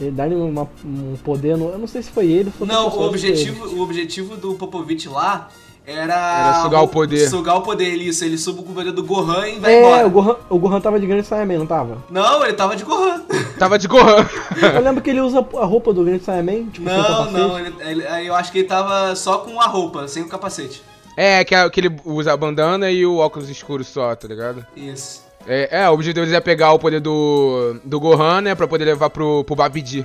[0.00, 2.88] Ele dá uma, um poder, no, eu não sei se foi ele ou foi Não,
[2.88, 5.48] o objetivo, o objetivo do Popovich lá
[5.86, 6.14] era.
[6.14, 7.28] Era sugar o poder.
[7.28, 8.24] Sugar o poder, isso.
[8.24, 10.06] Ele suba o poder do Gohan e vai É, embora.
[10.06, 11.98] o Gohan, o Gohan tava de grande Saiyaman, não tava?
[12.10, 13.22] Não, ele tava de Gohan.
[13.58, 14.26] Tava de Gohan.
[14.74, 18.28] Eu lembro que ele usa a roupa do grande Saiyaman, tipo, Não, não, ele, ele-
[18.28, 20.82] eu acho que ele tava só com a roupa, sem o capacete.
[21.16, 24.64] É, que, é- que ele usa a bandana e o óculos escuro só, tá ligado?
[24.76, 25.22] Isso.
[25.46, 28.84] É, é, o objetivo deles é pegar o poder do, do Gohan, né, pra poder
[28.84, 30.04] levar pro, pro Babidi.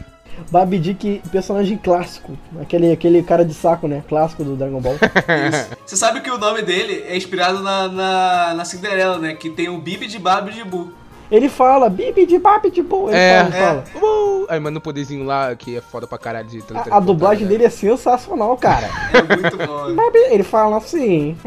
[0.51, 2.38] Babidi, que personagem clássico.
[2.61, 4.03] Aquele, aquele cara de saco, né?
[4.07, 4.95] Clássico do Dragon Ball.
[5.49, 5.69] Isso.
[5.85, 9.35] Você sabe que o nome dele é inspirado na, na, na Cinderela, né?
[9.35, 10.91] Que tem o Bibi de Babi de Bu.
[11.32, 13.09] Ele fala, bibidi babidi bom.
[13.09, 14.05] Ele É, fala, ele fala.
[14.07, 17.47] Uh, aí manda um poderzinho lá que é foda pra caralho de A, a dublagem
[17.47, 18.88] dele é sensacional, cara.
[19.13, 20.11] É muito bom.
[20.30, 21.36] Ele fala assim.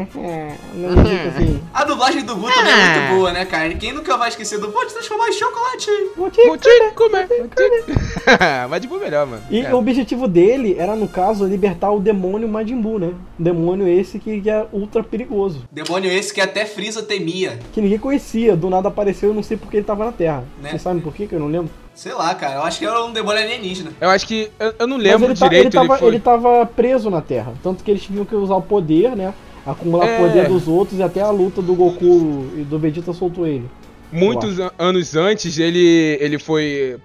[0.75, 1.61] Não digo assim.
[1.73, 3.75] A dublagem do Bu também é muito boa, né, cara?
[3.75, 5.91] Quem nunca vai esquecer do Vou te transformar em chocolate?
[6.17, 7.27] Vou te Vou te comer.
[7.27, 7.85] vou te-
[8.69, 9.43] Mas tipo melhor, mano.
[9.51, 9.75] E É.
[9.75, 13.13] o objetivo dele era, no caso, libertar o demônio Majin Buu, né?
[13.39, 15.65] Demônio esse que, que é ultra perigoso.
[15.71, 17.59] Demônio esse que até Freeza temia.
[17.73, 20.43] Que ninguém conhecia, do nada apareceu, eu não sei porque ele tava na Terra.
[20.61, 20.71] Né?
[20.71, 21.71] Vocês sabem por quê que eu não lembro?
[21.95, 22.57] Sei lá, cara.
[22.57, 23.93] Eu acho que era um demônio alienígena.
[24.01, 24.51] Eu acho que.
[24.59, 25.67] Eu, eu não lembro ele, tá- direito.
[25.67, 27.53] ele, tava, foi- ele tava preso na Terra.
[27.63, 29.33] Tanto que eles tinham que usar o poder, né?
[29.65, 30.19] Acumular É.
[30.19, 33.71] poder dos outros e até a luta do Goku e do Vegeta soltou ele.
[34.11, 36.97] Muitos an- anos antes, ele, ele foi,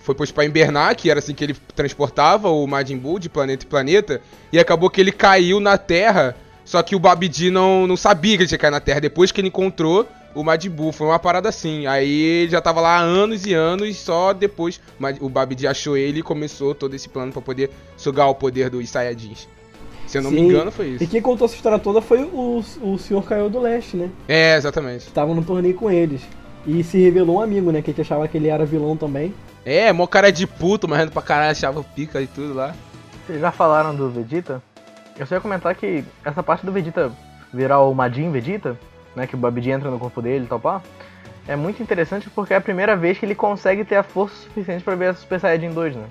[0.00, 3.66] foi posto pra invernar, que era assim que ele transportava o Majin Buu de planeta
[3.66, 6.34] em planeta, e acabou que ele caiu na Terra,
[6.64, 9.40] só que o Babidi não, não sabia que ele tinha caído na Terra, depois que
[9.42, 10.06] ele encontrou
[10.40, 12.10] o Majin Buu, foi uma parada assim, aí
[12.42, 14.80] ele já tava lá há anos e anos, só depois
[15.20, 18.88] o Babidi achou ele e começou todo esse plano pra poder sugar o poder dos
[18.88, 19.48] Saiyajins.
[20.06, 20.44] Se eu não me Sim.
[20.46, 21.06] engano, foi E isso.
[21.08, 23.22] quem contou essa história toda foi o, o Sr.
[23.26, 24.08] Caio do Leste, né?
[24.26, 25.10] É, exatamente.
[25.10, 26.22] Tava no torneio com eles.
[26.66, 27.82] E se revelou um amigo, né?
[27.82, 29.34] Que a gente achava que ele era vilão também.
[29.66, 32.74] É, mó cara de puto, morrendo pra caralho, achava pica e tudo lá.
[33.26, 34.62] Vocês já falaram do Vegeta?
[35.18, 37.12] Eu só ia comentar que essa parte do Vegeta
[37.52, 38.78] virar o Majin Vegeta,
[39.18, 40.80] né, que o Babidi entra no corpo dele e tal pá,
[41.46, 44.84] é muito interessante porque é a primeira vez que ele consegue ter a força suficiente
[44.84, 46.04] pra ver a Super Saiyajin 2, né?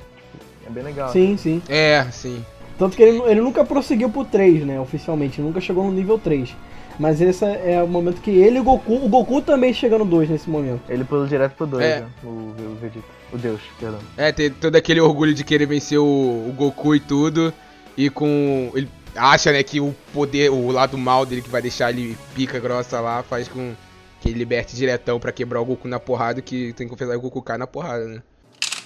[0.66, 1.10] É bem legal.
[1.12, 1.62] Sim, sim.
[1.70, 2.44] É, sim.
[2.78, 4.80] Tanto que ele, ele nunca prosseguiu pro 3, né?
[4.80, 5.42] Oficialmente.
[5.42, 6.56] Nunca chegou no nível 3.
[7.00, 8.94] Mas esse é o momento que ele e o Goku.
[8.96, 10.82] O Goku também chega no 2 nesse momento.
[10.90, 12.00] Ele pula direto pro 2, É.
[12.02, 12.08] né?
[12.24, 13.06] O, o Vegeta.
[13.32, 14.00] O Deus, perdão.
[14.18, 17.54] É, ter todo aquele orgulho de querer vencer o, o Goku e tudo.
[17.96, 18.72] E com.
[18.76, 22.60] Ele acha, né, que o poder, o lado mal dele que vai deixar ele pica
[22.60, 23.76] grossa lá, faz com
[24.22, 27.18] que ele liberte diretão pra quebrar o Goku na porrada, que tem que confessar que
[27.18, 28.22] o Goku cai na porrada, né?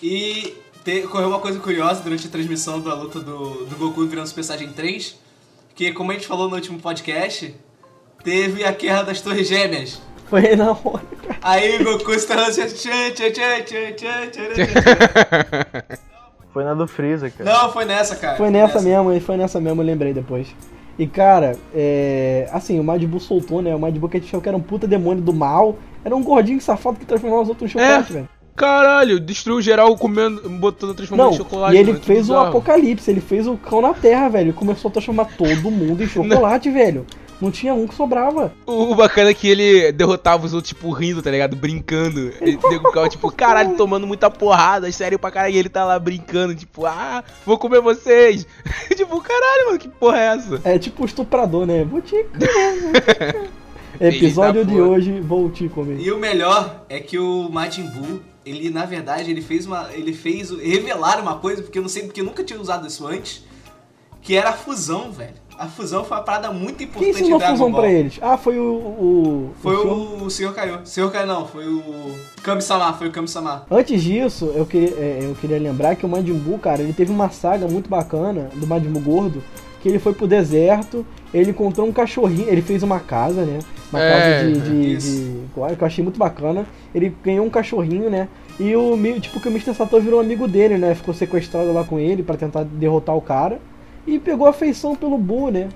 [0.02, 4.28] E te- ocorreu uma coisa curiosa durante a transmissão da luta do, do Goku virando
[4.28, 5.16] Super Saiyajin 3,
[5.76, 7.56] que como a gente falou no último podcast,
[8.24, 10.02] teve a guerra das Torres Gêmeas.
[10.30, 11.02] Foi na hora.
[11.42, 12.62] Aí o Goku está assim,
[16.54, 17.50] Foi na do Freeza, cara.
[17.50, 18.38] Não, foi nessa, cara.
[18.38, 20.48] Foi nessa mesmo, foi nessa mesmo, eu lembrei depois.
[21.00, 22.48] E cara, é.
[22.52, 23.74] Assim, o Buu soltou, né?
[23.74, 25.78] O Buu que a gente achou que era um puta demônio do mal.
[26.04, 28.30] Era um gordinho safado que transformava os outros em chocolate, velho.
[28.56, 31.76] Caralho, destruiu geral comendo, botando, transformando Não, em chocolate.
[31.76, 32.50] e ele mano, que fez o bizarro.
[32.50, 34.54] apocalipse, ele fez o cão na terra, velho.
[34.54, 37.06] Começou a transformar todo mundo em chocolate, velho.
[37.42, 38.54] Não tinha um que sobrava.
[38.68, 41.56] O, o bacana é que ele derrotava os outros, tipo, rindo, tá ligado?
[41.56, 42.32] Brincando.
[42.40, 45.56] Ele ficava, tipo, caralho, tomando muita porrada, sério pra caralho.
[45.56, 48.46] E ele tá lá brincando, tipo, ah, vou comer vocês.
[48.96, 50.62] tipo, caralho, mano, que porra é essa?
[50.64, 51.84] É tipo estuprador, né?
[51.84, 53.50] Vou te comer, vou te comer.
[54.00, 54.88] Episódio de porra.
[54.88, 56.00] hoje, vou te comer.
[56.00, 59.90] E o melhor é que o Majin Buu, ele na verdade, ele fez uma.
[59.92, 60.52] Ele fez.
[60.52, 63.44] revelar uma coisa, porque eu não sei porque eu nunca tinha usado isso antes.
[64.22, 65.34] Que era a fusão, velho.
[65.62, 67.82] A fusão foi uma parada muito Quem importante ensinou em a fusão Ball.
[67.82, 68.18] pra eles?
[68.22, 68.64] Ah, foi o.
[68.64, 70.54] o Foi senhor- o, o Sr.
[70.54, 70.78] Kaiô.
[70.84, 71.12] Sr.
[71.12, 72.16] Kaiô não, foi o.
[72.42, 73.66] Kami-sama, foi o Kami-sama.
[73.70, 77.12] Antes disso, eu queria, é, eu queria lembrar que o Majin Buu, cara, ele teve
[77.12, 79.44] uma saga muito bacana do Majin Buu gordo,
[79.82, 83.60] que ele foi pro deserto ele encontrou um cachorrinho, ele fez uma casa, né?
[83.90, 84.10] Uma É,
[84.42, 85.22] casa de, de, isso.
[85.22, 86.66] de- Que eu achei muito bacana.
[86.94, 88.28] Ele ganhou um cachorrinho, né?
[88.60, 89.74] E o tipo, que o Mr.
[89.74, 90.94] Sato virou amigo dele, né?
[90.94, 93.62] Ficou sequestrado lá com ele pra tentar derrotar o cara.
[94.06, 95.70] E pegou afeição pelo Buu, né?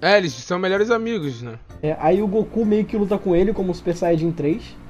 [0.00, 1.58] É, eles são melhores amigos, né?
[1.82, 4.82] É, aí o Goku meio que luta com ele como Super Saiyajin 3.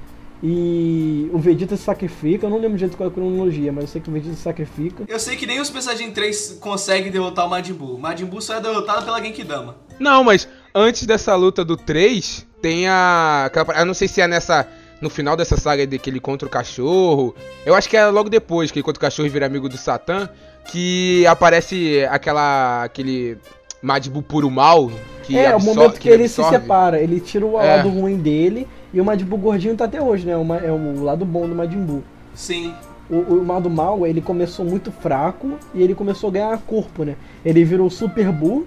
[0.44, 2.46] E o Vegeta se sacrifica.
[2.46, 4.42] Eu não lembro direito qual é a cronologia, mas eu sei que o Vegeta se
[4.42, 5.04] sacrifica.
[5.06, 7.94] Eu sei que nem o Super Saiyajin 3 consegue derrotar o Majin Buu.
[7.94, 9.76] O Majin Buu só é derrotado pela Genkidama.
[10.00, 13.50] Não, mas antes dessa luta do 3, tem a.
[13.78, 14.66] Eu não sei se é nessa.
[15.00, 17.34] No final dessa saga de que ele contra o cachorro.
[17.66, 19.76] Eu acho que é logo depois que ele contra o cachorro e vira amigo do
[19.76, 20.28] Satã.
[20.66, 22.84] Que aparece aquela.
[22.84, 23.38] aquele.
[23.82, 24.90] Majin Buu puro mal.
[25.24, 26.62] Que é, o momento que, ele se absorve.
[26.62, 27.00] separa.
[27.00, 27.76] Ele tira o É.
[27.76, 28.66] lado ruim dele.
[28.94, 30.32] E o Majin Buu gordinho tá até hoje, né?
[30.32, 32.02] É o lado bom do Majin Buu.
[32.34, 32.74] Sim.
[33.10, 37.16] O, o lado mal, ele começou muito fraco e ele começou a ganhar corpo, né?
[37.44, 38.66] Ele virou Super Buu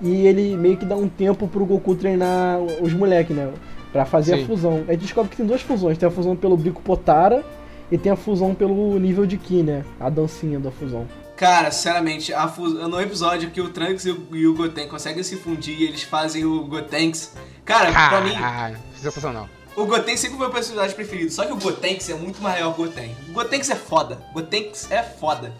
[0.00, 3.48] e ele meio que dá um tempo pro Goku treinar os moleques, né?
[3.92, 4.42] Pra fazer Sim.
[4.42, 4.84] a fusão.
[4.88, 5.96] Aí descobre que tem duas fusões.
[5.98, 7.44] Tem a fusão pelo bico Potara
[7.90, 9.84] e tem a fusão pelo nível de Ki, né?
[9.98, 11.06] A dancinha da fusão.
[11.36, 15.22] Cara, sinceramente, a fus- no episódio que o Trunks e o, e o Goten conseguem
[15.22, 17.34] se fundir e eles fazem o Gotenks.
[17.64, 19.48] Cara, pra mim, Caralho, sensacional.
[19.76, 21.30] o Goten sempre foi o meu personagem preferido.
[21.30, 23.14] Só que o Gotenks é muito maior que o Goten.
[23.28, 24.18] O Gotenks é foda.
[24.34, 25.52] Gotenks é foda.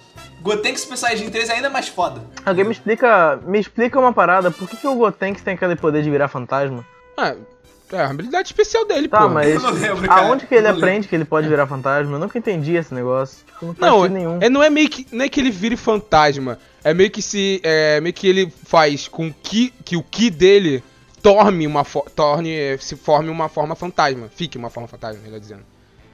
[0.43, 2.22] Gotenks Super Saiyajin 3 é ainda mais foda.
[2.45, 6.03] Alguém me explica, me explica uma parada, por que, que o Gotenks tem aquele poder
[6.03, 6.85] de virar fantasma?
[7.16, 7.35] Ah,
[7.93, 9.28] é a habilidade especial dele, Tá, pô.
[9.28, 10.22] mas Eu não lembro, cara.
[10.26, 12.16] aonde que ele aprende que ele pode virar fantasma?
[12.16, 13.45] Eu nunca entendi esse negócio.
[13.47, 14.39] Tipo, não faz Não, sentido nenhum.
[14.41, 15.07] é, não é meio que.
[15.12, 16.59] Não é que ele vire fantasma.
[16.84, 17.61] É meio que se.
[17.62, 20.82] É meio que ele faz com que, que o Ki dele
[21.22, 21.84] torne uma
[22.14, 22.51] torne.
[22.55, 24.28] eh, se forme uma forma fantasma.
[24.34, 25.62] Fique uma forma fantasma, melhor dizendo.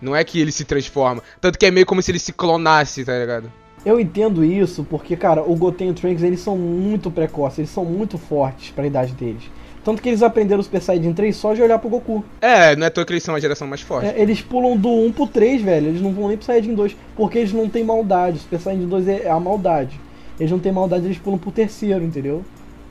[0.01, 1.23] Não é que ele se transforma.
[1.41, 3.51] Tanto que é meio como se ele se clonasse, tá ligado?
[3.85, 7.71] Eu entendo isso porque, cara, o Goten e o Trunks, eles são muito precoces, eles
[7.71, 9.43] são muito fortes pra idade deles.
[9.85, 12.25] Tanto que eles aprenderam o Super Saiyajin 3 só de olhar pro Goku.
[12.41, 14.07] É, não é toa que eles são a geração mais forte.
[14.07, 15.89] É, eles pulam do 1 pro 3, velho.
[15.89, 16.97] Eles não vão nem pro Saiyajin 2.
[17.15, 18.39] Porque eles não têm maldade.
[18.39, 20.01] O Super Saiyajin 2 é a maldade.
[20.41, 22.43] Eles não têm maldade, eles pulam pro terceiro, entendeu?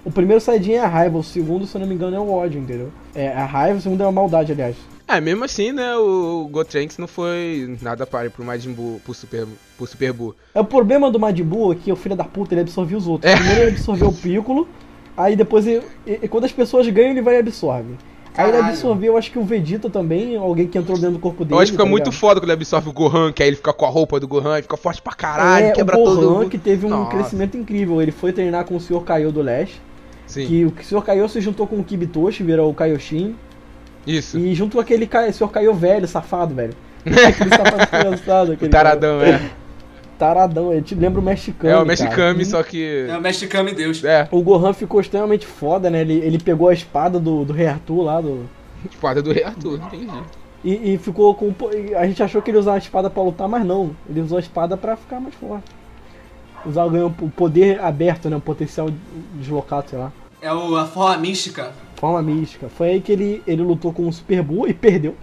[0.05, 2.29] O primeiro Saiyajin é a raiva, o segundo, se eu não me engano, é o
[2.29, 2.91] ódio, entendeu?
[3.15, 4.75] É a raiva, o segundo é a maldade, aliás.
[5.07, 9.45] É, mesmo assim, né, o Gotenks não foi nada páreo pro Majin Buu, pro Super,
[9.77, 10.35] pro Super Buu.
[10.55, 13.07] É o problema do Majin Buu é que o filho da puta ele absorvia os
[13.07, 13.31] outros.
[13.31, 13.35] É.
[13.35, 14.67] Primeiro ele absorveu o Piccolo,
[15.17, 17.93] aí depois ele, e- quando as pessoas ganham ele vai e absorve.
[18.35, 21.53] Aí ele absorveu, acho que o Vegeta também, alguém que entrou dentro do corpo dele.
[21.53, 22.19] Eu acho que fica tá muito ligado?
[22.19, 24.57] foda quando ele absorve o Gohan, que aí ele fica com a roupa do Gohan
[24.57, 26.49] e fica forte pra caralho, é, quebra o todo Gohan mundo.
[26.49, 27.11] que teve um Nossa.
[27.11, 28.01] crescimento incrível.
[28.01, 29.01] Ele foi treinar com o Sr.
[29.01, 29.79] Kaiô do Leste.
[30.25, 31.01] Sim, Que o Sr.
[31.03, 33.35] Kaiô se juntou com o Kibitoshi, virou o Kaioshin.
[34.07, 34.39] isso.
[34.39, 35.49] E junto com aquele Sr.
[35.49, 36.73] Kaiô velho, safado, velho.
[37.05, 38.49] aquele safado desgraçado.
[38.51, 39.39] O Aquele taradão, é.
[40.17, 41.69] Taradão, ele te lembra o mexicano.
[41.71, 41.87] É o cara.
[41.87, 43.07] Mexicami, só que.
[43.09, 44.03] É o Mestre Kami Deus.
[44.03, 46.01] É, O Gohan ficou extremamente foda, né?
[46.01, 48.45] Ele, ele pegou a espada do, do Rei Arthur lá, do,
[48.89, 50.21] espada do Rei Arthur, entendi.
[50.63, 51.53] e, e ficou com.
[51.73, 53.91] e A gente achou que ele usava a espada pra lutar, mas não.
[54.09, 55.65] Ele usou a espada pra ficar mais forte.
[56.65, 58.37] Usar ganhou o poder aberto, né?
[58.37, 58.89] O potencial
[59.35, 60.11] deslocado, sei lá.
[60.41, 61.71] É o, a forma mística.
[61.97, 62.69] Forma mística.
[62.69, 65.15] Foi aí que ele, ele lutou com o Super Buu e perdeu.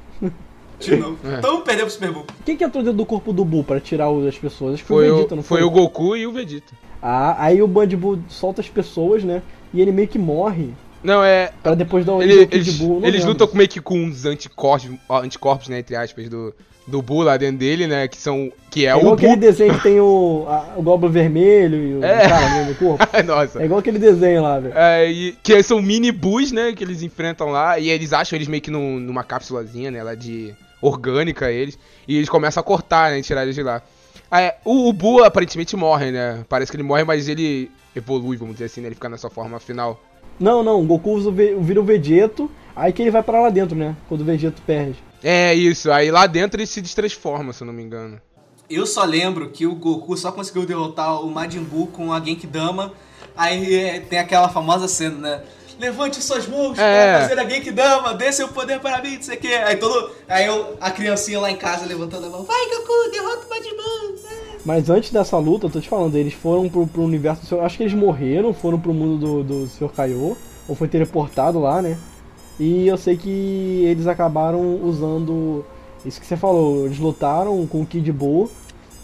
[0.80, 1.18] De novo.
[1.24, 1.38] É.
[1.38, 2.26] Então perdeu pro Super Bowl.
[2.44, 4.74] Quem que entrou dentro do corpo do Buu pra tirar o- as pessoas?
[4.74, 5.58] Acho que Foi, foi o o, Vegeta, não foi?
[5.58, 6.72] foi o Goku e o Vegeta.
[7.02, 9.42] Ah, aí o Band Buu solta as pessoas, né?
[9.72, 10.70] E ele meio que morre.
[11.02, 11.50] Não, é.
[11.62, 12.98] Pra depois dar o Ele- eles Buu.
[12.98, 13.28] eles lembro.
[13.28, 16.54] lutam com- meio que com uns anticorpos, anticorpos, né, entre aspas, do,
[16.86, 18.06] do Buu lá dentro dele, né?
[18.06, 18.52] Que são.
[18.70, 19.40] Que é, É o igual aquele Buu.
[19.40, 22.28] desenho que tem o, a- o Goblin Vermelho e o É.
[22.28, 23.02] cara do corpo.
[23.24, 23.62] Nossa.
[23.62, 24.74] É igual aquele desenho lá, velho.
[24.76, 26.72] É, e, que são mini Boos, né?
[26.74, 27.78] Que eles enfrentam lá.
[27.78, 30.02] E eles acham eles meio que num- numa cápsulazinha, né?
[30.02, 31.78] Lá de orgânica, eles.
[32.06, 33.22] E eles começam a cortar, né?
[33.22, 33.82] Tirar eles de lá.
[34.30, 36.44] Ah, é, o, o Buu aparentemente morre, né?
[36.48, 38.88] Parece que ele morre, mas ele evolui, vamos dizer assim, né?
[38.88, 40.00] Ele fica nessa forma final.
[40.38, 43.50] Não, não, o Goku usa o vira o Vegeto, aí que ele vai pra lá
[43.50, 43.94] dentro, né?
[44.08, 44.96] Quando o Vegeto perde.
[45.22, 48.18] É isso, aí lá dentro ele se destransforma, se eu não me engano.
[48.70, 52.92] Eu só lembro que o Goku só conseguiu derrotar o Majin Buu com a Genkidama.
[53.36, 55.42] Aí é, tem aquela famosa cena, né?
[55.80, 57.16] Levante suas mãos É.
[57.16, 59.48] para fazer a Genkidama, dê seu poder para mim, não sei o que.
[59.54, 62.42] Aí, todo, aí eu, a criancinha lá em casa levantando a mão.
[62.44, 63.70] Vai, Goku, derrota o Majin?
[64.64, 67.64] Mas antes dessa luta, eu tô te falando, eles foram pro, pro universo do Senhor.
[67.64, 69.88] Acho que eles morreram, foram pro mundo do, do Sr.
[69.88, 70.36] Kaiô,
[70.68, 71.96] ou foi teleportado lá, né?
[72.58, 75.64] E eu sei que eles acabaram usando.
[76.04, 78.50] Isso que você falou, eles lutaram com o Kid Buu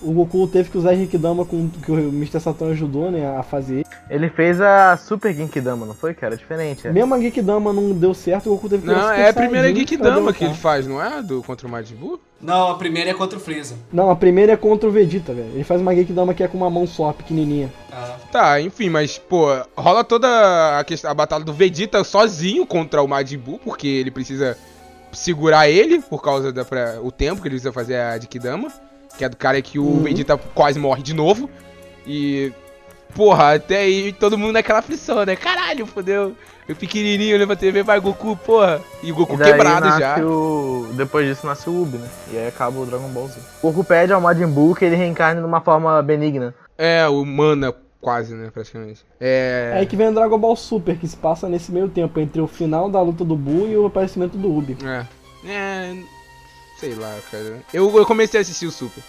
[0.03, 2.41] o Goku teve que usar Genkidama com que o Mr.
[2.41, 3.85] Satan ajudou, né, a fazer.
[4.09, 6.17] Ele fez a Super Genkidama, não foi?
[6.21, 6.87] Era diferente.
[6.87, 6.93] É.
[6.93, 9.33] Mesmo a Genkidama não deu certo, o Goku teve que usar Não, Super é a
[9.33, 11.23] primeira Saiyajin Geek pra Dama que ele faz, não é?
[11.23, 12.21] Do, contra o Majin Buu?
[12.41, 13.75] Não, a primeira é contra o Freeza.
[13.93, 15.49] Não, a primeira é contra o Vegeta, velho.
[15.55, 17.73] Ele faz uma Genkidama que é com uma mão só, pequenininha.
[17.91, 23.03] Ah, Tá, enfim, mas, pô, rola toda a, questão, a batalha do Vegeta sozinho contra
[23.03, 24.57] o Majin Buu, porque ele precisa
[25.13, 28.71] segurar ele por causa da pra- o tempo que ele precisa fazer a Genkidama,
[29.17, 30.03] que é do cara que o Uhum.
[30.03, 31.49] Vegeta quase morre de novo.
[32.07, 32.53] E,
[33.15, 35.35] porra, até aí todo mundo naquela aflição, né?
[35.37, 36.35] Caralho, fodeu.
[36.69, 38.81] Eu pequenininho olhando pra TV, vai Goku, porra.
[39.03, 40.19] E o Goku E daí quebrado nasce já.
[40.25, 40.89] O...
[40.95, 42.09] Depois disso nasce o Ubi, né?
[42.33, 43.39] E aí acaba o Dragon Ball Z.
[43.63, 46.53] O Goku pede ao Majin Buu que ele reencarne numa forma benigna.
[46.77, 49.05] É, o Mana, quase, né, praticamente.
[49.21, 49.79] É É...
[49.79, 52.49] aí que vem o Dragon Ball Super, que se passa nesse meio tempo, entre o
[52.49, 54.77] final da luta do Buu e o aparecimento do Ubi.
[54.85, 55.07] É.
[55.49, 55.95] É.
[56.79, 57.61] Sei lá, cara.
[57.73, 59.03] Eu, eu comecei a assistir o Super.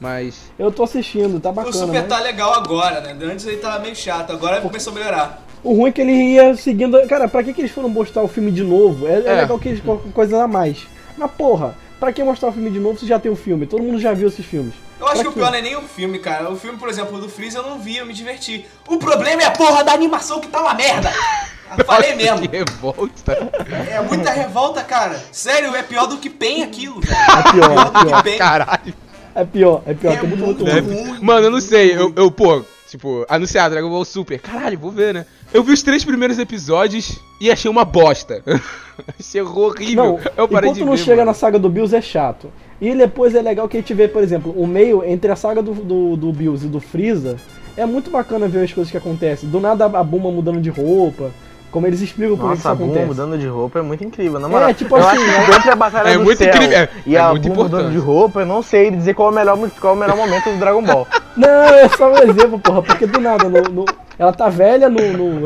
[0.00, 0.52] Mas.
[0.58, 2.08] Eu tô assistindo, tá o bacana, Super mas...
[2.08, 3.16] tá legal agora, né?
[3.24, 5.42] Antes ele tava meio chato, agora começou a melhorar.
[5.64, 6.96] O ruim é que ele ia seguindo...
[7.08, 9.08] Cara, pra que, que eles foram mostrar o filme de novo?
[9.08, 9.40] É, é É.
[9.40, 10.86] legal que eles colocam coisas a mais.
[11.16, 13.66] Mas porra, pra que mostrar o filme de novo se já tem o filme?
[13.66, 14.74] Todo mundo já viu esses filmes.
[15.00, 16.50] Eu acho Pra que o pior não é nem o filme, cara.
[16.50, 18.66] O filme, por exemplo, do Freeza eu não vi, eu me diverti.
[18.86, 21.12] O problema é a porra da animação que tá uma merda.
[21.86, 22.40] Falei mesmo.
[22.48, 23.50] Que revolta.
[23.90, 25.22] É muita revolta, cara.
[25.30, 27.14] Sério, é pior do que PEN aquilo, velho.
[27.14, 28.22] É pior, é do que pior.
[28.22, 28.38] PEN.
[28.38, 28.94] Caralho.
[29.34, 30.12] É pior, é pior.
[30.12, 31.08] É que é muito, muito muito ruim.
[31.10, 31.18] ruim.
[31.22, 31.94] Mano, eu não sei.
[31.94, 34.40] Eu, eu, pô, tipo, anunciado Dragon Ball Super.
[34.40, 35.26] Caralho, vou ver, né?
[35.52, 38.42] Eu vi os três primeiros episódios e achei uma bosta.
[39.18, 40.04] achei horrível.
[40.04, 41.26] Não, eu parei enquanto de não ver, chega mano.
[41.26, 42.50] na saga do Bills é chato.
[42.80, 45.60] E depois é legal que a gente vê, por exemplo, o meio entre a saga
[45.62, 47.36] do, do, do Bills e do Freeza.
[47.76, 49.48] É muito bacana ver as coisas que acontecem.
[49.48, 51.30] Do nada a Buma mudando de roupa.
[51.70, 53.06] Como eles explicam por que Nossa, a isso Buma acontece.
[53.20, 54.70] mudando de roupa é muito incrível, na moral.
[54.70, 56.78] É, tipo eu assim, acho é- que durante a Batalha É do muito Céu incrível,
[56.78, 59.32] é- e é a muito Buma mudando de roupa, eu não sei dizer qual é
[59.32, 61.06] o melhor, qual é o melhor momento do Dragon Ball.
[61.36, 63.84] Não, é só um exemplo, porra, porque do nada, no, no-
[64.18, 65.40] ela tá velha no, no,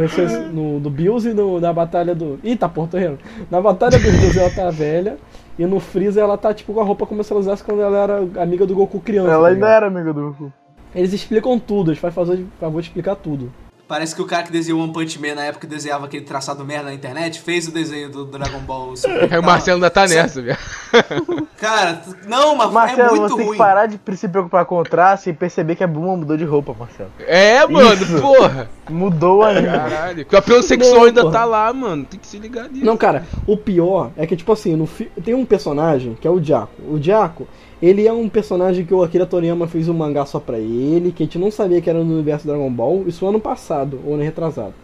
[0.53, 2.39] no, do Bills e no, na batalha do.
[2.43, 3.19] Ih, tá Porto Reino.
[3.51, 5.19] Na batalha do Bills ela tá velha.
[5.59, 7.99] E no Freeza ela tá tipo com a roupa como se ela usasse quando ela
[7.99, 9.31] era amiga do Goku criança.
[9.31, 10.53] Ela tá ainda era amiga do Goku.
[10.95, 13.53] Eles explicam tudo, eles fazem favor de, favor de explicar tudo.
[13.93, 16.65] Parece que o cara que desenhou One Punch Man na época que desenhava aquele traçado
[16.65, 19.31] merda na internet fez o desenho do Dragon Ball Super.
[19.31, 20.57] Aí o Marcelo ainda tá nessa, velho.
[21.61, 24.83] Cara, não, mas é Marcelo, muito você tem que parar de se preocupar com o
[24.83, 27.11] traço e perceber que a Buma mudou de roupa, Marcelo.
[27.21, 28.19] É, mano, Isso.
[28.19, 28.71] porra.
[28.89, 29.71] Mudou ainda.
[29.71, 30.25] Caralho.
[30.25, 31.33] Que o apelo sexual Não, ainda porra.
[31.35, 32.07] tá lá, mano.
[32.07, 32.87] Tem que se ligar nisso.
[32.87, 36.31] Não, cara, o pior é que, tipo assim, no fi- tem um personagem que é
[36.31, 36.73] o Jaco.
[36.89, 37.47] O Jaco,
[37.83, 41.25] ele é um personagem que o Akira Toriyama fez um mangá só pra ele, que
[41.25, 44.23] a gente não sabia que era no universo Dragon Ball, isso ano passado, ou ano
[44.23, 44.75] retrasado.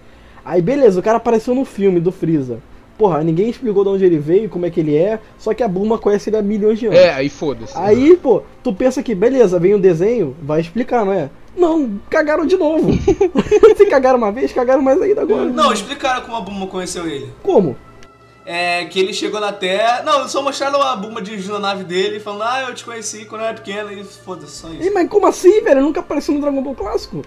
[0.44, 2.58] Aí, beleza, o cara apareceu no filme do Freeza.
[2.98, 5.68] Porra, ninguém explicou de onde ele veio, como é que ele é, só que a
[5.68, 6.98] Bulma conhece ele há milhões de anos.
[6.98, 7.78] É, aí foda-se.
[7.78, 11.30] Aí, pô, tu pensa que, beleza, vem o desenho, vai explicar, não é?
[11.56, 12.90] Não, cagaram de novo.
[13.76, 15.44] Se cagaram uma vez, cagaram mais ainda agora.
[15.44, 17.30] Não, explicaram como a Buma conheceu ele.
[17.44, 17.76] Como?
[18.50, 20.02] É que ele chegou na Terra.
[20.02, 23.42] Não, só mostraram a Buma dirigindo a nave dele, falando, ah, eu te conheci quando
[23.42, 24.90] eu era pequeno, e foda-se, só isso.
[24.94, 25.82] mas como assim, velho?
[25.82, 27.20] Nunca apareceu no Dragon Ball clássico.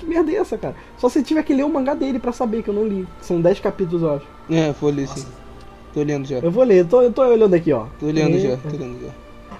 [0.00, 0.74] Que merda é essa, cara?
[0.98, 3.06] Só se tiver que ler o mangá dele pra saber, que eu não li.
[3.20, 4.26] São 10 capítulos, eu acho.
[4.50, 5.24] É, vou ler sim.
[5.94, 6.38] Tô olhando já.
[6.38, 7.86] Eu vou ler, tô, eu tô olhando aqui, ó.
[8.00, 9.08] Tô olhando E- já, tô olhando já.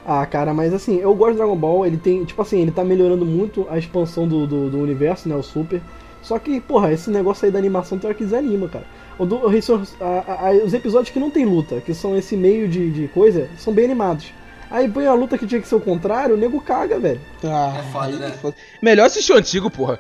[0.05, 2.85] Ah, cara, mas assim, eu gosto de Dragon Ball, ele tem, tipo assim, ele tá
[2.85, 5.81] melhorando muito a expansão do, do, do universo, né, o Super.
[6.21, 8.85] Só que, porra, esse negócio aí da animação tem hora que desanima, cara.
[9.19, 12.37] O do, o Resur- a- a- os episódios que não tem luta, que são esse
[12.37, 14.33] meio de, de coisa, são bem animados.
[14.71, 17.21] Aí põe a luta que tinha que ser o contrário, o nego caga, velho.
[17.45, 18.31] Ah, É foda, né?
[18.43, 18.55] foda.
[18.83, 19.99] Melhor assistir o antigo, porra.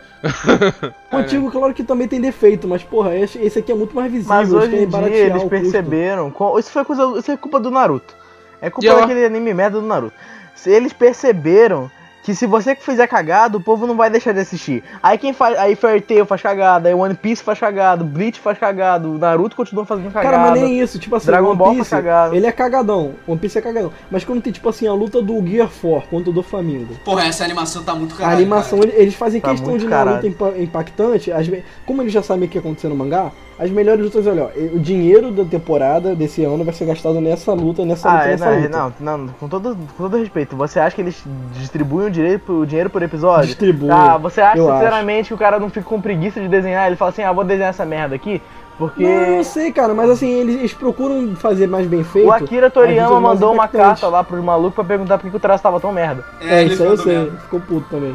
[1.12, 4.10] O antigo, claro que também tem defeito, mas, porra, esse, esse aqui é muito mais
[4.10, 4.34] visível.
[4.34, 6.32] Mas eles hoje em dia eles perceberam.
[6.59, 7.18] Isso foi coisa.
[7.18, 8.14] Isso é culpa do Naruto.
[8.60, 9.01] É culpa E ó.
[9.01, 10.14] daquele anime merda do Naruto.
[10.56, 11.88] Se eles perceberam
[12.27, 14.82] que se você que fizer cagada, o povo não vai deixar de assistir.
[15.01, 15.57] Aí quem faz.
[15.57, 19.55] Aí Fairy Tail faz cagada, aí One Piece faz cagada, Bleach faz cagada, o Naruto
[19.55, 20.36] continua fazendo cagada.
[20.36, 22.35] Cara, mas nem isso, tipo assim, Dragon One Ball Piece, foi cagado.
[22.35, 23.93] ele é cagadão, One Piece é cagadão.
[24.11, 27.27] Mas quando tem, tipo assim, a luta do Gear 4 contra o do Flamingo, Porra,
[27.27, 28.90] essa animação tá muito a caralho, animação, cara.
[28.90, 30.27] ele- eles fazem Tá questão de uma luta
[30.59, 31.48] impactante, as
[31.86, 34.76] como eles já sabem o que ia acontecer no mangá, as melhores lutas, olha, ó,
[34.76, 38.30] o dinheiro da temporada desse ano vai ser gastado nessa luta, nessa luta, Ah, é,
[38.32, 38.94] nessa não, luta.
[39.00, 41.24] não, não, com todo, com todo respeito, você acha que eles
[41.54, 43.46] distribuem o, direito, o dinheiro por episódio?
[43.46, 46.86] Distribui, Ah, você acha eu sinceramente que o cara não fica com preguiça de desenhar?
[46.86, 48.42] Ele fala assim, ah, vou desenhar essa merda aqui,
[48.78, 52.28] porque Não, eu sei, cara, mas assim, eles, eles procuram fazer mais bem feito.
[52.28, 55.62] o Akira Toriyama mandou uma carta lá pros malucos pra perguntar por que o traço
[55.62, 56.22] tava tão merda.
[56.42, 57.38] É, ele isso aí eu sei, mesmo.
[57.38, 58.14] ficou puto também.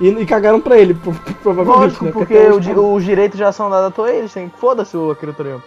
[0.00, 1.12] E, e cagaram pra ele, pro-
[1.42, 2.10] provavelmente, Lógico, né?
[2.12, 4.58] porque até o os- di- os direitos já são dados a Toei, eles têm que
[4.58, 5.62] foda-se o Akira Toriyama.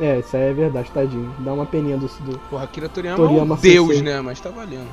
[0.00, 1.34] É, isso aí é verdade, tadinho.
[1.40, 4.20] Dá uma peninha do, do Porra, Akira Toriyama, Toriyama é um deus, né?
[4.20, 4.86] Mas tá valendo.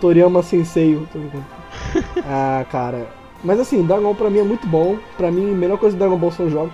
[0.00, 0.94] Toriyama Sensei.
[0.94, 1.18] eu tô.
[2.26, 3.06] Ah, cara.
[3.44, 4.96] Mas assim, Dragon Ball pra mim é muito bom.
[5.16, 6.72] Pra mim, a melhor coisa do Dragon Ball são os jogos.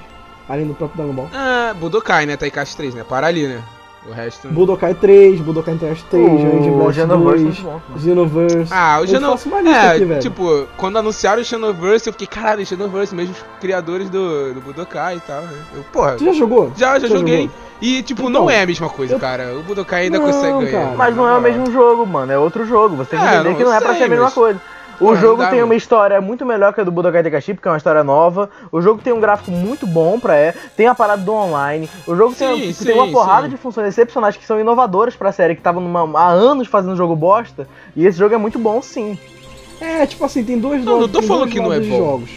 [0.49, 1.29] Além do próprio Dragon Ball.
[1.35, 2.37] Ah, Budokai, né?
[2.37, 3.05] Taikashi 3, né?
[3.09, 3.63] Para ali, né?
[4.09, 4.49] O resto.
[4.49, 7.81] Budokai 3, Budokai Interest 3, Ranging O Xenoverse é 2, muito bom.
[7.99, 8.73] Xenoverse.
[8.73, 9.31] Ah, o Eu Xeno...
[9.33, 10.20] faço uma lista É, aqui, velho.
[10.20, 15.16] tipo, quando anunciaram o Xenoverse, eu fiquei, caralho, Xenoverse, mesmo os criadores do, do Budokai
[15.16, 15.43] e tal.
[15.43, 15.59] né?
[15.74, 16.73] Eu, porra, Tu já jogou?
[16.77, 17.43] já, já Já joguei.
[17.43, 17.57] jogou?
[17.83, 19.55] E, tipo, Então, não é a mesma coisa, eu- cara.
[19.59, 20.85] O Budokai ainda Não, consegue ganhar.
[20.85, 20.97] cara.
[20.97, 22.33] Mas não é o mesmo jogo, mano.
[22.33, 22.97] É outro jogo.
[22.97, 24.35] Você tem que É, entender não que não é pra sei, ser a mesma mas-
[24.35, 24.61] coisa.
[25.01, 27.70] O não jogo tem uma história muito melhor que a do Budokai Tenkaichi, porque é
[27.70, 28.48] uma história nova.
[28.73, 30.55] O jogo tem um gráfico muito bom pra é.
[30.77, 31.89] Tem a parada do online.
[32.06, 33.51] O jogo tem, Sim, tem uma sim, porrada sim.
[33.51, 37.14] de funções excepcionais que são inovadoras pra série, que tava numa- há anos fazendo jogo
[37.14, 37.68] bosta.
[37.94, 39.18] E esse jogo é muito bom, sim.
[39.81, 41.06] É, tipo assim, tem dois Não, jogos.
[41.06, 41.98] não tô falando dois que não é bom.
[41.98, 42.31] jogos.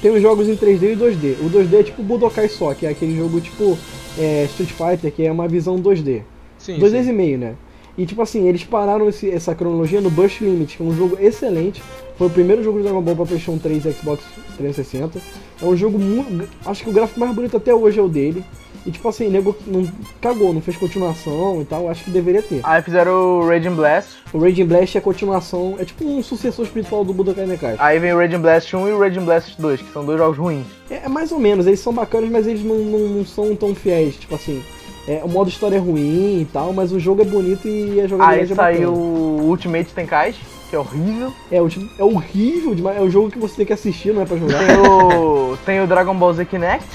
[0.00, 1.36] Tem os jogos em 3D e 2D.
[1.40, 3.76] O 2D é tipo Budokai só, que é aquele jogo tipo
[4.18, 6.22] é, Street Fighter, que é uma visão 2D.
[6.58, 6.98] Sim, Dois sim.
[6.98, 7.54] vezes e meio, né?
[7.98, 11.16] E tipo assim, eles pararam esse- essa cronologia no Burst Limit, que é um jogo
[11.20, 11.82] excelente.
[12.18, 14.22] Foi o primeiro jogo de Dragon Ball pra PlayStation 3 e Xbox
[14.56, 15.18] 360.
[15.60, 16.48] É um jogo muito.
[16.64, 18.44] Acho que o gráfico mais bonito até hoje é o dele.
[18.84, 19.84] E tipo assim, nego não
[20.20, 21.88] cagou, não fez continuação e tal.
[21.88, 22.60] Acho que deveria ter.
[22.62, 24.10] Aí fizeram o Raging Blast.
[24.32, 27.78] O Raging Blast é a continuação, é tipo um sucessor espiritual do Budokai Tenkaichi.
[27.80, 30.38] Aí vem o Raging Blast 1 e o Raging Blast 2, que são dois jogos
[30.38, 30.64] ruins.
[30.88, 33.74] É, é mais ou menos, eles são bacanas, mas eles não, não, não são tão
[33.74, 34.14] fiéis.
[34.16, 34.62] Tipo assim,
[35.08, 38.02] é, o modo história é ruim e tal, mas o jogo é bonito e a
[38.02, 41.32] Aí jogabilidade é saiu o Ultimate Tenkaichi, que é horrível.
[41.50, 41.68] É, o
[41.98, 44.58] é horrível demais, é um jogo que você tem que assistir, não é pra jogar.
[44.58, 46.86] Tem o, tem o Dragon Ball Z Kinect.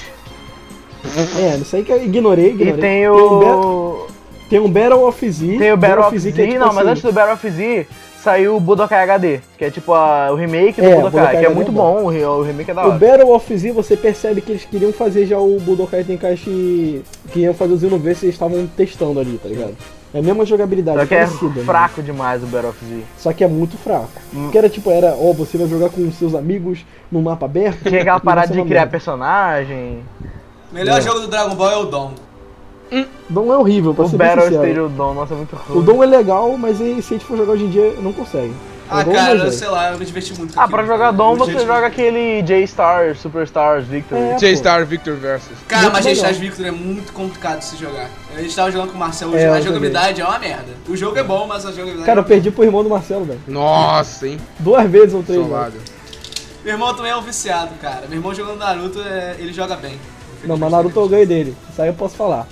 [1.40, 2.74] é, isso aí que eu ignorei, ignorei.
[2.74, 4.08] E tem o.
[4.50, 5.58] tem um Battle of Z.
[5.58, 6.32] Tem o Battle of Z.
[6.34, 7.88] que é tipo não, mas assim, antes do Battle of Z
[8.22, 11.46] saiu o Budokai HD, que é tipo a- o remake do É, Budokai, Budokai que
[11.46, 12.98] é muito é bom, o, re- o remake é da O hora.
[13.00, 17.02] Battle of Z você percebe que eles queriam fazer já o Budokai Tenkaichi.
[17.32, 19.76] Que iam fazer o Xenoverse e eles estavam testando ali, tá ligado?
[20.14, 21.64] É a mesma jogabilidade, Só que é parecida, né?
[21.66, 23.02] fraco demais o Battle of Z.
[23.18, 24.10] Só que é muito fraco.
[24.36, 24.44] Hum.
[24.44, 27.88] Porque era tipo, era, ó, você vai jogar com seus amigos num mapa aberto.
[27.88, 28.92] Tinha aquela parada de criar merda.
[28.92, 30.00] personagem.
[30.72, 31.02] Melhor É.
[31.02, 32.12] jogo do Dragon Ball é o Dom.
[33.30, 34.68] Dom é horrível, pra O ser bem Battle sincero.
[34.72, 35.80] Stage Dom, nossa, é muito ruim.
[35.80, 38.12] O Dom é legal, mas ele- se a gente for jogar hoje em dia, não
[38.12, 38.54] consegue.
[38.90, 40.86] Ah, o Dom é cara, sei lá, eu me diverti muito com Ah, aquilo, pra
[40.86, 41.12] jogar.
[41.12, 44.20] Dom você diverti joga aquele J-Stars, Superstars, Victory.
[44.22, 44.36] É.
[44.36, 45.58] J-Star Victor Versus.
[45.66, 46.04] Cara, Muito mas.
[46.04, 48.10] G-Stars Victor é muito complicado de se jogar.
[48.36, 50.74] A gente tava jogando com o Marcelo, É, eu a jogabilidade é uma merda.
[50.90, 53.24] O jogo é bom, mas a jogabilidade Cara, é eu perdi pro irmão do Marcelo,
[53.24, 53.40] velho.
[53.48, 54.38] Nossa, hein?
[54.60, 55.42] Duas vezes ou três.
[55.42, 55.76] Solado.
[56.66, 58.04] Meu irmão também é um viciado, cara.
[58.10, 59.98] Meu irmão jogando Naruto, é- ele joga bem.
[60.44, 61.56] Não, mas Naruto eu ganhei dele.
[61.72, 62.46] Isso aí eu posso falar.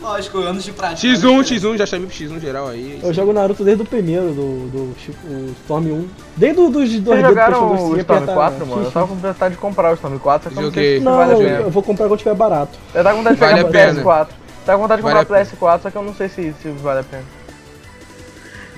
[0.00, 1.12] Lógico, anos de prática.
[1.12, 3.00] X1, X1, já chamei pro X1 geral aí.
[3.02, 6.08] Eu jogo Naruto desde o primeiro, do, do Chi- o Storm 1.
[6.36, 8.82] Desde o dos dois Vocês jogaram o Storm apertar 4, mano?
[8.84, 11.34] Eu tava com vontade de comprar o Storm 4, só que eu não vale a
[11.34, 11.56] eu, pena.
[11.60, 12.78] eu vou comprar quando tiver barato.
[12.94, 14.02] Eu tava com vontade de pegar pena.
[14.02, 14.28] PS4.
[14.64, 17.00] Tava com vontade de comprar pro PS4, só que eu não sei se, se vale
[17.00, 17.24] a pena.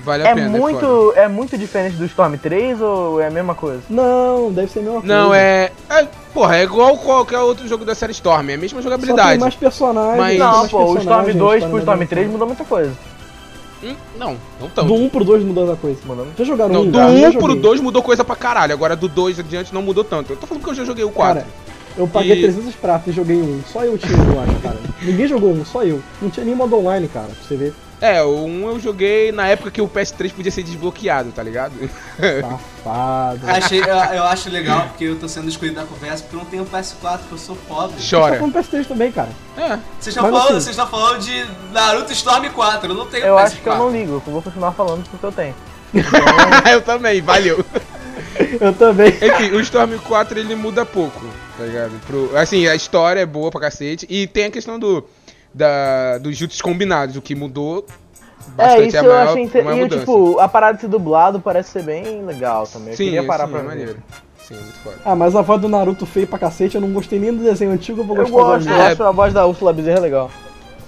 [0.03, 0.47] Vale a É pena.
[0.57, 0.59] foda.
[0.59, 3.81] muito, é muito diferente do Storm 3 ou é a mesma coisa?
[3.89, 5.13] Não, deve ser a mesma coisa.
[5.15, 6.07] Não, é, é.
[6.33, 9.39] Porra, é igual qualquer outro jogo da série Storm, é a mesma Só tem jogabilidade.
[9.39, 10.17] mais personagens.
[10.17, 12.63] Mas- Não, mais pô, o Storm personagens, 2 história pro Storm mais 3 mudou muita
[12.65, 12.91] coisa.
[13.83, 14.93] Hum, não, não Do tanto.
[14.93, 15.97] 1 pro 2 mudou essa coisa.
[16.05, 16.37] Mudou muito.
[16.37, 16.91] Já jogaram Não, um?
[16.91, 17.61] do Ah, eu 1 já pro joguei.
[17.61, 20.31] 2 mudou coisa pra caralho, agora do 2 adiante não mudou tanto.
[20.33, 21.41] Eu tô falando que eu já joguei o 4.
[21.41, 21.47] Cara,
[21.97, 23.59] eu paguei E- 300 pratas e joguei um.
[23.73, 24.77] Só eu tinha, eu acho, cara.
[25.01, 25.99] Ninguém jogou um, só eu.
[26.21, 27.73] Não tinha nem modo online, cara, pra você ver.
[28.01, 31.73] É, o 1 eu joguei na época que o PS3 podia ser desbloqueado, tá ligado?
[32.41, 33.39] Safado.
[33.47, 36.45] Achei, eu, eu acho legal, porque eu tô sendo excluído da conversa, porque eu não
[36.45, 38.01] tenho PS4, porque eu sou pobre.
[38.01, 38.35] Você tá Chora.
[38.37, 39.29] falando PS3 também, cara.
[39.55, 39.67] É.
[39.99, 43.43] Vocês estão falando, assim- vocês falando de Naruto Storm 4, eu não tenho Eu PS4.
[43.43, 45.55] acho que eu não ligo, eu vou continuar falando porque eu tenho.
[46.71, 47.63] eu também, valeu.
[48.59, 49.09] Eu também.
[49.09, 51.21] Enfim, o Storm 4 ele muda pouco,
[51.57, 51.91] tá ligado?
[52.07, 54.05] Pro, assim, a história é boa pra cacete.
[54.09, 55.05] E tem a questão do.
[55.53, 57.85] Da, dos jutsus combinados, o que mudou
[58.57, 58.87] É, bastante.
[58.87, 59.63] isso a eu maior, acho inter...
[59.65, 59.99] maior E mudança.
[59.99, 62.91] tipo, a parada de ser dublado parece ser bem legal também.
[62.91, 63.67] Eu sim, queria parar sim, pra é ver.
[63.67, 63.95] maneiro.
[64.47, 64.95] Sim, muito foda.
[65.03, 67.71] Ah, mas a voz do Naruto feio pra cacete, eu não gostei nem do desenho
[67.71, 68.91] antigo, eu vou Eu gostar agora gosto, eu É.
[68.91, 70.31] acho a voz da Úrsula Bezerra legal.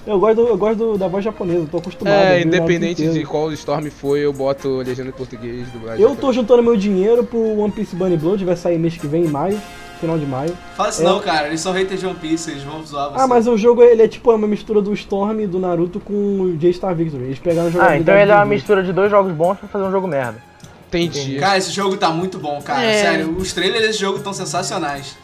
[0.06, 2.14] Eu gosto, eu gosto do- da voz japonesa, eu tô acostumado.
[2.16, 6.02] eu É, independente de qual Storm foi, eu boto legenda em português, dublagem.
[6.04, 9.24] Eu tô juntando meu dinheiro pro One Piece Bunny Blood, vai sair mês que vem,
[9.26, 9.58] em maio,
[10.04, 10.58] final de maio.
[10.76, 11.06] Fala isso É.
[11.06, 13.22] não, cara, eles são haters de One Piece, eles vão zoar você.
[13.22, 16.14] Ah, mas o jogo ele é tipo uma mistura do Storm e do Naruto com
[16.42, 17.24] o J-Star Victory.
[17.24, 19.68] Eles pegaram a Ah, jogabilidade então ele é uma mistura de dois jogos bons pra
[19.68, 20.42] fazer um jogo merda.
[20.88, 21.38] Entendi.
[21.40, 22.84] Cara, esse jogo tá muito bom, cara.
[22.84, 23.02] É.
[23.02, 25.18] Sério, os trailers desse jogo estão sensacionais.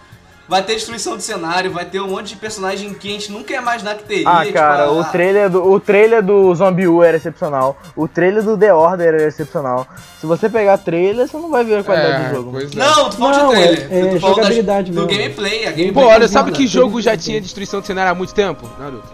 [0.49, 3.53] Vai ter destruição de cenário, vai ter um monte de personagem que a gente nunca
[3.53, 4.27] ia imaginar que teria.
[4.27, 7.77] Ah, tipo, cara, a- o trailer do, o trailer do Zombie U era excepcional.
[7.95, 9.85] O trailer do The Order era excepcional.
[10.19, 12.51] Se você pegar trailer, você não vai ver a qualidade É, do jogo.
[12.51, 12.75] pois é.
[12.75, 13.87] Não, falando Não, de trailer.
[13.91, 15.07] é- é jogabilidade do mesmo.
[15.17, 15.65] gameplay.
[15.67, 18.33] A Pô, gameplay olha, tá sabe que jogo já tinha destruição de cenário há muito
[18.33, 18.67] tempo?
[18.79, 19.07] Naruto.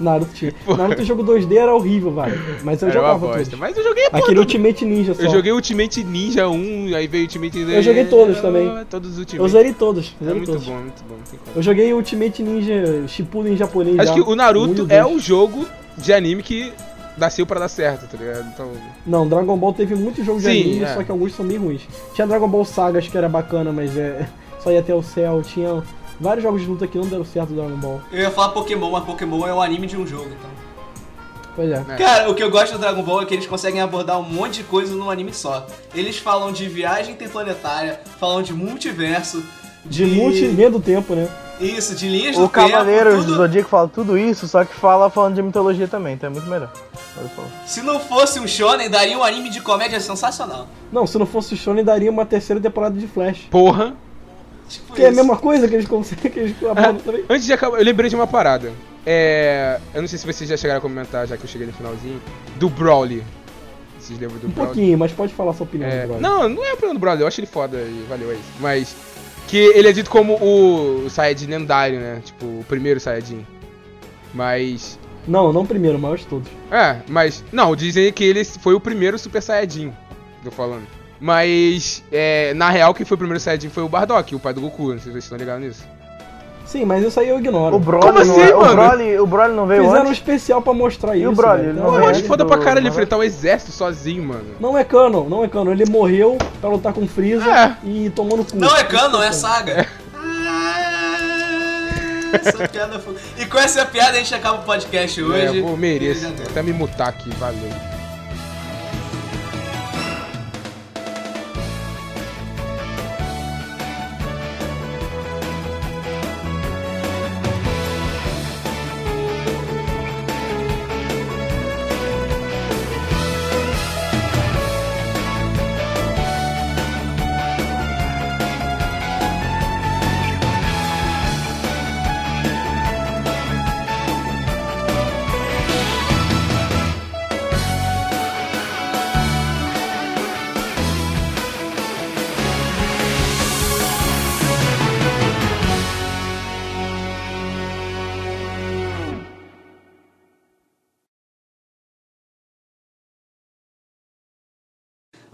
[0.00, 0.54] Naruto tinha.
[0.66, 2.40] Naruto jogo 2D era horrível, velho.
[2.64, 3.44] Mas eu Era uma jogava bosta.
[3.44, 3.58] todos.
[3.58, 4.08] Mas eu joguei.
[4.10, 4.38] Aquele.
[4.40, 5.22] Ultimate Ninja só.
[5.22, 7.72] Eu joguei Ultimate Ninja 1, aí veio Ultimate Ninja.
[7.72, 8.84] Eu joguei todos também.
[8.88, 9.42] Todos os Ultimate.
[9.42, 10.16] Eu zerei todos.
[10.20, 10.66] É Zerei muito todos.
[10.66, 11.16] bom, muito bom.
[11.54, 14.14] Eu joguei Ultimate Ninja Shippuden em japonês Acho já.
[14.14, 15.66] que o Naruto é o jogo
[15.98, 16.72] de anime que
[17.18, 18.46] nasceu pra dar certo, tá ligado?
[18.54, 18.70] Então.
[19.06, 20.94] Não, Dragon Ball teve muitos jogos de anime, é.
[20.94, 21.82] só que alguns são bem ruins.
[22.14, 24.26] Tinha Dragon Ball Sagas que era bacana, mas é
[24.64, 25.42] só ia até o céu.
[25.44, 25.82] Tinha
[26.20, 28.00] vários jogos de luta que não deram certo do Dragon Ball.
[28.12, 30.50] Eu ia falar Pokémon, mas Pokémon é um anime de um jogo, então.
[31.56, 31.84] Pois é.
[31.88, 31.96] É.
[31.96, 34.58] Cara, o que eu gosto do Dragon Ball é que eles conseguem abordar um monte
[34.58, 35.66] de coisa num anime só.
[35.94, 39.42] Eles falam de viagem interplanetária, falam de multiverso,
[39.84, 41.28] De multi linha do tempo, né?
[41.58, 43.36] Isso, de linhas O do Cavaleiro tempo, do tudo.
[43.36, 46.70] Zodíaco fala tudo isso, só que fala falando de mitologia também, então é muito melhor.
[47.66, 50.66] Se não fosse um shonen, daria um anime de comédia sensacional.
[50.90, 53.48] Não, se não fosse o Shonen, daria uma terceira temporada de Flash.
[53.50, 53.94] Porra.
[54.70, 55.16] Tipo Que é a isso.
[55.16, 57.24] mesma coisa que eles conseguem, que eles abordam também.
[57.28, 58.72] Antes de acabar, eu lembrei de uma parada.
[59.04, 59.78] É.
[59.92, 62.20] Eu não sei se vocês já chegaram a comentar, já que eu cheguei no finalzinho.
[62.56, 63.22] Do Brawly.
[63.98, 64.72] Vocês lembram do Um Brawly?
[64.74, 66.20] pouquinho, mas pode falar sua opinião, É, brother.
[66.22, 68.42] não, não é o problema do Brawler, eu acho ele foda e valeu, é isso.
[68.60, 68.96] Mas.
[69.48, 72.20] Que ele é dito como o, o Saiyajin lendário, né?
[72.24, 73.44] Tipo, o primeiro Saiyajin.
[74.32, 74.98] Mas.
[75.26, 76.48] Não, não primeiro, o maior de todos.
[76.70, 77.42] É, mas.
[77.52, 79.92] Não, dizem que ele foi o primeiro Super Saiyajin.
[80.44, 80.86] Tô falando.
[81.20, 82.02] Mas.
[82.10, 84.84] É, na real, quem foi o primeiro Saiyajin foi o Bardock, o pai do Goku.
[84.84, 85.84] Não sei se vocês estão ligados nisso.
[86.64, 87.74] Sim, mas isso aí eu ignoro.
[87.74, 88.74] O Broly, Como não assim, é- o mano?
[88.76, 90.18] Broly, o Broly não veio Fizeram um antes?
[90.18, 91.32] especial pra mostrar E isso.
[91.32, 91.70] o Broly, velho.
[91.70, 94.22] ele Não, não Eu é, acho foda do- pra caralho ele enfrentar um exército sozinho,
[94.22, 94.44] mano.
[94.60, 95.72] não é canon, não é canon.
[95.72, 97.76] Ele morreu pra lutar com o Freeza É.
[97.84, 98.56] e tomou no cu.
[98.56, 99.84] Não é canon, é saga.
[100.14, 100.78] Ah,
[102.40, 103.16] essa piada foi...
[103.36, 105.58] E com essa piada a gente acaba o podcast hoje.
[105.58, 106.28] É, vou mereço.
[106.28, 107.89] Vou até me mutar aqui, valeu.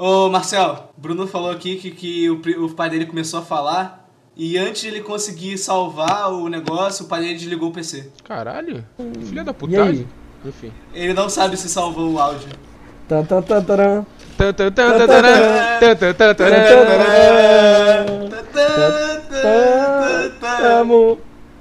[0.06, 4.56] Ô, Marcel, Bruno falou aqui que, que o, o pai dele começou a falar e
[4.56, 8.12] antes de ele conseguir salvar o negócio, o pai dele desligou o PC.
[8.22, 8.84] Caralho.
[9.28, 9.82] Filha da E puta.
[9.82, 10.06] aí?
[10.44, 10.72] Enfim.
[10.94, 12.48] Ele não sabe se salvou o áudio.
[13.08, 14.06] Tá, tá, tá, taran.
[14.38, 15.80] Tan, tan, tan, tan, taran.
[15.80, 16.76] Tan, tan, tan, taran.
[20.60, 21.18] Tamo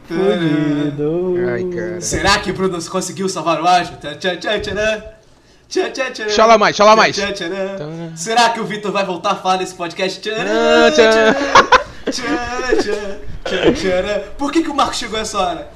[0.07, 1.33] fudido.
[1.51, 1.99] Ai, cara.
[1.99, 3.97] Será que o Bruno conseguiu salvar o áudio?
[3.97, 5.14] Tchan, tchan, tchan, tcharam.
[5.75, 6.29] Tchan, tchan, tcharam.
[6.29, 7.17] Chala mais, chala mais.
[8.15, 10.21] Será que o Vitor vai voltar a falar nesse podcast?
[14.37, 15.67] Por que, que o Marco chegou essa hora?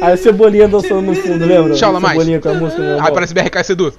[0.00, 1.76] Aí o Cebolinha dançando no fundo, lembra?
[1.76, 2.14] Chala mais.
[2.14, 2.82] Cebolinha com a música.
[3.04, 3.94] Aí parece BRK Sedu.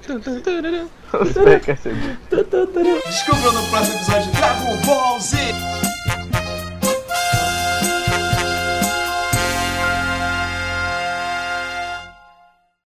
[3.05, 5.82] Descubra no próximo episódio de Dragon Ball Z.